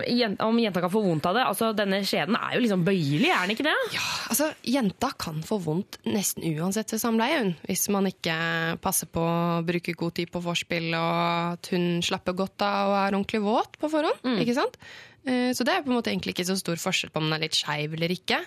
om 0.47 0.59
jenta 0.63 0.83
kan 0.85 0.93
få 0.93 1.01
vondt 1.03 1.25
av 1.27 1.35
det 1.35 1.41
altså 1.43 1.73
Denne 1.75 1.99
skjeden 2.07 2.37
er 2.39 2.53
jo 2.55 2.61
liksom 2.63 2.85
bøyelig, 2.87 3.27
er 3.35 3.41
den 3.43 3.51
ikke 3.57 3.65
det? 3.67 3.73
Ja, 3.97 4.05
altså, 4.31 4.47
Jenta 4.63 5.09
kan 5.19 5.41
få 5.43 5.57
vondt 5.65 5.99
nesten 6.07 6.45
uansett 6.55 6.93
ved 6.95 7.03
samleie, 7.03 7.41
hun. 7.43 7.51
Hvis 7.67 7.83
man 7.91 8.07
ikke 8.07 8.37
passer 8.83 9.11
på 9.11 9.19
å 9.19 9.59
bruke 9.67 9.97
god 9.99 10.15
tid 10.21 10.31
på 10.31 10.43
vorspiel, 10.45 10.87
og 10.95 11.19
at 11.57 11.71
hun 11.75 11.99
slapper 12.05 12.37
godt 12.39 12.63
av 12.63 12.93
og 12.93 12.97
er 13.01 13.17
ordentlig 13.19 13.43
våt 13.43 13.75
på 13.81 13.91
forhånd. 13.91 14.23
ikke 14.39 14.55
sant? 14.55 14.79
Eh, 15.27 15.51
Så 15.51 15.65
det 15.67 15.73
er 15.75 15.83
på 15.83 15.91
en 15.91 15.97
måte 15.99 16.13
egentlig 16.13 16.37
ikke 16.37 16.47
så 16.47 16.55
stor 16.55 16.79
forskjell 16.79 17.11
på 17.11 17.19
om 17.19 17.27
den 17.27 17.35
er 17.41 17.43
litt 17.43 17.59
skeiv 17.59 17.91
eller 17.97 18.15
ikke. 18.15 18.39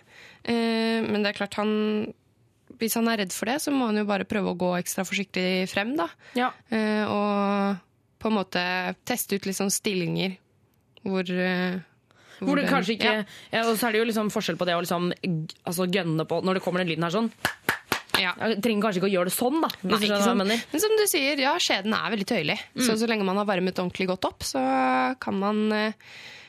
Eh, 0.48 1.04
Men 1.04 1.20
det 1.22 1.34
er 1.34 1.38
klart 1.42 1.60
han 1.60 2.14
hvis 2.80 2.96
han 2.98 3.08
er 3.12 3.22
redd 3.22 3.34
for 3.36 3.50
det, 3.50 3.58
så 3.62 3.72
må 3.74 3.90
han 3.90 4.00
jo 4.00 4.06
bare 4.08 4.26
prøve 4.28 4.52
å 4.52 4.58
gå 4.58 4.72
ekstra 4.78 5.04
forsiktig 5.08 5.68
frem. 5.70 5.94
da. 5.98 6.08
Eh, 6.72 7.04
og 7.06 7.86
på 8.20 8.28
en 8.28 8.36
måte 8.36 8.62
teste 9.08 9.38
ut 9.38 9.46
litt 9.48 9.56
sånn 9.56 9.72
stillinger 9.72 10.36
hvor 11.00 11.24
eh, 11.24 11.78
Hvor 12.40 12.58
det 12.60 12.66
kanskje 12.68 12.98
ikke 12.98 13.12
ja. 13.14 13.22
ja. 13.52 13.62
Og 13.68 13.78
så 13.80 13.88
er 13.88 13.94
det 13.96 14.02
jo 14.02 14.08
liksom 14.10 14.28
forskjell 14.32 14.58
på 14.60 14.66
det 14.68 14.76
å 14.76 14.82
liksom, 14.84 15.08
altså 15.64 15.86
gønne 15.88 16.26
på 16.28 16.42
Når 16.44 16.58
det 16.58 16.62
kommer 16.64 16.82
den 16.82 16.90
lyden 16.92 17.06
her 17.06 17.14
sånn. 17.14 17.30
Jeg 18.20 18.58
trenger 18.60 18.84
kanskje 18.84 19.00
ikke 19.00 19.08
å 19.08 19.14
gjøre 19.14 19.30
det 19.30 19.32
sånn, 19.32 19.62
da. 19.64 19.70
Nei, 19.80 20.00
mener. 20.36 20.64
Men 20.72 20.82
som 20.82 20.92
du 20.98 21.06
sier, 21.08 21.40
ja, 21.40 21.54
skjeden 21.62 21.94
er 21.96 22.12
veldig 22.12 22.26
tøyelig. 22.28 22.56
Så 22.76 22.98
så 23.00 23.08
lenge 23.08 23.24
man 23.24 23.40
har 23.40 23.48
varmet 23.48 23.78
ordentlig 23.80 24.10
godt 24.10 24.28
opp, 24.28 24.44
så 24.44 24.60
kan 25.22 25.38
man 25.40 25.62
eh, 25.72 25.94
ja, 25.94 26.39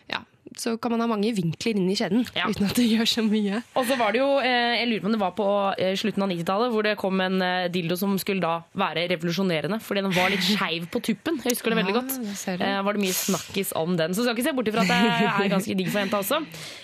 så 0.60 0.74
kan 0.82 0.92
man 0.92 1.00
ha 1.04 1.08
mange 1.08 1.30
vinkler 1.38 1.78
inn 1.80 1.88
i 1.92 1.96
skjeden 1.96 2.26
uten 2.26 2.66
at 2.68 2.76
det 2.76 2.86
gjør 2.90 3.08
så 3.08 3.24
mye. 3.24 3.62
Og 3.80 3.86
så 3.88 3.96
var 4.00 4.12
det 4.12 4.20
jo, 4.20 4.28
eh, 4.44 4.82
jeg 4.82 4.90
lurer 4.90 5.04
på 5.06 5.10
om 5.10 5.16
det 5.16 5.22
var 5.22 5.34
på 5.38 5.48
eh, 5.80 5.94
slutten 6.00 6.26
av 6.26 6.32
90-tallet, 6.34 6.72
hvor 6.74 6.84
det 6.88 6.96
kom 7.00 7.22
en 7.24 7.38
eh, 7.46 7.68
dildo 7.72 7.96
som 8.00 8.18
skulle 8.22 8.44
da 8.44 8.58
være 8.78 9.06
revolusjonerende, 9.14 9.80
fordi 9.84 10.04
den 10.06 10.16
var 10.18 10.34
litt 10.34 10.44
skeiv 10.54 10.90
på 10.92 11.02
tuppen. 11.08 11.40
Jeg 11.46 11.56
husker 11.56 11.72
det 11.76 11.80
veldig 11.82 11.96
Ja, 11.96 12.00
godt. 12.02 12.18
det 12.20 12.58
du. 12.60 12.66
Eh, 12.68 12.82
var 12.88 12.98
det 13.00 13.04
mye 13.06 13.18
snakkis 13.18 13.74
om 13.80 13.96
den. 14.00 14.14
Så 14.18 14.26
skal 14.28 14.36
ikke 14.36 14.48
se 14.50 14.56
bort 14.60 14.72
ifra 14.74 14.84
at 14.84 14.92
det 14.92 15.00
er 15.46 15.54
ganske 15.56 15.78
digg 15.80 15.92
for 15.94 16.04
jenta 16.04 16.20
også. 16.24 16.42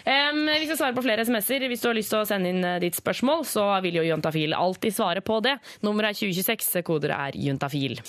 Vi 0.08 0.70
skal 0.70 0.80
svare 0.80 0.96
på 0.98 1.04
flere 1.06 1.26
SMS-er. 1.28 1.68
Hvis 1.72 1.84
du 1.84 1.90
har 1.92 1.98
lyst 1.98 2.14
til 2.14 2.22
å 2.24 2.28
sende 2.30 2.52
inn 2.54 2.64
ditt 2.84 2.96
spørsmål, 3.00 3.44
så 3.48 3.68
vil 3.84 4.00
jo 4.00 4.08
Juntafil 4.08 4.56
alltid 4.58 4.96
svare 4.96 5.22
på 5.26 5.42
det. 5.46 5.58
Nummeret 5.86 6.16
er 6.16 6.22
2026, 6.28 6.82
koder 6.88 7.16
er 7.18 7.36
juntafil. 7.38 8.00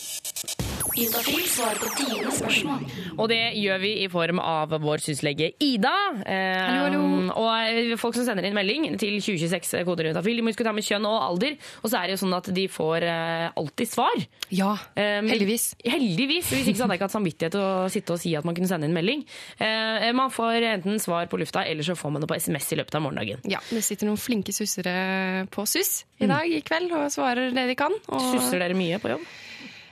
Juntafil 0.98 1.44
svarer 1.46 1.78
på 1.78 1.88
dine 1.94 2.30
spørsmål. 2.34 2.80
Og 3.22 3.28
det 3.30 3.38
gjør 3.54 3.78
vi 3.82 3.90
i 4.02 4.06
form 4.10 4.40
av 4.42 4.72
vår 4.82 5.02
syslege 5.04 5.52
Ida. 5.62 5.92
Eh, 6.26 6.56
Hallo, 6.58 6.80
hallo. 6.88 7.02
Og 7.38 7.50
eh, 7.70 7.92
folk 8.00 8.16
som 8.16 8.24
sender 8.26 8.48
inn 8.48 8.56
melding 8.56 8.88
til 8.98 9.18
2026 9.22 9.84
koder 9.86 10.08
juntafil, 10.10 10.40
de 10.40 10.42
må 10.42 10.50
huske 10.50 10.64
å 10.64 10.68
ta 10.68 10.72
med 10.74 10.86
kjønn 10.86 11.06
og 11.06 11.18
alder. 11.22 11.54
Og 11.84 11.92
så 11.92 12.00
er 12.00 12.08
det 12.10 12.16
jo 12.16 12.22
sånn 12.24 12.34
at 12.38 12.50
de 12.56 12.64
får 12.72 13.06
eh, 13.06 13.44
alltid 13.62 13.92
svar. 13.92 14.24
Ja, 14.50 14.72
heldigvis. 14.98 15.68
Heldigvis. 15.86 16.50
Hvis 16.56 16.72
ikke 16.72 16.80
så 16.80 16.86
hadde 16.88 16.96
jeg 16.96 17.02
ikke 17.02 17.08
hatt 17.10 17.16
samvittighet 17.18 17.54
til 17.54 17.62
å 17.62 17.90
sitte 17.94 18.16
og 18.16 18.22
si 18.24 18.34
at 18.38 18.48
man 18.48 18.58
kunne 18.58 18.70
sende 18.70 18.88
inn 18.90 18.96
melding. 18.96 19.22
Eh, 19.62 20.08
man 20.18 20.34
får 20.34 20.66
enten 20.72 20.98
svar 21.02 21.30
på 21.30 21.38
lufta, 21.38 21.62
eller 21.68 21.86
så 21.86 21.94
får 21.98 22.16
man 22.16 22.24
det 22.26 22.30
på 22.32 22.38
SMS 22.42 22.72
i 22.74 22.80
løpet 22.80 22.98
av 22.98 23.06
morgendagen. 23.06 23.44
Ja, 23.46 23.62
Det 23.70 23.84
sitter 23.86 24.10
noen 24.10 24.18
flinke 24.18 24.54
sussere 24.56 25.46
på 25.54 25.62
SUS 25.68 26.02
i 26.18 26.26
dag 26.26 26.50
i 26.50 26.58
kveld 26.66 26.90
og 26.98 27.06
svarer 27.14 27.54
det 27.54 27.68
de 27.70 27.78
kan. 27.78 27.94
Og... 28.10 28.32
Susser 28.34 28.58
dere 28.64 28.74
mye 28.78 28.98
på 29.02 29.14
jobb? 29.14 29.28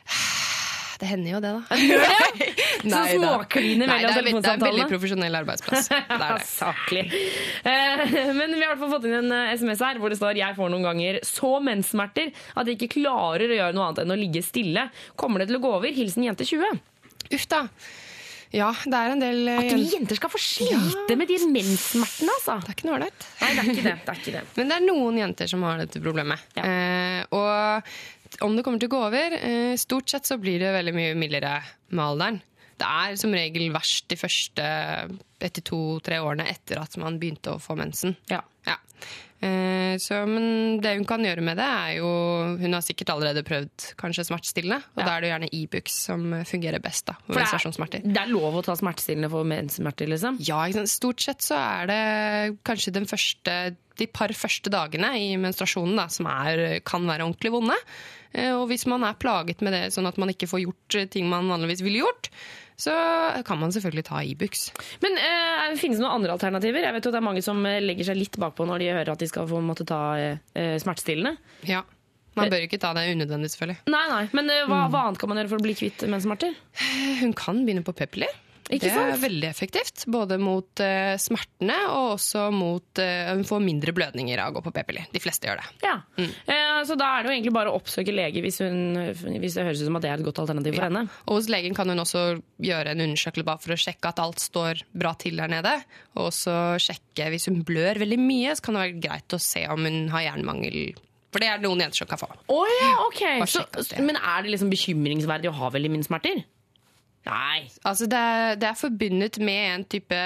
Det 0.96 1.08
hender 1.10 1.34
jo 1.34 1.40
det, 1.44 1.50
da. 1.52 1.76
Så 2.86 2.88
Nei, 2.88 3.16
mellom 3.18 3.42
er, 3.42 4.04
det 4.06 4.48
er 4.48 4.54
en 4.54 4.62
veldig 4.62 4.86
profesjonell 4.88 5.38
arbeidsplass. 5.40 5.88
Det 5.90 5.98
er 5.98 6.22
det. 6.22 6.30
Saklig. 6.62 7.04
Eh, 7.66 8.14
Men 8.36 8.54
vi 8.54 8.62
har 8.62 8.64
i 8.64 8.70
hvert 8.70 8.82
fall 8.84 8.94
fått 8.94 9.08
inn 9.08 9.18
en 9.18 9.34
eh, 9.34 9.52
SMS 9.58 9.82
her 9.84 10.00
hvor 10.00 10.12
det 10.12 10.18
står 10.20 10.40
jeg 10.40 10.56
får 10.56 10.72
noen 10.72 10.86
ganger 10.86 11.20
så 11.26 11.56
menssmerter 11.64 12.32
at 12.54 12.70
jeg 12.70 12.78
ikke 12.78 12.94
klarer 13.00 13.48
å 13.50 13.60
gjøre 13.60 13.76
noe 13.76 13.90
annet 13.90 14.02
enn 14.04 14.16
å 14.16 14.18
ligge 14.20 14.44
stille. 14.46 14.88
Kommer 15.20 15.42
det 15.42 15.50
til 15.50 15.60
å 15.60 15.64
gå 15.66 15.76
over? 15.80 15.92
Hilsen 15.96 16.24
jente 16.28 16.46
20. 16.48 16.82
Uff 17.36 17.48
da. 17.50 17.66
Ja, 18.54 18.70
det 18.86 18.94
er 18.94 19.12
en 19.12 19.20
del 19.20 19.48
eh, 19.50 19.58
At 19.58 19.72
vi 19.74 19.88
jenter 19.90 20.18
skal 20.18 20.30
få 20.32 20.40
slite 20.40 21.16
med 21.18 21.28
de 21.28 21.38
menssmertene, 21.50 22.36
altså. 22.38 22.58
Det 22.62 22.70
er 22.72 22.76
ikke 22.78 22.88
noe 22.88 22.98
ålreit. 23.00 23.26
Men 24.56 24.70
det 24.70 24.76
er 24.78 24.84
noen 24.86 25.18
jenter 25.20 25.50
som 25.50 25.64
har 25.66 25.82
dette 25.82 26.00
problemet. 26.04 26.44
Eh, 26.62 27.24
og 27.34 27.90
om 28.44 28.56
det 28.56 28.64
kommer 28.66 28.80
til 28.82 28.88
å 28.90 28.94
gå 28.96 29.02
over 29.08 29.36
eh, 29.38 29.76
Stort 29.80 30.10
sett 30.12 30.26
så 30.28 30.36
blir 30.40 30.58
det 30.62 30.72
veldig 30.74 30.94
mye 30.96 31.14
mildere 31.18 31.54
med 31.90 32.04
alderen. 32.04 32.42
Det 32.76 32.84
er 32.84 33.14
som 33.16 33.32
regel 33.32 33.70
verst 33.72 34.04
de 34.12 34.18
første 34.20 34.64
etter 35.40 35.64
to-tre 35.64 36.18
årene 36.20 36.44
etter 36.52 36.76
at 36.82 36.96
man 37.00 37.16
begynte 37.20 37.54
å 37.54 37.60
få 37.62 37.76
mensen. 37.78 38.12
Ja. 38.28 38.42
ja. 38.66 38.76
så, 40.00 40.18
men 40.28 40.78
det 40.84 40.92
hun 40.98 41.06
kan 41.08 41.24
gjøre 41.24 41.40
med 41.44 41.56
det, 41.60 41.64
er 41.66 41.94
jo 41.98 42.10
Hun 42.60 42.72
har 42.76 42.84
sikkert 42.84 43.10
allerede 43.14 43.42
prøvd 43.48 43.86
kanskje 44.00 44.26
smertestillende, 44.28 44.78
og 44.96 45.00
da 45.04 45.14
er 45.16 45.24
det 45.24 45.30
gjerne 45.32 45.50
Ibux 45.56 45.96
som 46.10 46.26
fungerer 46.48 46.82
best. 46.84 47.06
da, 47.08 47.16
For 47.26 47.34
det 47.40 47.46
er- 47.46 47.52
Det 48.12 48.22
er 48.22 48.32
lov 48.32 48.54
å 48.60 48.64
ta 48.64 48.76
smertestillende 48.76 49.30
for 49.32 49.44
menssmerter, 49.44 50.08
liksom? 50.12 50.36
Ja, 50.40 50.66
stort 50.84 51.20
sett 51.24 51.40
så 51.44 51.56
er 51.56 51.86
det 51.86 52.58
kanskje 52.64 52.92
den 52.92 53.06
første, 53.08 53.76
de 53.96 54.06
par 54.06 54.28
første 54.36 54.68
dagene 54.72 55.14
i 55.16 55.36
menstruasjonen 55.40 55.96
da, 55.96 56.08
som 56.08 56.26
er, 56.26 56.80
kan 56.84 57.06
være 57.08 57.24
ordentlig 57.24 57.52
vonde. 57.52 57.76
Eh, 58.32 58.52
Og 58.56 58.68
hvis 58.70 58.86
man 58.90 59.04
er 59.04 59.14
plaget 59.20 59.60
med 59.62 59.72
det, 59.76 59.82
sånn 59.94 60.06
at 60.08 60.18
man 60.18 60.32
ikke 60.32 60.48
får 60.50 60.62
gjort 60.64 60.94
eh, 61.00 61.06
ting 61.12 61.28
man 61.30 61.48
vanligvis 61.50 61.82
ville 61.86 62.02
gjort, 62.04 62.30
så 62.76 62.92
kan 63.46 63.56
man 63.58 63.72
selvfølgelig 63.72 64.04
ta 64.04 64.20
Ibux. 64.26 64.66
Men 65.00 65.16
eh, 65.16 65.76
finnes 65.80 65.96
det 65.96 66.04
noen 66.04 66.18
andre 66.18 66.34
alternativer? 66.36 66.84
Jeg 66.84 66.92
vet 66.96 67.06
jo 67.06 67.12
at 67.12 67.16
det 67.16 67.22
er 67.22 67.28
mange 67.30 67.44
som 67.44 67.62
eh, 67.64 67.78
legger 67.80 68.10
seg 68.10 68.18
litt 68.20 68.36
bakpå 68.42 68.66
når 68.68 68.82
de 68.84 68.90
hører 68.92 69.12
at 69.14 69.22
de 69.22 69.28
skal 69.30 69.48
få 69.48 69.62
måtte 69.64 69.86
ta 69.88 70.00
eh, 70.20 70.76
smertestillende. 70.82 71.36
Ja. 71.68 71.84
Man 72.36 72.50
bør 72.52 72.66
ikke 72.66 72.76
ta 72.76 72.90
det 72.92 73.06
unødvendig, 73.14 73.48
selvfølgelig. 73.54 73.78
Nei, 73.88 74.02
nei, 74.12 74.24
Men 74.36 74.50
hva, 74.68 74.82
hva 74.92 75.06
annet 75.06 75.16
kan 75.22 75.30
man 75.30 75.38
gjøre 75.40 75.54
for 75.54 75.62
å 75.62 75.64
bli 75.64 75.72
kvitt 75.78 76.02
menssmerter? 76.12 76.52
Hun 77.22 77.32
kan 77.32 77.62
begynne 77.64 77.80
på 77.86 77.94
p-piller. 77.96 78.34
Ikke 78.70 78.90
det 78.90 79.02
er 79.14 79.20
veldig 79.22 79.48
effektivt. 79.48 80.04
Både 80.10 80.38
mot 80.42 80.82
uh, 80.82 81.14
smertene 81.20 81.76
og 81.92 82.16
også 82.16 82.48
mot 82.54 82.98
Hun 82.98 83.44
får 83.46 83.62
mindre 83.62 83.92
blødninger 83.96 84.40
av 84.42 84.50
å 84.50 84.56
gå 84.56 84.62
på 84.66 84.72
p-piller. 84.74 85.06
De 85.12 85.20
fleste 85.22 85.46
gjør 85.48 85.60
det. 85.60 85.66
Ja. 85.86 85.94
Eh, 86.18 86.80
så 86.88 86.96
da 86.98 87.10
er 87.16 87.22
det 87.24 87.30
jo 87.30 87.34
egentlig 87.36 87.54
bare 87.56 87.70
å 87.72 87.78
oppsøke 87.78 88.12
lege 88.14 88.42
hvis, 88.44 88.58
hun, 88.64 88.96
hvis 89.40 89.56
det 89.58 89.64
høres 89.66 89.82
ut 89.82 89.88
som 89.88 89.98
at 89.98 90.04
det 90.06 90.10
er 90.10 90.18
et 90.20 90.26
godt 90.26 90.40
alternativ 90.42 90.74
for 90.76 90.84
Ja. 90.86 90.88
henne. 90.90 91.04
Og 91.26 91.38
hos 91.38 91.50
legen 91.52 91.76
kan 91.76 91.88
hun 91.92 92.02
også 92.02 92.24
gjøre 92.62 92.92
en 92.94 93.04
undersøkelse 93.06 93.46
bare 93.46 93.62
for 93.62 93.76
å 93.76 93.80
sjekke 93.80 94.10
at 94.12 94.22
alt 94.22 94.42
står 94.42 94.82
bra 94.96 95.12
til 95.20 95.36
der 95.40 95.52
nede. 95.52 95.74
Og 96.16 96.30
også 96.30 96.56
sjekke 96.82 97.30
hvis 97.32 97.48
hun 97.50 97.62
blør 97.68 98.00
veldig 98.02 98.18
mye, 98.20 98.56
så 98.56 98.66
kan 98.66 98.78
det 98.78 98.84
være 98.86 99.00
greit 99.08 99.36
å 99.36 99.42
se 99.42 99.66
om 99.72 99.84
hun 99.86 100.08
har 100.14 100.26
jernmangel. 100.30 100.80
For 101.34 101.42
det 101.42 101.48
er 101.52 101.58
det 101.60 101.68
noen 101.68 101.82
jenter 101.84 102.00
som 102.00 102.08
kan 102.08 102.20
få. 102.20 102.28
Oh, 102.52 102.64
ja, 102.80 102.92
ok. 103.04 103.22
Så, 103.50 103.64
men 104.00 104.16
er 104.16 104.44
det 104.46 104.54
liksom 104.54 104.70
bekymringsverdig 104.72 105.50
å 105.50 105.56
ha 105.58 105.68
veldig 105.74 105.90
mye 105.92 106.06
smerter? 106.06 106.44
Nei. 107.26 107.66
Altså 107.88 108.06
det, 108.10 108.18
er, 108.18 108.58
det 108.60 108.68
er 108.68 108.78
forbundet 108.78 109.38
med 109.42 109.62
en 109.72 109.84
type 109.90 110.18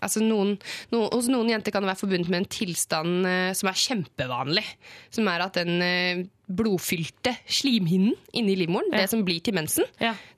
altså 0.00 0.22
noen, 0.24 0.54
no, 0.92 1.02
Hos 1.12 1.28
noen 1.28 1.50
jenter 1.52 1.74
kan 1.74 1.84
det 1.84 1.90
være 1.92 2.00
forbundet 2.00 2.32
med 2.32 2.42
en 2.42 2.50
tilstand 2.54 3.28
uh, 3.28 3.50
som 3.56 3.70
er 3.70 3.82
kjempevanlig. 3.82 4.64
Som 5.12 5.28
er 5.32 5.44
at 5.44 5.60
den 5.60 5.84
uh, 5.84 6.24
blodfylte 6.50 7.34
slimhinnen 7.44 8.16
inni 8.36 8.56
livmoren, 8.58 8.90
det 8.94 9.06
som 9.12 9.22
blir 9.26 9.42
til 9.44 9.54
mensen, 9.54 9.86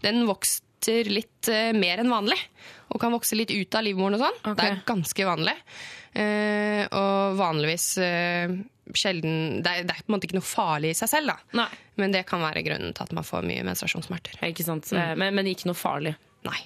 den 0.02 0.26
vokser 0.28 1.08
litt 1.08 1.50
uh, 1.52 1.70
mer 1.78 2.02
enn 2.02 2.12
vanlig. 2.12 2.38
Og 2.92 3.00
kan 3.00 3.14
vokse 3.14 3.38
litt 3.38 3.54
ut 3.54 3.78
av 3.78 3.86
livmoren 3.86 4.18
og 4.18 4.26
sånn. 4.26 4.42
Det 4.58 4.68
er 4.68 4.82
ganske 4.88 5.24
vanlig. 5.24 5.54
Og 6.12 7.38
vanligvis 7.38 7.86
sjelden 9.00 9.62
det 9.64 9.70
er, 9.70 9.86
det 9.88 9.94
er 9.94 10.02
på 10.02 10.10
en 10.10 10.16
måte 10.16 10.28
ikke 10.28 10.38
noe 10.38 10.46
farlig 10.46 10.92
i 10.92 10.98
seg 10.98 11.10
selv, 11.12 11.32
da. 11.32 11.68
Men 12.00 12.14
det 12.14 12.24
kan 12.28 12.42
være 12.42 12.64
grunnen 12.66 12.94
til 12.96 13.06
at 13.06 13.14
man 13.16 13.26
får 13.26 13.46
mye 13.46 13.64
menstruasjonssmerter. 13.68 14.38
Ikke 14.48 14.66
sant? 14.66 14.90
Mm. 14.92 15.00
Eh, 15.00 15.14
Men, 15.22 15.34
men 15.38 15.50
ikke 15.50 15.70
noe 15.70 15.78
farlig. 15.78 16.14
Nei. 16.42 16.58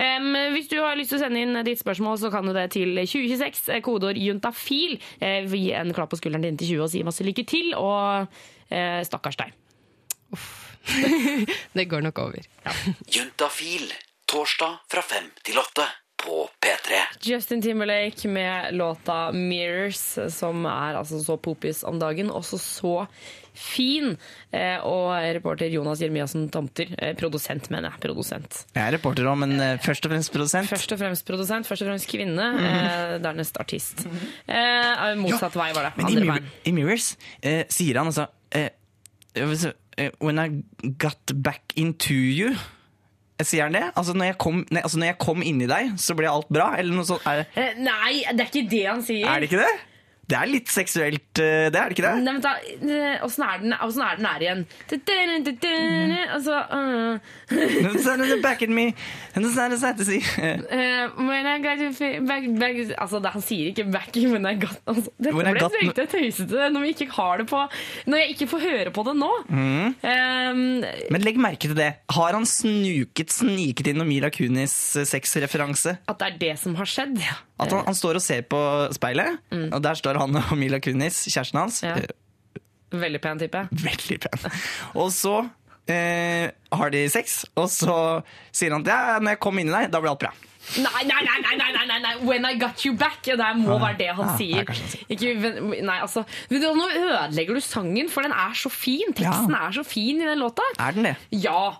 Em, 0.00 0.30
hvis 0.54 0.70
du 0.70 0.78
har 0.80 0.96
lyst 0.96 1.12
til 1.12 1.18
å 1.18 1.24
sende 1.26 1.42
inn 1.44 1.58
ditt 1.66 1.82
spørsmål, 1.82 2.16
så 2.20 2.30
kan 2.32 2.46
du 2.48 2.54
det 2.56 2.70
til 2.72 2.96
2026, 2.96 3.66
eh, 3.74 3.82
kodeord 3.84 4.16
juntafil. 4.20 4.96
Uh, 5.20 5.44
gi 5.52 5.68
en 5.76 5.92
klapp 5.96 6.14
på 6.14 6.20
skulderen 6.20 6.46
din 6.46 6.56
til 6.60 6.78
20 6.78 6.86
og 6.86 6.92
si 6.94 7.04
masse 7.04 7.26
lykke 7.26 7.44
til, 7.48 7.74
og 7.76 8.24
uh, 8.72 9.00
stakkars 9.04 9.36
deg. 9.42 9.52
det 11.76 11.86
går 11.90 12.08
nok 12.08 12.24
over. 12.24 12.48
Juntafil 13.12 13.92
Torsdag 14.26 14.80
fra 14.90 15.04
fem 15.06 15.28
til 15.44 15.60
åtte 15.60 15.84
på 16.16 16.48
P3. 16.60 17.00
Justin 17.28 17.62
Timberlake 17.62 18.28
med 18.28 18.74
låta 18.74 19.32
'Mirrors', 19.32 20.30
som 20.30 20.64
er 20.66 20.96
altså 20.96 21.20
så 21.24 21.36
popis 21.36 21.82
om 21.84 21.98
dagen. 22.00 22.30
Også 22.30 22.58
så 22.58 23.06
fin. 23.54 24.16
Eh, 24.52 24.76
og 24.84 25.12
reporter 25.36 25.66
Jonas 25.72 26.00
Jeremiassen 26.00 26.48
Tomter. 26.52 26.92
Eh, 26.98 27.14
produsent, 27.16 27.70
mener 27.70 27.90
jeg. 27.90 28.00
Produsent. 28.00 28.66
Jeg 28.74 28.82
er 28.84 28.96
reporter 28.96 29.28
òg, 29.28 29.38
men 29.44 29.56
eh, 29.60 29.78
først 29.82 30.06
og 30.06 30.12
fremst 30.12 30.32
produsent. 30.32 30.68
Først 30.68 30.92
og 30.92 30.98
fremst 31.00 31.26
produsent, 31.26 31.68
først 31.68 31.82
og 31.82 31.90
fremst 31.92 32.10
kvinne. 32.10 32.50
Mm. 32.56 33.22
Dernest 33.24 33.60
artist. 33.60 34.06
motsatt 34.06 35.18
motsatt 35.20 35.56
vei 35.56 35.72
var 35.74 35.88
det. 35.88 35.92
Men 35.96 36.06
i, 36.06 36.14
Andre 36.16 36.24
Mir 36.24 36.32
veien. 36.32 36.52
i 36.64 36.72
Mirrors 36.76 37.10
eh, 37.42 37.64
sier 37.68 37.98
han 38.00 38.12
altså 38.12 38.28
When 40.20 40.38
I 40.38 40.62
got 40.98 41.32
back 41.42 41.72
into 41.76 42.14
you 42.14 42.56
Eh, 43.36 43.44
Sier 43.44 43.66
han 43.68 43.76
det? 43.76 43.84
Altså 43.96 44.14
når, 44.16 44.30
jeg 44.32 44.38
kom, 44.40 44.62
nei, 44.72 44.80
altså 44.82 44.98
når 45.00 45.10
jeg 45.12 45.18
kom 45.20 45.42
inni 45.44 45.68
deg, 45.68 45.92
så 46.00 46.16
ble 46.16 46.28
alt 46.30 46.48
bra? 46.52 46.70
Eller 46.80 46.96
noe 46.96 47.04
sånt? 47.08 47.24
Er, 47.28 47.44
det? 47.54 47.66
nei, 47.84 48.22
det 48.32 48.46
er 48.46 48.50
ikke 48.50 48.68
det 48.70 48.82
han 48.88 49.04
sier. 49.04 49.26
er 49.28 49.42
det 49.44 49.50
ikke 49.50 49.60
det? 49.60 49.74
Det 50.26 50.34
er 50.34 50.48
litt 50.50 50.66
seksuelt, 50.72 51.38
eh, 51.38 51.68
det 51.70 51.78
er 51.78 51.90
det 51.90 51.94
ikke 51.94 52.02
det? 52.02 52.14
Nei, 52.24 52.32
men 52.34 52.42
da, 52.42 52.54
eh, 52.58 53.22
Åssen 53.22 53.44
er 53.46 53.60
den 53.62 53.72
er 53.76 54.26
her 54.26 54.42
igjen? 54.42 54.64
Altså 56.34 56.56
uh, 56.72 57.18
Back 58.42 58.62
at 58.62 58.68
me. 58.68 58.86
When 59.36 59.46
I 61.46 61.58
got 61.62 61.78
back, 62.26 62.44
back, 62.58 62.76
altså, 62.98 63.20
Han 63.22 63.42
sier 63.42 63.70
ikke 63.70 63.84
'back 63.92 64.16
when 64.16 64.46
I 64.46 64.54
got 64.54 64.76
altså, 64.86 65.10
Dette 65.20 65.34
ble 65.34 65.54
got- 65.60 66.10
tøysete 66.10 66.70
når 66.72 66.80
vi 66.80 66.88
ikke 66.94 67.08
har 67.12 67.38
det 67.38 67.46
på 67.50 67.62
Når 68.06 68.18
jeg 68.18 68.28
ikke 68.34 68.48
får 68.50 68.60
høre 68.66 68.90
på 68.90 69.04
det 69.06 69.16
nå. 69.16 69.30
Mm. 69.48 69.94
Eh, 70.02 70.52
Men 71.10 71.20
legg 71.22 71.38
merke 71.38 71.68
til 71.68 71.74
det. 71.78 71.92
Har 72.10 72.32
han 72.32 72.46
snuket, 72.46 73.30
sniket 73.30 73.86
inn 73.92 73.98
noen 74.00 74.08
Mila 74.08 74.30
Kunis 74.30 74.74
sexreferanse? 75.06 75.98
at 76.08 76.18
det 76.18 76.26
er 76.26 76.38
det 76.38 76.58
som 76.58 76.74
har 76.74 76.86
skjedd. 76.88 77.20
At 77.58 77.72
han, 77.72 77.84
han 77.86 77.96
står 77.96 78.18
og 78.18 78.22
ser 78.24 78.42
på 78.50 78.58
speilet, 78.92 79.38
og 79.72 79.78
der 79.84 79.96
står 79.96 80.18
han 80.20 80.36
og 80.42 80.50
Mila 80.60 80.80
Kunis, 80.84 81.22
kjæresten 81.32 81.60
hans. 81.62 81.82
Ja. 81.86 81.94
Eh, 81.96 82.60
Veldig 82.96 83.20
pen 83.24 83.40
type. 83.40 83.62
Veldig 83.88 84.18
pen. 84.26 84.50
Og 84.94 85.08
så 85.14 85.38
eh, 85.90 86.50
har 86.72 86.92
de 86.94 87.00
sex, 87.12 87.44
og 87.58 87.70
så 87.72 87.96
sier 88.54 88.76
han 88.76 88.84
at 88.86 88.92
ja, 88.92 89.16
når 89.22 89.34
jeg 89.36 89.42
kom 89.46 89.58
inn 89.62 89.72
i 89.72 89.74
deg, 89.74 89.88
da 89.94 90.02
ble 90.04 90.12
alt 90.12 90.22
bra. 90.26 90.34
Nei, 90.82 91.02
nei, 91.06 91.20
nei, 91.22 91.56
nei, 91.60 91.84
nei, 91.86 91.98
nei. 92.02 92.12
When 92.26 92.44
I 92.48 92.56
got 92.58 92.82
you 92.84 92.92
back. 92.98 93.20
Ja, 93.28 93.36
Det 93.38 93.50
må 93.60 93.76
være 93.78 93.98
det 94.00 94.08
han 94.18 94.32
sier. 94.38 94.66
er 94.66 95.12
Ikke, 95.14 95.34
nei, 95.86 95.98
altså, 96.02 96.24
nå 96.50 96.88
ødelegger 96.90 97.54
du 97.54 97.62
sangen, 97.62 98.08
for 98.10 98.26
den 98.26 98.34
er 98.34 98.56
så 98.58 98.72
fin. 98.74 99.14
Teksten 99.14 99.54
er 99.54 99.76
så 99.76 99.84
fin 99.86 100.18
i 100.22 100.26
den 100.26 100.42
låta. 100.42 100.66
Er 100.82 100.96
den 100.96 101.06
det? 101.06 101.14
Ja, 101.38 101.76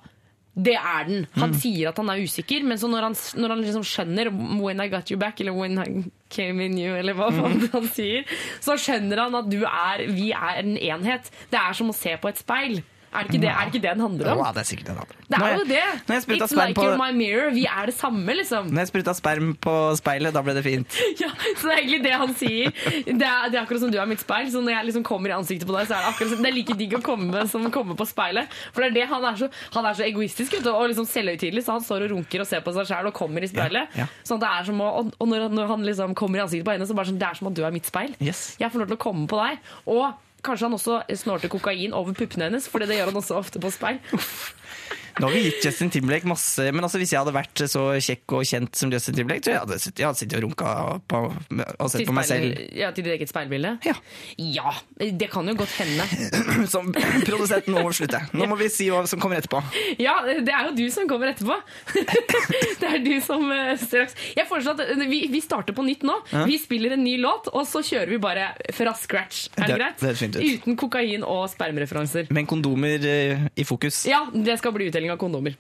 det 0.57 0.73
er 0.75 1.05
den. 1.05 1.27
Han 1.37 1.51
Mm. 1.53 1.57
sier 1.61 1.89
at 1.91 1.97
han 2.01 2.09
er 2.09 2.23
usikker, 2.25 2.63
men 2.65 2.79
så 2.79 2.89
når 2.89 3.03
han, 3.03 3.17
når 3.37 3.49
han 3.53 3.61
liksom 3.63 3.85
skjønner 3.85 4.31
When 4.63 4.81
I 4.81 4.89
got 4.89 5.11
you 5.11 5.19
back, 5.19 5.39
eller 5.41 5.53
When 5.53 5.79
I 5.79 6.05
came 6.31 6.65
in 6.65 6.79
you, 6.79 6.95
eller 6.97 7.13
hva 7.15 7.29
faen 7.31 7.61
Mm. 7.61 7.71
han 7.73 7.89
sier, 7.89 8.25
så 8.61 8.73
skjønner 8.81 9.21
han 9.27 9.35
at 9.35 9.51
du 9.51 9.59
er, 9.65 10.07
vi 10.11 10.31
er 10.33 10.59
en 10.63 10.77
enhet. 10.79 11.31
Det 11.51 11.61
er 11.61 11.73
som 11.75 11.91
å 11.91 11.95
se 11.95 12.17
på 12.17 12.29
et 12.29 12.39
speil. 12.39 12.83
Er 13.17 13.25
det 13.25 13.33
ikke 13.33 13.41
det, 13.43 13.51
er 13.51 13.59
det, 13.65 13.73
ikke 13.73 13.83
det 13.87 13.93
den 13.97 14.03
handler 14.05 14.31
om? 14.33 14.41
Ja, 14.45 14.51
det 14.53 14.61
er 14.63 14.69
sikkert 14.69 14.91
den 14.91 14.99
andre. 15.03 15.17
Det 15.27 15.41
er 15.41 15.55
jo 15.57 15.65
det. 15.71 15.83
Når 16.07 16.15
jeg 16.15 16.23
It's 16.37 16.51
sperm 16.53 16.61
like 16.69 16.77
på- 16.77 16.85
you're 16.87 16.99
my 17.01 17.11
mirror. 17.17 17.51
Vi 17.57 17.65
er 17.67 17.87
det 17.91 17.95
samme, 17.97 18.35
liksom. 18.37 18.69
Når 18.71 18.85
jeg 18.85 18.91
spruta 18.93 19.15
sperm 19.17 19.55
på 19.67 19.75
speilet, 19.99 20.35
da 20.37 20.43
ble 20.47 20.55
det 20.59 20.65
fint. 20.67 20.99
Ja, 21.23 21.31
så 21.57 21.71
det 21.71 21.73
er 21.73 21.81
egentlig 21.81 22.03
det 22.05 22.13
han 22.21 22.35
sier. 22.37 22.71
Det 23.07 23.15
er, 23.25 23.49
det 23.51 23.57
er 23.57 23.63
akkurat 23.63 23.81
som 23.87 23.91
du 23.95 23.99
er 23.99 24.07
mitt 24.11 24.21
speil. 24.21 24.51
Så 24.53 24.61
når 24.61 24.77
jeg 24.77 24.89
liksom 24.91 25.07
kommer 25.09 25.33
i 25.33 25.37
ansiktet 25.39 25.67
på 25.69 25.75
deg, 25.79 25.89
så 25.89 25.97
er 25.97 26.05
det 26.05 26.11
akkurat 26.13 26.33
som, 26.35 26.43
det 26.45 26.51
er 26.53 26.57
like 26.59 26.77
digg 26.79 26.97
å 26.99 27.03
komme 27.07 27.47
som 27.49 27.65
å 27.67 27.73
komme 27.75 27.97
på 27.99 28.07
speilet. 28.07 28.53
For 28.75 28.85
det 28.85 28.91
er 28.93 28.97
det 29.01 29.07
han 29.15 29.25
er 29.31 29.41
så, 29.41 29.49
han 29.79 29.89
er 29.89 29.97
så 29.97 30.05
egoistisk 30.07 30.53
vet 30.59 30.67
du, 30.67 30.71
og 30.75 30.87
liksom 30.93 31.09
selvhøytidelig, 31.09 31.65
så 31.67 31.79
han 31.79 31.85
står 31.87 32.07
og 32.07 32.15
runker 32.17 32.45
og 32.45 32.51
ser 32.51 32.61
på 32.67 32.75
seg 32.77 32.91
sjæl 32.93 33.09
og 33.11 33.17
kommer 33.17 33.43
i 33.47 33.51
speilet. 33.51 33.89
Ja, 33.97 34.05
ja. 34.05 34.11
Sånn 34.27 34.39
at 34.43 34.45
det 34.47 34.53
er 34.61 34.69
som 34.71 34.85
å, 34.85 34.93
og 35.01 35.17
og 35.17 35.29
når, 35.33 35.49
når 35.57 35.67
han 35.73 35.85
liksom 35.87 36.15
kommer 36.19 36.39
i 36.41 36.45
ansiktet 36.45 36.67
på 36.69 36.75
henne, 36.77 36.87
så 36.87 36.95
bare 36.99 37.09
sånn, 37.11 37.19
det 37.21 37.29
er 37.31 37.39
som 37.41 37.49
at 37.51 37.57
du 37.57 37.65
er 37.65 37.73
mitt 37.75 37.89
speil. 37.89 38.13
Yes. 38.21 38.57
Jeg 38.61 38.71
får 38.73 38.85
lov 38.85 38.93
til 38.93 38.99
å 38.99 39.03
komme 39.07 39.27
på 39.31 39.39
deg. 39.41 39.59
Og 39.89 40.05
kanskje 40.47 40.69
han 40.69 40.77
også 40.79 41.01
snorter 41.19 41.53
kokain 41.53 41.95
over 41.97 42.17
puppene 42.17 42.49
hennes, 42.49 42.69
for 42.71 42.83
det 42.83 42.97
gjør 42.97 43.11
han 43.13 43.21
også 43.23 43.39
ofte 43.41 43.63
på 43.63 43.73
speil. 43.75 44.01
Nå 45.17 45.27
har 45.29 45.33
vi 45.33 45.43
gitt 45.47 45.65
Justin 45.65 45.89
Timberlake 45.91 46.29
masse 46.29 46.67
Men 46.75 46.85
altså 46.85 46.99
hvis 47.01 47.13
jeg 47.15 47.21
hadde 47.23 47.33
vært 47.33 47.63
så 47.73 47.83
kjekk 48.05 48.35
og 48.37 48.43
kjent 48.49 48.77
som 48.77 48.91
Justin 48.93 49.17
Timberlake, 49.17 49.45
så 49.47 49.55
jeg 49.55 49.63
hadde, 49.63 49.79
jeg 49.97 50.07
hadde 50.07 50.21
sittet 50.21 50.37
og 50.39 50.45
runka 50.45 50.73
på, 51.09 51.21
og 51.31 51.89
sett 51.91 52.03
Til 52.03 52.09
på 52.11 52.17
meg 52.19 52.27
speil- 52.29 52.45
selv. 52.57 52.75
Ja, 52.77 52.91
til 52.97 53.07
ditt 53.07 53.15
eget 53.17 53.31
speilbilde? 53.33 53.71
Ja. 53.87 53.95
ja. 54.37 54.75
det 55.01 55.31
kan 55.33 55.49
jo 55.49 55.55
godt 55.57 55.73
hende. 55.81 56.05
Som 56.75 56.93
produsent, 57.29 57.71
nå 57.73 57.83
må 57.87 57.93
slutte. 57.97 58.21
Nå 58.37 58.49
må 58.51 58.59
vi 58.61 58.69
si 58.73 58.89
hva 58.93 59.05
som 59.09 59.21
kommer 59.23 59.41
etterpå. 59.41 59.63
Ja, 60.03 60.19
det 60.27 60.53
er 60.53 60.69
jo 60.71 60.75
du 60.77 60.85
som 60.93 61.09
kommer 61.09 61.33
etterpå. 61.33 61.57
det 62.83 62.91
er 62.91 63.01
du 63.05 63.13
som 63.25 63.45
eh, 63.53 63.73
straks 63.81 64.15
Jeg 64.37 64.47
foreslår 64.51 64.77
at 64.81 64.95
eh, 64.97 65.07
vi, 65.09 65.23
vi 65.33 65.41
starter 65.45 65.77
på 65.77 65.85
nytt 65.87 66.05
nå. 66.07 66.19
Vi 66.49 66.59
spiller 66.61 66.97
en 66.97 67.05
ny 67.07 67.17
låt, 67.23 67.49
og 67.57 67.65
så 67.69 67.83
kjører 67.87 68.13
vi 68.15 68.21
bare 68.23 68.51
fra 68.77 68.93
scratch. 68.99 69.47
Er 69.57 69.65
det, 69.65 69.73
Det- 69.73 69.81
greit? 69.81 70.01
det 70.05 70.11
er 70.13 70.21
fint 70.21 70.37
ut. 70.39 70.47
Uten 70.57 70.77
kokain 70.81 71.25
og 71.27 71.47
spermreferanser. 71.53 72.29
Men 72.35 72.49
kondomer 72.51 73.03
eh, 73.07 73.47
i 73.57 73.65
fokus. 73.69 74.05
Ja, 74.11 74.25
det 74.35 74.59
skal 74.61 74.75
bli 74.77 74.91
utdeling 75.07 75.11
av 75.11 75.17
kondomer. 75.17 75.57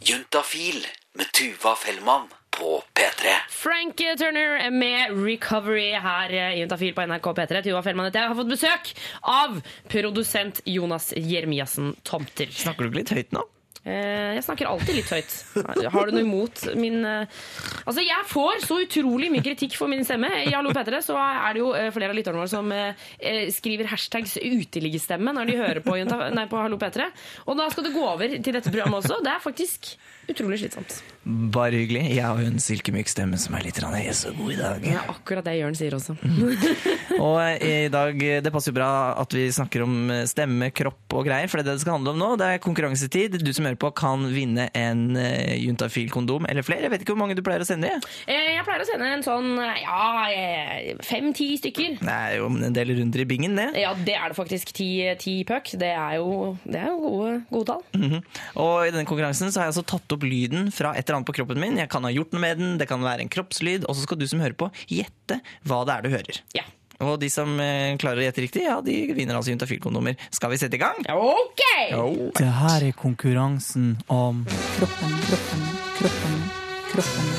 Juntafil 0.00 0.86
med 1.14 1.32
Tuva 1.32 1.74
Fellmann 1.76 2.28
på 2.50 2.82
P3. 2.94 3.28
Frank 3.48 3.96
Turner 3.96 4.70
med 4.70 5.10
'Recovery' 5.10 6.00
her 6.00 6.30
i 6.30 6.60
Juntafil 6.60 6.94
på 6.94 7.06
NRK 7.06 7.32
P3. 7.34 7.62
Tuva 7.62 7.82
Fellmann 7.82 8.06
heter 8.06 8.20
jeg. 8.20 8.28
har 8.28 8.34
fått 8.34 8.50
besøk 8.50 8.94
av 9.22 9.62
produsent 9.88 10.60
Jonas 10.64 11.12
Jeremiassen 11.16 11.96
Tomter. 12.02 12.46
Snakker 12.46 12.84
du 12.84 12.90
ikke 12.90 12.98
litt 12.98 13.10
høyt 13.10 13.32
nå? 13.32 13.42
Eh, 13.84 14.32
Jeg 14.38 14.44
snakker 14.46 14.68
alltid 14.70 14.96
litt 14.96 15.10
høyt. 15.12 15.32
Har 15.92 16.08
du 16.08 16.14
noe 16.16 16.22
imot 16.24 16.62
min 16.80 17.02
eh, 17.04 17.26
Altså, 17.84 18.00
jeg 18.00 18.28
får 18.30 18.62
så 18.64 18.78
utrolig 18.80 19.28
mye 19.32 19.44
kritikk 19.44 19.76
for 19.76 19.92
min 19.92 20.06
stemme. 20.08 20.30
I 20.48 20.54
Hallo 20.54 20.72
P3 20.72 21.02
så 21.04 21.18
er 21.20 21.52
det 21.52 21.60
jo 21.60 21.68
eh, 21.76 21.90
flere 21.92 22.14
av 22.14 22.16
lytterne 22.16 22.40
våre 22.40 22.48
som 22.48 22.72
skriver 23.54 23.88
hashtags 23.92 24.38
uteliggestemme 24.40 25.34
når 25.36 25.50
de 25.50 25.58
hører 25.60 25.82
på, 25.84 25.98
nei, 26.00 26.46
på 26.48 26.62
Hallo 26.64 26.80
P3. 26.80 27.10
Og 27.44 27.60
da 27.60 27.68
skal 27.72 27.86
det 27.88 27.94
gå 27.94 28.04
over 28.08 28.36
til 28.38 28.56
dette 28.56 28.72
programmet 28.72 29.04
også. 29.04 29.20
Det 29.24 29.32
er 29.34 29.44
faktisk 29.44 29.92
utrolig 30.30 30.60
slitsomt. 30.62 30.96
Bare 31.24 31.78
hyggelig. 31.80 32.02
Jeg 32.12 32.24
har 32.24 32.40
jo 32.40 32.50
en 32.50 32.60
silkemyk 32.60 33.08
stemme 33.08 33.38
som 33.40 33.54
er 33.56 33.64
litt 33.64 33.78
hes 33.80 34.24
og 34.28 34.36
god 34.40 34.52
i 34.52 34.58
dag. 34.58 34.86
Er 34.92 35.10
akkurat 35.12 35.46
det 35.46 35.54
Jørn 35.56 35.76
sier 35.78 35.96
også. 35.96 36.16
Og 37.24 37.38
eh, 37.40 37.86
i 37.86 37.92
dag, 37.92 38.18
Det 38.44 38.52
passer 38.52 38.72
jo 38.72 38.76
bra 38.78 38.90
at 39.20 39.32
vi 39.36 39.46
snakker 39.52 39.84
om 39.84 40.10
eh, 40.12 40.24
stemme, 40.28 40.70
kropp 40.74 41.16
og 41.16 41.24
greier, 41.28 41.48
for 41.48 41.60
det 41.60 41.64
er 41.64 41.70
det 41.70 41.78
det 41.78 41.84
skal 41.84 41.96
handle 41.96 42.14
om 42.14 42.20
nå. 42.20 42.30
Det 42.40 42.48
er 42.48 42.62
konkurransetid. 42.64 43.38
Du 43.40 43.52
som 43.56 43.68
hører 43.68 43.80
på 43.80 43.90
kan 43.96 44.26
vinne 44.34 44.68
en 44.76 45.16
eh, 45.20 45.54
Juntafil-kondom 45.62 46.48
eller 46.50 46.66
flere. 46.66 46.86
Jeg 46.86 46.94
vet 46.94 47.04
ikke 47.06 47.14
hvor 47.16 47.22
mange 47.24 47.38
du 47.38 47.44
pleier 47.46 47.64
å 47.64 47.68
sende. 47.68 47.90
jeg. 47.92 48.04
Jeg 48.28 48.66
pleier 48.66 48.84
å 48.84 48.88
sende 48.88 49.10
en 49.14 49.24
sånn 49.24 49.50
ja, 49.80 50.98
fem-ti 51.04 51.54
stykker. 51.60 51.98
Det 52.02 52.14
er 52.14 52.38
jo 52.40 52.50
en 52.52 52.76
del 52.76 52.94
runder 52.98 53.24
i 53.24 53.28
bingen, 53.28 53.56
det. 53.58 53.70
Ja, 53.80 53.94
det 53.96 54.16
er 54.18 54.32
det 54.32 54.38
faktisk. 54.38 54.74
Ti, 54.76 54.90
ti 55.20 55.38
puck. 55.48 55.72
Det 55.80 55.92
er 55.94 56.18
jo, 56.20 56.54
det 56.64 56.80
er 56.82 56.92
jo 56.92 57.00
gode, 57.04 57.34
gode 57.52 57.70
tall. 57.72 57.84
Mhm. 57.96 58.20
Og 58.60 58.74
i 58.86 58.92
denne 58.92 59.08
konkurransen 59.08 59.52
så 59.52 59.62
har 59.62 59.68
jeg 59.68 59.76
altså 59.76 59.86
tatt 59.94 60.13
opp 60.16 60.24
lyden 60.26 60.70
fra 60.74 60.94
et 60.94 61.04
eller 61.04 61.20
annet 61.20 61.28
på 61.30 61.36
kroppen 61.40 61.60
min. 61.60 61.78
Jeg 61.80 61.90
kan 61.92 62.06
ha 62.06 62.12
gjort 62.14 62.32
noe 62.34 62.44
med 62.44 62.60
den, 62.60 62.78
det 62.80 62.88
kan 62.90 63.04
være 63.04 63.24
en 63.26 63.32
kroppslyd, 63.32 63.86
og 63.88 63.96
så 63.96 64.06
skal 64.06 64.20
du 64.20 64.26
som 64.30 64.42
hører 64.42 64.56
på 64.58 64.70
gjette 64.90 65.40
hva 65.68 65.82
det 65.86 65.98
er 65.98 66.06
du 66.06 66.14
hører. 66.14 66.40
Ja. 66.56 66.66
Og 67.02 67.18
de 67.20 67.28
som 67.32 67.56
eh, 67.60 67.96
klarer 68.00 68.22
å 68.22 68.26
gjette 68.28 68.44
riktig, 68.44 68.62
ja, 68.68 68.78
de 68.84 68.94
vinner 69.16 69.36
altså 69.36 69.50
Juntafil-kondomer. 69.52 70.14
Skal 70.34 70.52
vi 70.54 70.60
sette 70.62 70.78
i 70.78 70.82
gang? 70.82 71.02
Ok! 71.10 71.64
Det 72.38 72.50
her 72.60 72.88
er 72.88 72.96
konkurransen 72.98 73.96
om 74.06 74.44
Kroppen, 74.78 75.18
kroppen, 75.26 75.68
kroppen, 75.98 76.40
kroppen. 76.94 77.32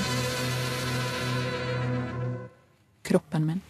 Kroppen 3.05 3.51
min. 3.53 3.61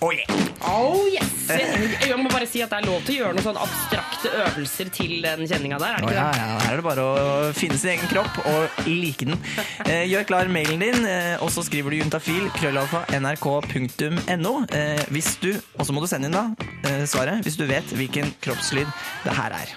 Oh, 0.00 0.12
yeah. 0.14 0.30
Oh 0.62 1.08
yes! 1.10 1.48
Jeg 1.50 2.14
må 2.20 2.30
bare 2.30 2.46
si 2.46 2.60
at 2.62 2.70
det 2.70 2.76
er 2.78 2.86
lov 2.86 3.00
til 3.02 3.16
å 3.16 3.22
gjøre 3.24 3.34
noen 3.34 3.44
sånne 3.48 3.64
abstrakte 3.64 4.30
øvelser 4.44 4.92
til 4.94 5.16
den 5.24 5.42
kjenninga 5.50 5.80
der. 5.82 5.96
er 5.96 6.04
det 6.04 6.12
ikke 6.12 6.14
ja, 6.14 6.26
ja, 6.38 6.58
her 6.62 6.74
er 6.76 6.78
det 6.78 6.84
bare 6.86 7.06
å 7.06 7.48
finne 7.56 7.78
sin 7.82 7.90
egen 7.96 8.10
kropp 8.12 8.38
og 8.46 8.78
like 8.86 9.26
den. 9.26 9.34
Eh, 9.88 10.04
gjør 10.10 10.26
klar 10.28 10.50
mailen 10.52 10.82
din, 10.84 11.02
eh, 11.08 11.40
og 11.42 11.50
så 11.50 11.64
skriver 11.64 11.90
du 11.90 11.98
juntafil, 12.02 12.46
krøllalfa, 12.58 13.02
nrk.no. 13.18 14.54
Eh, 14.76 15.02
hvis 15.14 15.32
du, 15.42 15.50
og 15.78 15.88
så 15.88 15.96
må 15.96 16.04
du 16.04 16.08
sende 16.10 16.28
inn 16.30 16.36
da 16.36 16.46
svaret, 17.08 17.42
hvis 17.46 17.56
du 17.58 17.64
vet 17.66 17.94
hvilken 17.98 18.30
kroppslyd 18.44 18.86
det 19.24 19.34
her 19.34 19.58
er. 19.64 19.76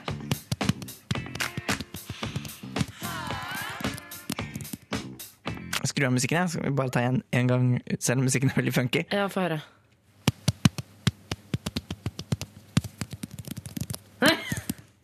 Skru 5.87 6.05
av 6.05 6.13
musikken, 6.13 6.43
jeg. 6.43 6.57
Skal 6.57 6.69
vi 6.69 6.77
bare 6.77 6.93
ta 6.93 7.05
igjen 7.05 7.21
en 7.41 7.53
gang, 7.55 7.69
selv 7.97 8.21
om 8.21 8.27
musikken 8.29 8.51
er 8.51 8.59
veldig 8.61 8.79
funky. 8.83 9.07
Ja, 9.09 9.29
få 9.31 9.47
høre. 9.47 9.63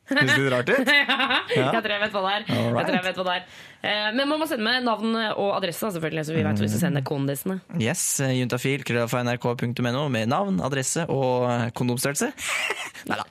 Høres 0.07 0.37
litt 0.39 0.49
rart 0.53 0.69
ut? 0.71 0.89
ja. 0.93 1.39
Jeg 1.51 1.81
tror 1.83 1.93
jeg 1.93 2.01
vet 2.05 2.13
hva 2.15 2.21
det 2.23 2.33
er. 2.33 2.45
Right. 2.47 2.77
Jeg 2.77 2.87
tror 2.87 2.95
jeg 2.97 3.05
vet 3.07 3.19
hva 3.19 3.25
det 3.27 3.35
er. 3.35 3.45
Eh, 3.91 4.07
Men 4.15 4.29
man 4.31 4.39
må 4.41 4.47
sende 4.49 4.63
med 4.65 4.85
navn 4.87 5.15
og 5.35 5.49
adresse, 5.57 5.91
selvfølgelig, 5.97 6.25
så 6.29 6.35
vi 6.37 6.43
vet 6.47 6.63
hvis 6.63 6.75
vi 6.77 6.81
sender 6.81 7.03
kondisene. 7.07 7.59
Yes, 7.81 8.03
juntafil, 8.23 8.85
krøllafa.nrk.no, 8.87 10.03
med 10.13 10.31
navn, 10.31 10.61
adresse 10.63 11.03
og 11.11 11.47
kondomstørrelse. 11.77 12.31
Nei 13.11 13.19
da. 13.19 13.27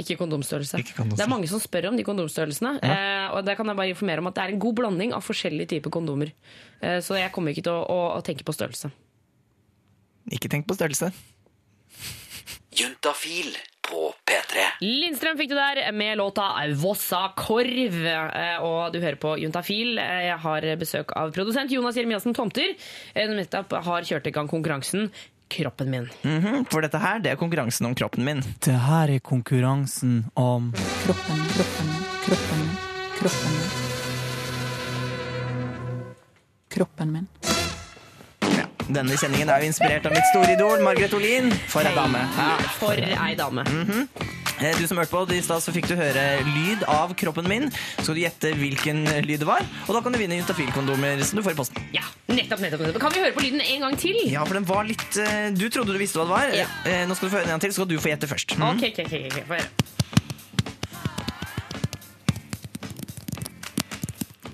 Ikke 0.00 0.16
kondomstørrelse. 0.16 0.78
Ikke 0.80 0.94
kondomstørrelse. 0.96 1.20
Det 1.20 1.26
er 1.26 1.32
mange 1.34 1.48
som 1.50 1.60
spør 1.60 1.90
om 1.90 1.96
de 2.00 2.04
kondomstørrelsene. 2.08 2.70
Eh, 2.80 3.26
og 3.36 3.44
det 3.44 3.58
kan 3.58 3.68
jeg 3.68 3.76
bare 3.76 3.92
informere 3.92 4.22
om 4.24 4.30
at 4.30 4.38
det 4.38 4.44
er 4.46 4.54
en 4.54 4.62
god 4.62 4.78
blanding 4.80 5.12
av 5.12 5.26
forskjellige 5.26 5.74
typer 5.74 5.92
kondomer. 5.92 6.32
Eh, 6.80 7.02
så 7.04 7.18
jeg 7.20 7.32
kommer 7.34 7.52
ikke 7.52 7.66
til 7.68 7.76
å, 7.76 7.82
å, 7.84 7.98
å 8.16 8.22
tenke 8.24 8.46
på 8.48 8.54
størrelse. 8.56 8.88
Ikke 10.32 10.48
tenk 10.52 10.64
på 10.68 10.76
størrelse. 10.78 11.12
Juntafil 12.80 13.52
på 13.90 14.12
P3. 14.30 14.64
Lindstrøm 14.86 15.36
fikk 15.40 15.50
du 15.50 15.56
der 15.58 15.80
med 15.92 16.16
låta 16.20 16.46
Vossa 16.80 17.24
korv. 17.36 17.98
Eh, 18.06 18.56
Og 18.62 18.92
du 18.94 19.00
hører 19.02 19.18
på 19.20 19.34
Juntafil. 19.42 19.98
Eh, 19.98 20.26
Jeg 20.30 20.38
har 20.38 20.60
besøk 20.80 21.12
av 21.16 21.32
produsent 21.34 21.70
Jonas 21.74 21.96
Jeremiassen 21.98 22.34
Tomter, 22.34 22.74
eh, 23.14 23.26
som 23.26 23.36
nettopp 23.36 23.72
har 23.84 24.02
kjørt 24.02 24.26
i 24.26 24.30
gang 24.32 24.48
konkurransen 24.48 25.10
Kroppen 25.50 25.90
min. 25.90 26.04
Mhm, 26.22 26.64
For 26.70 26.80
dette 26.80 26.98
her, 27.02 27.18
det 27.18 27.32
er 27.32 27.36
konkurransen 27.36 27.86
om 27.88 27.94
kroppen 27.98 28.22
min. 28.24 28.40
Det 28.62 28.76
her 28.86 29.10
er 29.10 29.18
konkurransen 29.18 30.30
om 30.38 30.70
Kroppen, 31.04 31.40
kroppen, 31.56 31.88
kroppen, 32.22 32.62
kroppen 33.18 33.50
min. 33.58 33.70
Kroppen 36.70 37.12
min. 37.12 37.26
Denne 38.90 39.16
sendingen 39.20 39.48
er 39.52 39.62
jo 39.62 39.70
inspirert 39.70 40.06
av 40.08 40.14
mitt 40.16 40.26
store 40.32 40.54
idol, 40.56 40.80
Margaret 40.82 41.12
Olin. 41.14 41.50
For 41.70 41.86
ei 41.86 41.94
dame. 41.94 42.20
Ja. 42.36 42.52
For 42.80 42.98
ei 42.98 43.34
dame. 43.38 43.64
Eh, 44.60 44.74
Du 44.76 44.84
som 44.86 44.98
hørte 45.00 45.08
på 45.14 45.22
det 45.28 45.38
i 45.38 45.42
stad, 45.44 45.62
så 45.64 45.72
fikk 45.72 45.86
du 45.88 45.94
høre 45.96 46.24
lyd 46.44 46.82
av 46.90 47.14
kroppen 47.16 47.46
min. 47.48 47.70
Så 47.98 48.10
skal 48.10 48.18
du 48.18 48.20
gjette 48.24 48.50
hvilken 48.60 49.04
lyd 49.24 49.40
det 49.40 49.48
var, 49.48 49.64
og 49.86 49.94
da 49.96 50.02
kan 50.04 50.12
du 50.12 50.18
vinne 50.20 50.36
Juntafil-kondomer 50.40 51.22
som 51.24 51.38
du 51.40 51.44
får 51.46 51.54
i 51.54 51.58
posten. 51.62 51.86
Ja, 51.96 52.02
nettopp, 52.28 52.60
nettopp, 52.60 52.84
nettopp. 52.84 53.00
Kan 53.06 53.14
vi 53.16 53.22
høre 53.24 53.32
på 53.38 53.44
lyden 53.46 53.62
en 53.64 53.86
gang 53.86 53.96
til? 54.00 54.18
Ja, 54.28 54.44
for 54.44 54.58
den 54.58 54.66
var 54.68 54.84
litt 54.88 55.16
eh, 55.22 55.48
Du 55.56 55.68
trodde 55.72 55.94
du 55.96 56.00
visste 56.02 56.20
hva 56.20 56.26
det 56.28 56.34
var. 56.36 56.58
Ja. 56.64 56.66
Eh, 56.84 57.06
Nå 57.08 57.16
skal 57.16 57.30
du 57.30 57.32
få 57.32 57.38
høre 57.40 57.48
den 57.48 57.54
en 57.54 57.58
gang 57.58 57.64
til, 57.64 57.72
så 57.72 57.80
skal 57.80 57.92
du 57.94 57.98
få 58.04 58.12
gjette 58.12 58.28
først. 58.30 58.58
Mm. 58.58 58.68
Ok, 58.74 58.84
ok, 58.90 59.00
ok, 59.06 59.40
ok, 59.48 59.99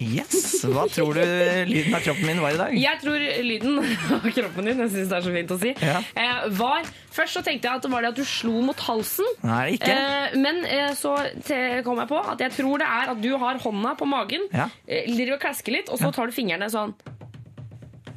Yes. 0.01 0.63
Hva 0.67 0.85
tror 0.93 1.15
du 1.17 1.23
lyden 1.71 1.95
av 1.97 2.03
kroppen 2.05 2.27
min 2.29 2.41
var 2.43 2.53
i 2.53 2.59
dag? 2.61 2.75
Jeg 2.77 3.01
tror 3.01 3.23
lyden 3.47 3.79
av 3.81 4.27
kroppen 4.37 4.69
din, 4.69 4.83
jeg 4.85 4.91
synes 4.93 5.09
det 5.13 5.17
er 5.19 5.25
så 5.25 5.33
fint 5.37 5.55
å 5.55 5.59
si, 5.63 5.73
Ja. 5.81 6.03
eh, 6.15 6.49
var 6.59 6.85
Først 7.17 7.33
så 7.39 7.41
tenkte 7.47 7.65
jeg 7.71 7.79
at 7.79 7.83
det 7.87 7.91
var 7.91 8.03
det 8.05 8.11
at 8.11 8.19
du 8.21 8.25
slo 8.29 8.61
mot 8.61 8.77
halsen. 8.85 9.25
Nei, 9.43 9.79
ikke. 9.79 9.89
Eh, 9.89 10.35
men 10.37 10.59
eh, 10.69 10.91
så 10.99 11.15
kom 11.87 11.97
jeg 12.03 12.09
på 12.11 12.19
at 12.21 12.43
jeg 12.45 12.53
tror 12.59 12.83
det 12.83 12.89
er 12.93 13.13
at 13.15 13.23
du 13.25 13.31
har 13.41 13.57
hånda 13.63 13.95
på 13.97 14.05
magen, 14.11 14.45
Ja. 14.53 14.69
driver 14.87 15.39
og 15.39 15.41
klasker 15.47 15.73
litt, 15.79 15.89
og 15.89 15.97
så 15.99 16.13
tar 16.13 16.27
du 16.29 16.33
fingrene 16.37 16.69
sånn 16.69 16.93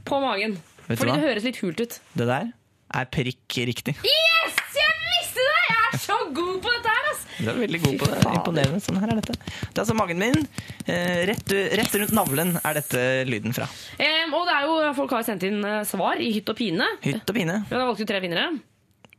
på 0.03 0.19
magen. 0.19 0.57
Vet 0.89 0.99
Fordi 0.99 1.15
det 1.15 1.23
høres 1.29 1.43
litt 1.47 1.61
hult 1.63 1.79
ut. 1.79 1.99
Det 2.17 2.27
der 2.27 2.51
er 2.99 3.05
prikk 3.13 3.59
riktig. 3.71 3.95
Yes! 4.03 4.59
Jeg 4.75 4.93
visste 5.07 5.47
det! 5.47 5.59
Jeg 5.69 5.79
er 5.93 5.97
så 6.03 6.17
god 6.33 6.59
på 6.65 6.75
dette! 6.75 6.98
Du 7.39 7.47
er 7.49 7.59
veldig 7.61 7.79
god 7.85 7.97
på 8.01 8.09
det. 8.11 8.19
Imponerende. 8.35 8.81
Sånn 8.83 8.99
her 8.99 9.13
er 9.13 9.21
dette. 9.21 9.35
Det 9.39 9.77
er 9.77 9.83
altså 9.85 9.95
magen 9.97 10.19
min. 10.21 10.41
Eh, 10.85 11.21
Rett, 11.29 11.53
rett 11.79 11.95
rundt 12.01 12.15
navlen 12.15 12.55
er 12.63 12.79
dette 12.81 13.05
lyden 13.29 13.55
fra. 13.55 13.67
Um, 13.99 14.35
og 14.39 14.45
det 14.49 14.57
er 14.57 14.67
jo, 14.67 14.75
folk 14.97 15.15
har 15.17 15.23
sendt 15.27 15.45
inn 15.47 15.63
eh, 15.63 15.81
svar 15.87 16.19
i 16.21 16.31
hytt 16.35 16.51
og 16.51 16.59
pine. 16.59 16.87
Hytt 17.05 17.23
og 17.31 17.35
pine. 17.39 17.61
Ja, 17.69 17.77
Da 17.79 17.87
valgte 17.89 18.05
du 18.07 18.11
tre 18.13 18.21
vinnere. 18.23 18.51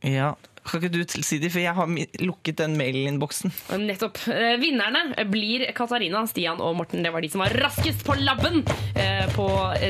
Ja. 0.05 0.33
Kan 0.61 0.77
ikke 0.77 0.91
du 0.93 0.99
si 1.25 1.39
det, 1.41 1.49
for 1.49 1.57
jeg 1.63 1.73
har 1.73 1.87
lukket 2.21 2.59
den 2.59 2.75
mailinnboksen. 2.77 3.49
Nettopp. 3.81 4.19
Eh, 4.29 4.59
Vinnerne 4.61 5.23
blir 5.25 5.63
Katarina, 5.73 6.21
Stian 6.29 6.61
og 6.61 6.75
Morten. 6.77 7.01
Det 7.01 7.09
var 7.15 7.25
de 7.25 7.29
som 7.33 7.41
var 7.41 7.55
raskest 7.63 8.03
på 8.05 8.13
labben! 8.21 8.61
Eh, 8.93 9.25
på 9.33 9.47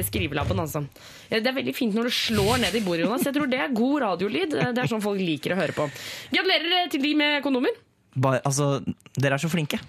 skrivelabben, 0.08 0.62
altså. 0.64 0.86
Det 1.28 1.44
er 1.44 1.56
veldig 1.60 1.76
fint 1.76 1.96
når 1.96 2.08
du 2.08 2.16
slår 2.16 2.62
ned 2.64 2.76
i 2.80 2.84
bordet, 2.86 3.04
Jonas. 3.04 3.28
Jeg 3.28 3.36
tror 3.36 3.52
det 3.52 3.60
er 3.66 3.76
god 3.76 3.98
radiolyd. 4.06 4.56
Det 4.72 4.84
er 4.86 4.92
sånn 4.92 5.04
folk 5.04 5.20
liker 5.20 5.56
å 5.58 5.60
høre 5.60 5.76
på. 5.76 5.90
Gratulerer 6.32 6.88
til 6.96 7.04
de 7.04 7.14
med 7.20 7.42
kondomer. 7.44 7.76
Bare, 8.16 8.42
altså, 8.44 8.82
dere 9.16 9.38
er 9.38 9.44
så 9.44 9.50
flinke. 9.52 9.80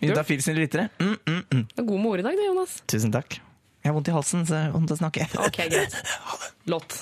Juntafil 0.00 0.42
sine 0.44 0.60
lyttere. 0.60 0.88
Mm, 1.00 1.16
mm, 1.26 1.42
mm. 1.52 1.66
Det 1.72 1.82
er 1.82 1.88
god 1.88 2.00
med 2.00 2.10
ord 2.10 2.22
i 2.22 2.26
dag, 2.26 2.36
det, 2.36 2.46
Jonas. 2.46 2.78
Tusen 2.88 3.12
takk. 3.12 3.38
Jeg 3.82 3.92
har 3.92 3.94
vondt 3.94 4.08
i 4.10 4.14
halsen, 4.16 4.42
så 4.48 4.56
jeg 4.56 4.66
har 4.66 4.72
vondt 4.74 4.92
å 4.92 4.98
snakke. 4.98 5.26
Ok, 5.46 5.60
greit. 5.70 5.94
Lott 6.72 6.96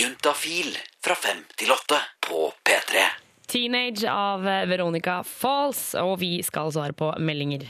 Juntafil 0.00 0.72
fra 1.04 1.16
fem 1.20 1.42
til 1.60 1.72
åtte 1.74 1.98
på 2.24 2.46
P3. 2.64 3.04
Teenage 3.46 4.08
av 4.08 4.46
eh, 4.48 4.64
Veronica 4.70 5.18
Falls, 5.28 5.90
og 6.00 6.16
vi 6.22 6.38
skal 6.46 6.72
svare 6.72 6.96
på 6.96 7.10
meldinger. 7.20 7.66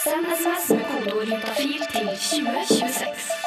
Send 0.00 0.28
SMS 0.32 0.70
med 0.72 0.88
kodeord 0.88 1.34
juntafil 1.34 1.84
til 1.92 2.08
2026. 2.16 3.45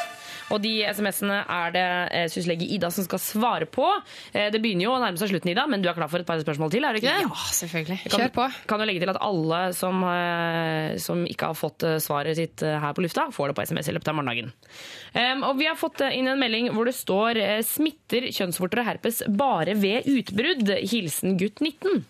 Og 0.50 0.62
de 0.64 0.72
SMS-ene 0.90 1.40
er 1.46 1.74
det 1.76 1.84
eh, 2.16 2.28
syslege 2.32 2.68
Ida 2.76 2.90
som 2.94 3.06
skal 3.06 3.22
svare 3.22 3.68
på. 3.70 3.86
Eh, 4.34 4.50
Det 4.54 4.62
begynner 4.64 4.88
jo 4.88 4.94
å 4.96 5.02
nærme 5.02 5.20
seg 5.22 5.32
slutten, 5.32 5.52
Ida, 5.54 5.66
men 5.70 5.84
du 5.84 5.90
er 5.92 5.98
klar 5.98 6.10
for 6.12 6.22
et 6.22 6.28
par 6.30 6.42
spørsmål 6.42 6.72
til? 6.74 6.86
er 6.88 6.96
du 6.96 7.02
ikke 7.02 7.14
det? 7.14 7.28
Ja, 7.28 7.46
selvfølgelig. 7.60 8.00
Kan, 8.06 8.24
Kjør 8.24 8.34
på. 8.38 8.48
Kan 8.72 8.82
du 8.82 8.86
legge 8.90 9.04
til 9.04 9.14
at 9.14 9.22
alle 9.22 9.62
som, 9.78 10.04
eh, 10.10 10.98
som 11.02 11.26
ikke 11.30 11.52
har 11.52 11.58
fått 11.60 11.86
svaret 12.04 12.40
sitt 12.40 12.64
her 12.66 12.94
på 12.98 13.06
lufta, 13.06 13.30
får 13.36 13.52
det 13.52 13.58
på 13.60 13.66
SMS 13.70 13.90
i 13.92 13.96
løpet 13.98 14.12
av 14.12 14.18
morgendagen. 14.20 14.54
Um, 15.14 15.44
og 15.48 15.58
vi 15.60 15.68
har 15.70 15.78
fått 15.80 16.02
inn 16.10 16.28
en 16.30 16.40
melding 16.40 16.70
hvor 16.76 16.86
det 16.86 16.96
står 16.98 17.40
'smitter 17.66 18.30
kjønnsvorter 18.34 18.82
og 18.82 18.90
herpes 18.90 19.24
bare 19.28 19.74
ved 19.76 20.06
utbrudd'. 20.10 20.76
Hilsen 20.90 21.38
gutt 21.40 21.62
19. 21.62 22.06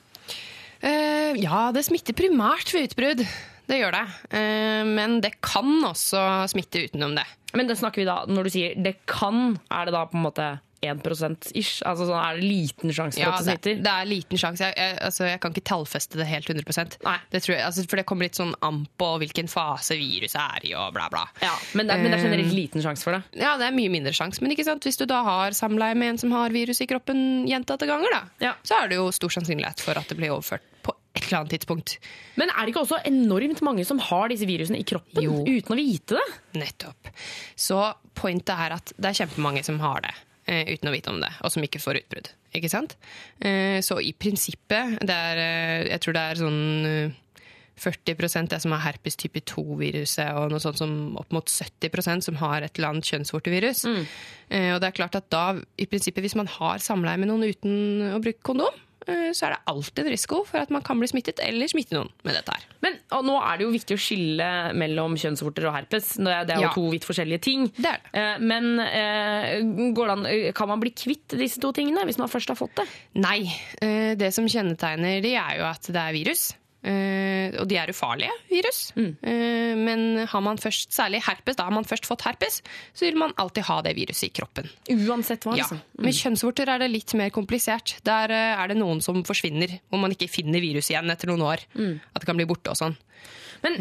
Uh, 0.84 1.36
ja, 1.40 1.72
det 1.76 1.84
smitter 1.88 2.16
primært 2.16 2.72
ved 2.74 2.90
utbrudd. 2.90 3.26
Det 3.70 3.78
gjør 3.78 3.94
det. 3.94 4.06
Eh, 4.34 4.86
men 4.90 5.20
det 5.22 5.36
kan 5.46 5.70
også 5.86 6.24
smitte 6.50 6.88
utenom 6.88 7.14
det. 7.20 7.28
Men 7.54 7.70
det 7.70 7.78
snakker 7.80 8.02
vi 8.04 8.10
da, 8.10 8.24
når 8.30 8.44
du 8.46 8.50
sier 8.54 8.76
'det 8.78 8.96
kan', 9.10 9.58
er 9.72 9.86
det 9.86 9.94
da 9.94 10.06
på 10.06 10.18
en 10.18 10.26
måte 10.26 10.60
1 10.82 11.52
ish? 11.56 11.82
Altså 11.84 12.08
sånn, 12.08 12.20
Er 12.24 12.38
det 12.40 12.46
liten 12.48 12.92
sjanse 12.94 13.20
for 13.20 13.26
Ja, 13.26 13.34
at 13.36 13.44
det 13.44 13.46
det, 13.46 13.56
smitter? 13.60 13.84
det 13.84 13.94
er 13.94 14.06
liten 14.08 14.38
sjanse. 14.40 14.60
Jeg, 14.70 14.76
jeg, 14.78 14.98
altså, 15.02 15.24
jeg 15.28 15.40
kan 15.44 15.52
ikke 15.52 15.68
tallfeste 15.68 16.18
det 16.20 16.28
helt 16.30 16.50
100 16.50 16.98
det 17.32 17.44
jeg, 17.44 17.60
altså, 17.60 17.84
For 17.90 18.00
det 18.00 18.06
kommer 18.06 18.30
litt 18.30 18.40
sånn 18.40 18.54
an 18.62 18.86
på 18.98 19.10
hvilken 19.20 19.50
fase 19.52 19.98
viruset 20.00 20.40
er 20.40 20.70
i, 20.70 20.74
og 20.76 20.94
bla, 20.96 21.10
bla. 21.12 21.26
Ja, 21.44 21.54
men 21.74 21.88
det, 21.88 22.00
men 22.00 22.12
det 22.12 22.20
er 22.20 22.24
generelt 22.24 22.50
Eh, 22.50 22.56
liten 22.56 22.82
sjanse 22.82 23.04
for 23.04 23.12
det? 23.18 23.24
Ja, 23.42 23.58
det 23.58 23.68
er 23.68 23.76
mye 23.76 23.92
mindre 23.92 24.14
sjanse. 24.16 24.42
Men 24.42 24.56
hvis 24.56 24.98
du 24.98 25.06
da 25.06 25.22
har 25.24 25.52
samleie 25.52 25.96
med 25.96 26.16
en 26.16 26.18
som 26.18 26.32
har 26.32 26.50
virus 26.50 26.82
i 26.82 26.88
kroppen 26.88 27.46
gjentatte 27.50 27.86
ganger, 27.90 28.10
da, 28.40 28.54
så 28.64 28.84
er 28.84 28.90
det 28.90 28.96
jo 29.02 29.10
stor 29.12 29.30
sannsynlighet 29.30 29.80
for 29.84 29.98
at 30.00 30.08
det 30.08 30.18
blir 30.18 30.32
overført 30.32 30.64
et 31.20 31.28
eller 31.28 31.42
annet 31.42 31.54
tidspunkt. 31.58 31.98
Men 32.40 32.52
er 32.54 32.64
det 32.64 32.74
ikke 32.74 32.86
også 32.86 33.02
enormt 33.10 33.62
mange 33.66 33.86
som 33.88 34.02
har 34.10 34.32
disse 34.32 34.48
virusene 34.50 34.80
i 34.80 34.88
kroppen 34.88 35.46
uten 35.46 35.76
å 35.76 35.80
vite 35.80 36.18
det? 36.18 36.26
Nettopp. 36.60 37.12
Så 37.60 37.84
pointet 38.18 38.56
er 38.56 38.80
at 38.80 38.96
det 38.98 39.12
er 39.12 39.22
kjempemange 39.22 39.64
som 39.68 39.80
har 39.84 40.04
det 40.08 40.16
eh, 40.50 40.74
uten 40.74 40.90
å 40.90 40.96
vite 40.96 41.14
om 41.14 41.22
det, 41.22 41.32
og 41.44 41.54
som 41.54 41.66
ikke 41.66 41.82
får 41.84 42.02
utbrudd. 42.04 42.34
Ikke 42.58 42.72
sant? 42.72 42.96
Eh, 43.46 43.80
så 43.86 44.00
i 44.02 44.14
prinsippet, 44.18 45.00
det 45.06 45.16
er, 45.32 45.42
eh, 45.44 45.90
jeg 45.94 46.06
tror 46.06 46.18
det 46.18 46.24
er 46.26 46.42
sånn 46.42 46.62
eh, 46.90 47.18
40% 47.80 48.52
det 48.52 48.60
som 48.60 48.74
har 48.76 48.84
herpes 48.84 49.16
type 49.20 49.40
2-viruset, 49.48 50.34
og 50.36 50.52
noe 50.52 50.60
sånt 50.60 50.82
som 50.82 51.16
opp 51.20 51.32
mot 51.36 51.48
70% 51.48 52.28
som 52.28 52.40
har 52.42 52.66
et 52.66 52.76
eller 52.76 52.92
annet 52.92 53.08
kjønnsvortevirus. 53.08 53.86
Eh, 54.50 54.74
og 54.74 54.82
det 54.82 54.90
er 54.90 54.98
klart 54.98 55.16
at 55.16 55.30
da, 55.32 55.46
i 55.80 55.88
prinsippet, 55.88 56.26
hvis 56.26 56.36
man 56.40 56.50
har 56.60 56.84
samleie 56.84 57.22
med 57.22 57.32
noen 57.32 57.48
uten 57.48 58.10
å 58.12 58.20
bruke 58.24 58.44
kondom, 58.52 58.76
så 59.34 59.46
er 59.48 59.56
det 59.56 59.60
alltid 59.72 60.06
en 60.06 60.12
risiko 60.14 60.44
for 60.48 60.60
at 60.62 60.70
man 60.74 60.82
kan 60.86 61.00
bli 61.00 61.08
smittet, 61.12 61.40
eller 61.44 61.68
smitte 61.72 61.96
noen 61.98 62.10
med 62.24 62.36
dette 62.38 62.54
her. 62.56 62.64
Men 62.82 62.98
og 63.18 63.26
nå 63.26 63.36
er 63.42 63.58
det 63.60 63.66
jo 63.68 63.72
viktig 63.74 63.96
å 63.98 64.02
skille 64.02 64.50
mellom 64.78 65.16
kjønnsvorter 65.20 65.68
og 65.70 65.76
herpes. 65.76 66.14
Det 66.20 66.28
er 66.50 66.56
jo 66.56 66.68
Ja. 66.68 66.74
to 66.74 66.90
vidt 66.92 67.06
forskjellige 67.08 67.42
ting. 67.42 67.68
Eh, 68.14 68.38
Men 68.40 68.80
eh, 68.80 69.60
går 69.94 70.06
det 70.08 70.16
an, 70.18 70.54
kan 70.54 70.68
man 70.68 70.80
bli 70.80 70.92
kvitt 70.92 71.36
disse 71.38 71.60
to 71.60 71.72
tingene 71.74 72.06
hvis 72.06 72.18
man 72.18 72.28
først 72.30 72.48
har 72.50 72.56
fått 72.60 72.76
det? 72.76 72.88
Nei. 73.16 73.44
Eh, 73.82 74.16
Det 74.16 74.34
som 74.34 74.46
kjennetegner 74.48 75.22
de, 75.22 75.36
er 75.36 75.58
jo 75.60 75.64
at 75.70 75.82
det 75.82 75.96
er 75.96 76.12
virus. 76.14 76.54
Eh, 76.80 77.52
og 77.60 77.66
de 77.68 77.76
er 77.76 77.92
ufarlige 77.92 78.32
virus. 78.48 78.94
Eh, 78.96 79.74
men 79.76 80.26
har 80.32 80.42
man 80.46 80.58
først, 80.62 80.94
særlig 80.96 81.20
herpes, 81.26 81.58
da 81.60 81.66
har 81.68 81.76
man 81.76 81.84
først 81.88 82.08
fått 82.08 82.24
herpes, 82.24 82.62
så 82.96 83.04
vil 83.08 83.18
man 83.20 83.34
alltid 83.38 83.66
ha 83.68 83.82
det 83.84 83.96
viruset 83.98 84.30
i 84.30 84.34
kroppen. 84.40 84.70
Uansett 84.96 85.44
hva, 85.44 85.58
Ja. 85.58 85.64
liksom. 85.66 85.82
Med 86.00 86.14
kjønnsvorter 86.16 86.70
er 86.72 86.80
det 86.80 86.92
litt 86.94 87.14
mer 87.20 87.30
komplisert. 87.36 87.98
Der 88.08 88.32
eh, 88.32 88.56
er 88.64 88.68
det 88.72 88.78
noen 88.80 89.02
som 89.04 89.20
forsvinner, 89.28 89.80
hvor 89.90 90.00
man 90.00 90.12
ikke 90.16 90.30
finner 90.32 90.62
virus 90.64 90.90
igjen 90.90 91.12
etter 91.12 91.28
noen 91.28 91.44
år. 91.44 91.66
At 92.16 92.22
det 92.24 92.26
kan 92.30 92.38
bli 92.40 92.48
borte 92.48 92.72
og 92.72 92.80
sånn. 92.80 92.96
Men 93.62 93.76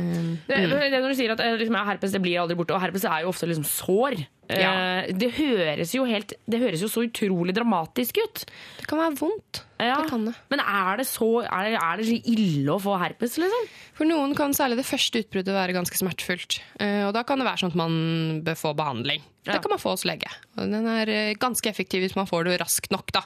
det, 0.48 0.56
det 0.90 0.90
når 0.98 1.12
du 1.12 1.14
sier 1.14 1.30
at 1.36 1.38
liksom, 1.60 1.76
herpes 1.86 2.10
det 2.10 2.20
blir 2.24 2.40
aldri 2.42 2.56
borte, 2.58 2.74
og 2.74 2.82
herpes 2.82 3.04
er 3.06 3.22
jo 3.22 3.28
ofte 3.30 3.46
liksom 3.46 3.62
sår. 3.68 4.26
Eh, 4.48 4.60
Ja. 4.62 4.72
Det, 5.12 5.30
høres 5.36 5.92
helt, 5.92 6.32
det 6.48 6.58
høres 6.62 6.80
jo 6.82 6.88
så 6.88 7.04
utrolig 7.06 7.54
dramatisk 7.56 8.16
ut. 8.22 8.44
Det 8.80 8.86
kan 8.88 8.98
være 8.98 9.16
vondt. 9.20 9.62
Ja. 9.78 10.00
Det 10.02 10.10
kan 10.10 10.24
det. 10.26 10.34
Men 10.50 10.60
er 10.64 10.96
det, 10.98 11.06
så, 11.06 11.28
er, 11.44 11.76
er 11.78 11.96
det 12.00 12.06
så 12.08 12.18
ille 12.32 12.72
å 12.74 12.80
få 12.82 12.96
herpes, 12.98 13.36
liksom? 13.38 13.68
For 13.94 14.08
noen 14.08 14.34
kan 14.38 14.54
særlig 14.56 14.80
det 14.80 14.88
første 14.88 15.20
utbruddet 15.22 15.54
være 15.54 15.76
ganske 15.76 16.00
smertefullt. 16.00 16.60
Eh, 16.80 17.04
Og 17.06 17.12
da 17.14 17.22
kan 17.28 17.38
det 17.38 17.46
være 17.46 17.62
sånn 17.62 17.74
at 17.76 17.78
man 17.78 18.42
bør 18.46 18.56
få 18.58 18.74
behandling. 18.78 19.22
Det 19.48 19.62
kan 19.64 19.70
man 19.72 19.80
få 19.80 19.94
hos 19.94 20.04
lege. 20.04 20.28
Og 20.58 20.66
den 20.68 20.86
er 20.92 21.08
eh, 21.08 21.34
ganske 21.40 21.70
effektiv 21.70 22.02
hvis 22.04 22.16
man 22.18 22.26
får 22.28 22.48
det 22.50 22.58
raskt 22.60 22.90
nok. 22.92 23.12
da. 23.16 23.22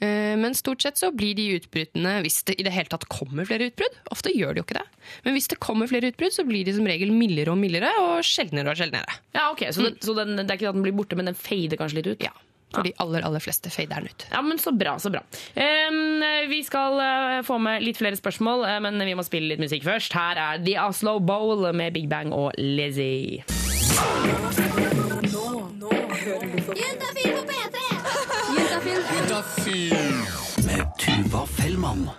Men 0.00 0.54
stort 0.56 0.80
sett 0.82 0.96
så 0.96 1.10
blir 1.12 1.34
de 1.36 1.44
utbruddene, 1.58 2.14
hvis 2.24 2.40
det 2.48 2.54
i 2.60 2.64
det 2.64 2.72
hele 2.72 2.88
tatt 2.88 3.04
kommer 3.12 3.44
flere 3.48 3.68
utbrudd, 3.68 3.98
ofte 4.14 4.32
gjør 4.32 4.54
de 4.56 4.62
jo 4.62 4.64
ikke 4.64 4.78
det, 4.78 4.86
men 5.26 5.36
hvis 5.36 5.48
det 5.52 5.58
kommer 5.60 5.90
flere 5.90 6.08
utbrudd, 6.12 6.32
så 6.32 6.44
blir 6.48 6.64
de 6.64 6.72
som 6.76 6.86
regel 6.88 7.12
mildere 7.12 7.52
og 7.52 7.58
mildere 7.60 7.90
og 8.00 8.24
sjeldnere 8.24 8.72
og 8.72 8.80
sjeldnere. 8.80 9.18
Ja, 9.36 9.50
ok, 9.52 9.66
Så, 9.74 9.84
det, 9.84 9.90
mm. 9.98 9.98
så 10.06 10.14
den, 10.16 10.36
det 10.40 10.46
er 10.46 10.56
ikke 10.60 10.70
at 10.72 10.78
den 10.78 10.86
blir 10.86 10.96
borte, 10.96 11.18
men 11.20 11.28
den 11.28 11.36
fader 11.36 11.76
kanskje 11.80 12.00
litt 12.00 12.08
ut? 12.14 12.24
Ja. 12.30 12.32
For 12.70 12.86
de 12.86 12.92
aller 13.02 13.24
aller 13.26 13.42
fleste 13.42 13.70
fader 13.74 13.98
den 13.98 14.12
ut. 14.12 14.26
Ja, 14.30 14.40
men 14.46 14.58
Så 14.62 14.70
bra. 14.72 14.94
så 15.02 15.10
bra. 15.10 15.24
Vi 16.48 16.60
skal 16.64 17.00
få 17.44 17.58
med 17.58 17.82
litt 17.82 17.98
flere 17.98 18.16
spørsmål, 18.16 18.62
men 18.86 19.02
vi 19.02 19.16
må 19.18 19.24
spille 19.26 19.50
litt 19.50 19.62
musikk 19.62 19.82
først. 19.88 20.14
Her 20.14 20.38
er 20.38 20.62
The 20.64 20.76
Oslo 20.84 21.18
Bowl 21.18 21.66
med 21.74 21.92
Big 21.98 22.06
Bang 22.08 22.32
og 22.32 22.52
Lizzie. 22.58 23.42
Nå, 25.34 25.44
nå, 25.50 25.50
nå 25.82 25.90
hører 25.90 26.46
du 26.46 26.62
på. 26.62 27.69
Utafyr 29.00 29.94
med 30.66 30.92
Tuva 30.98 31.46
Fellmann. 31.46 32.10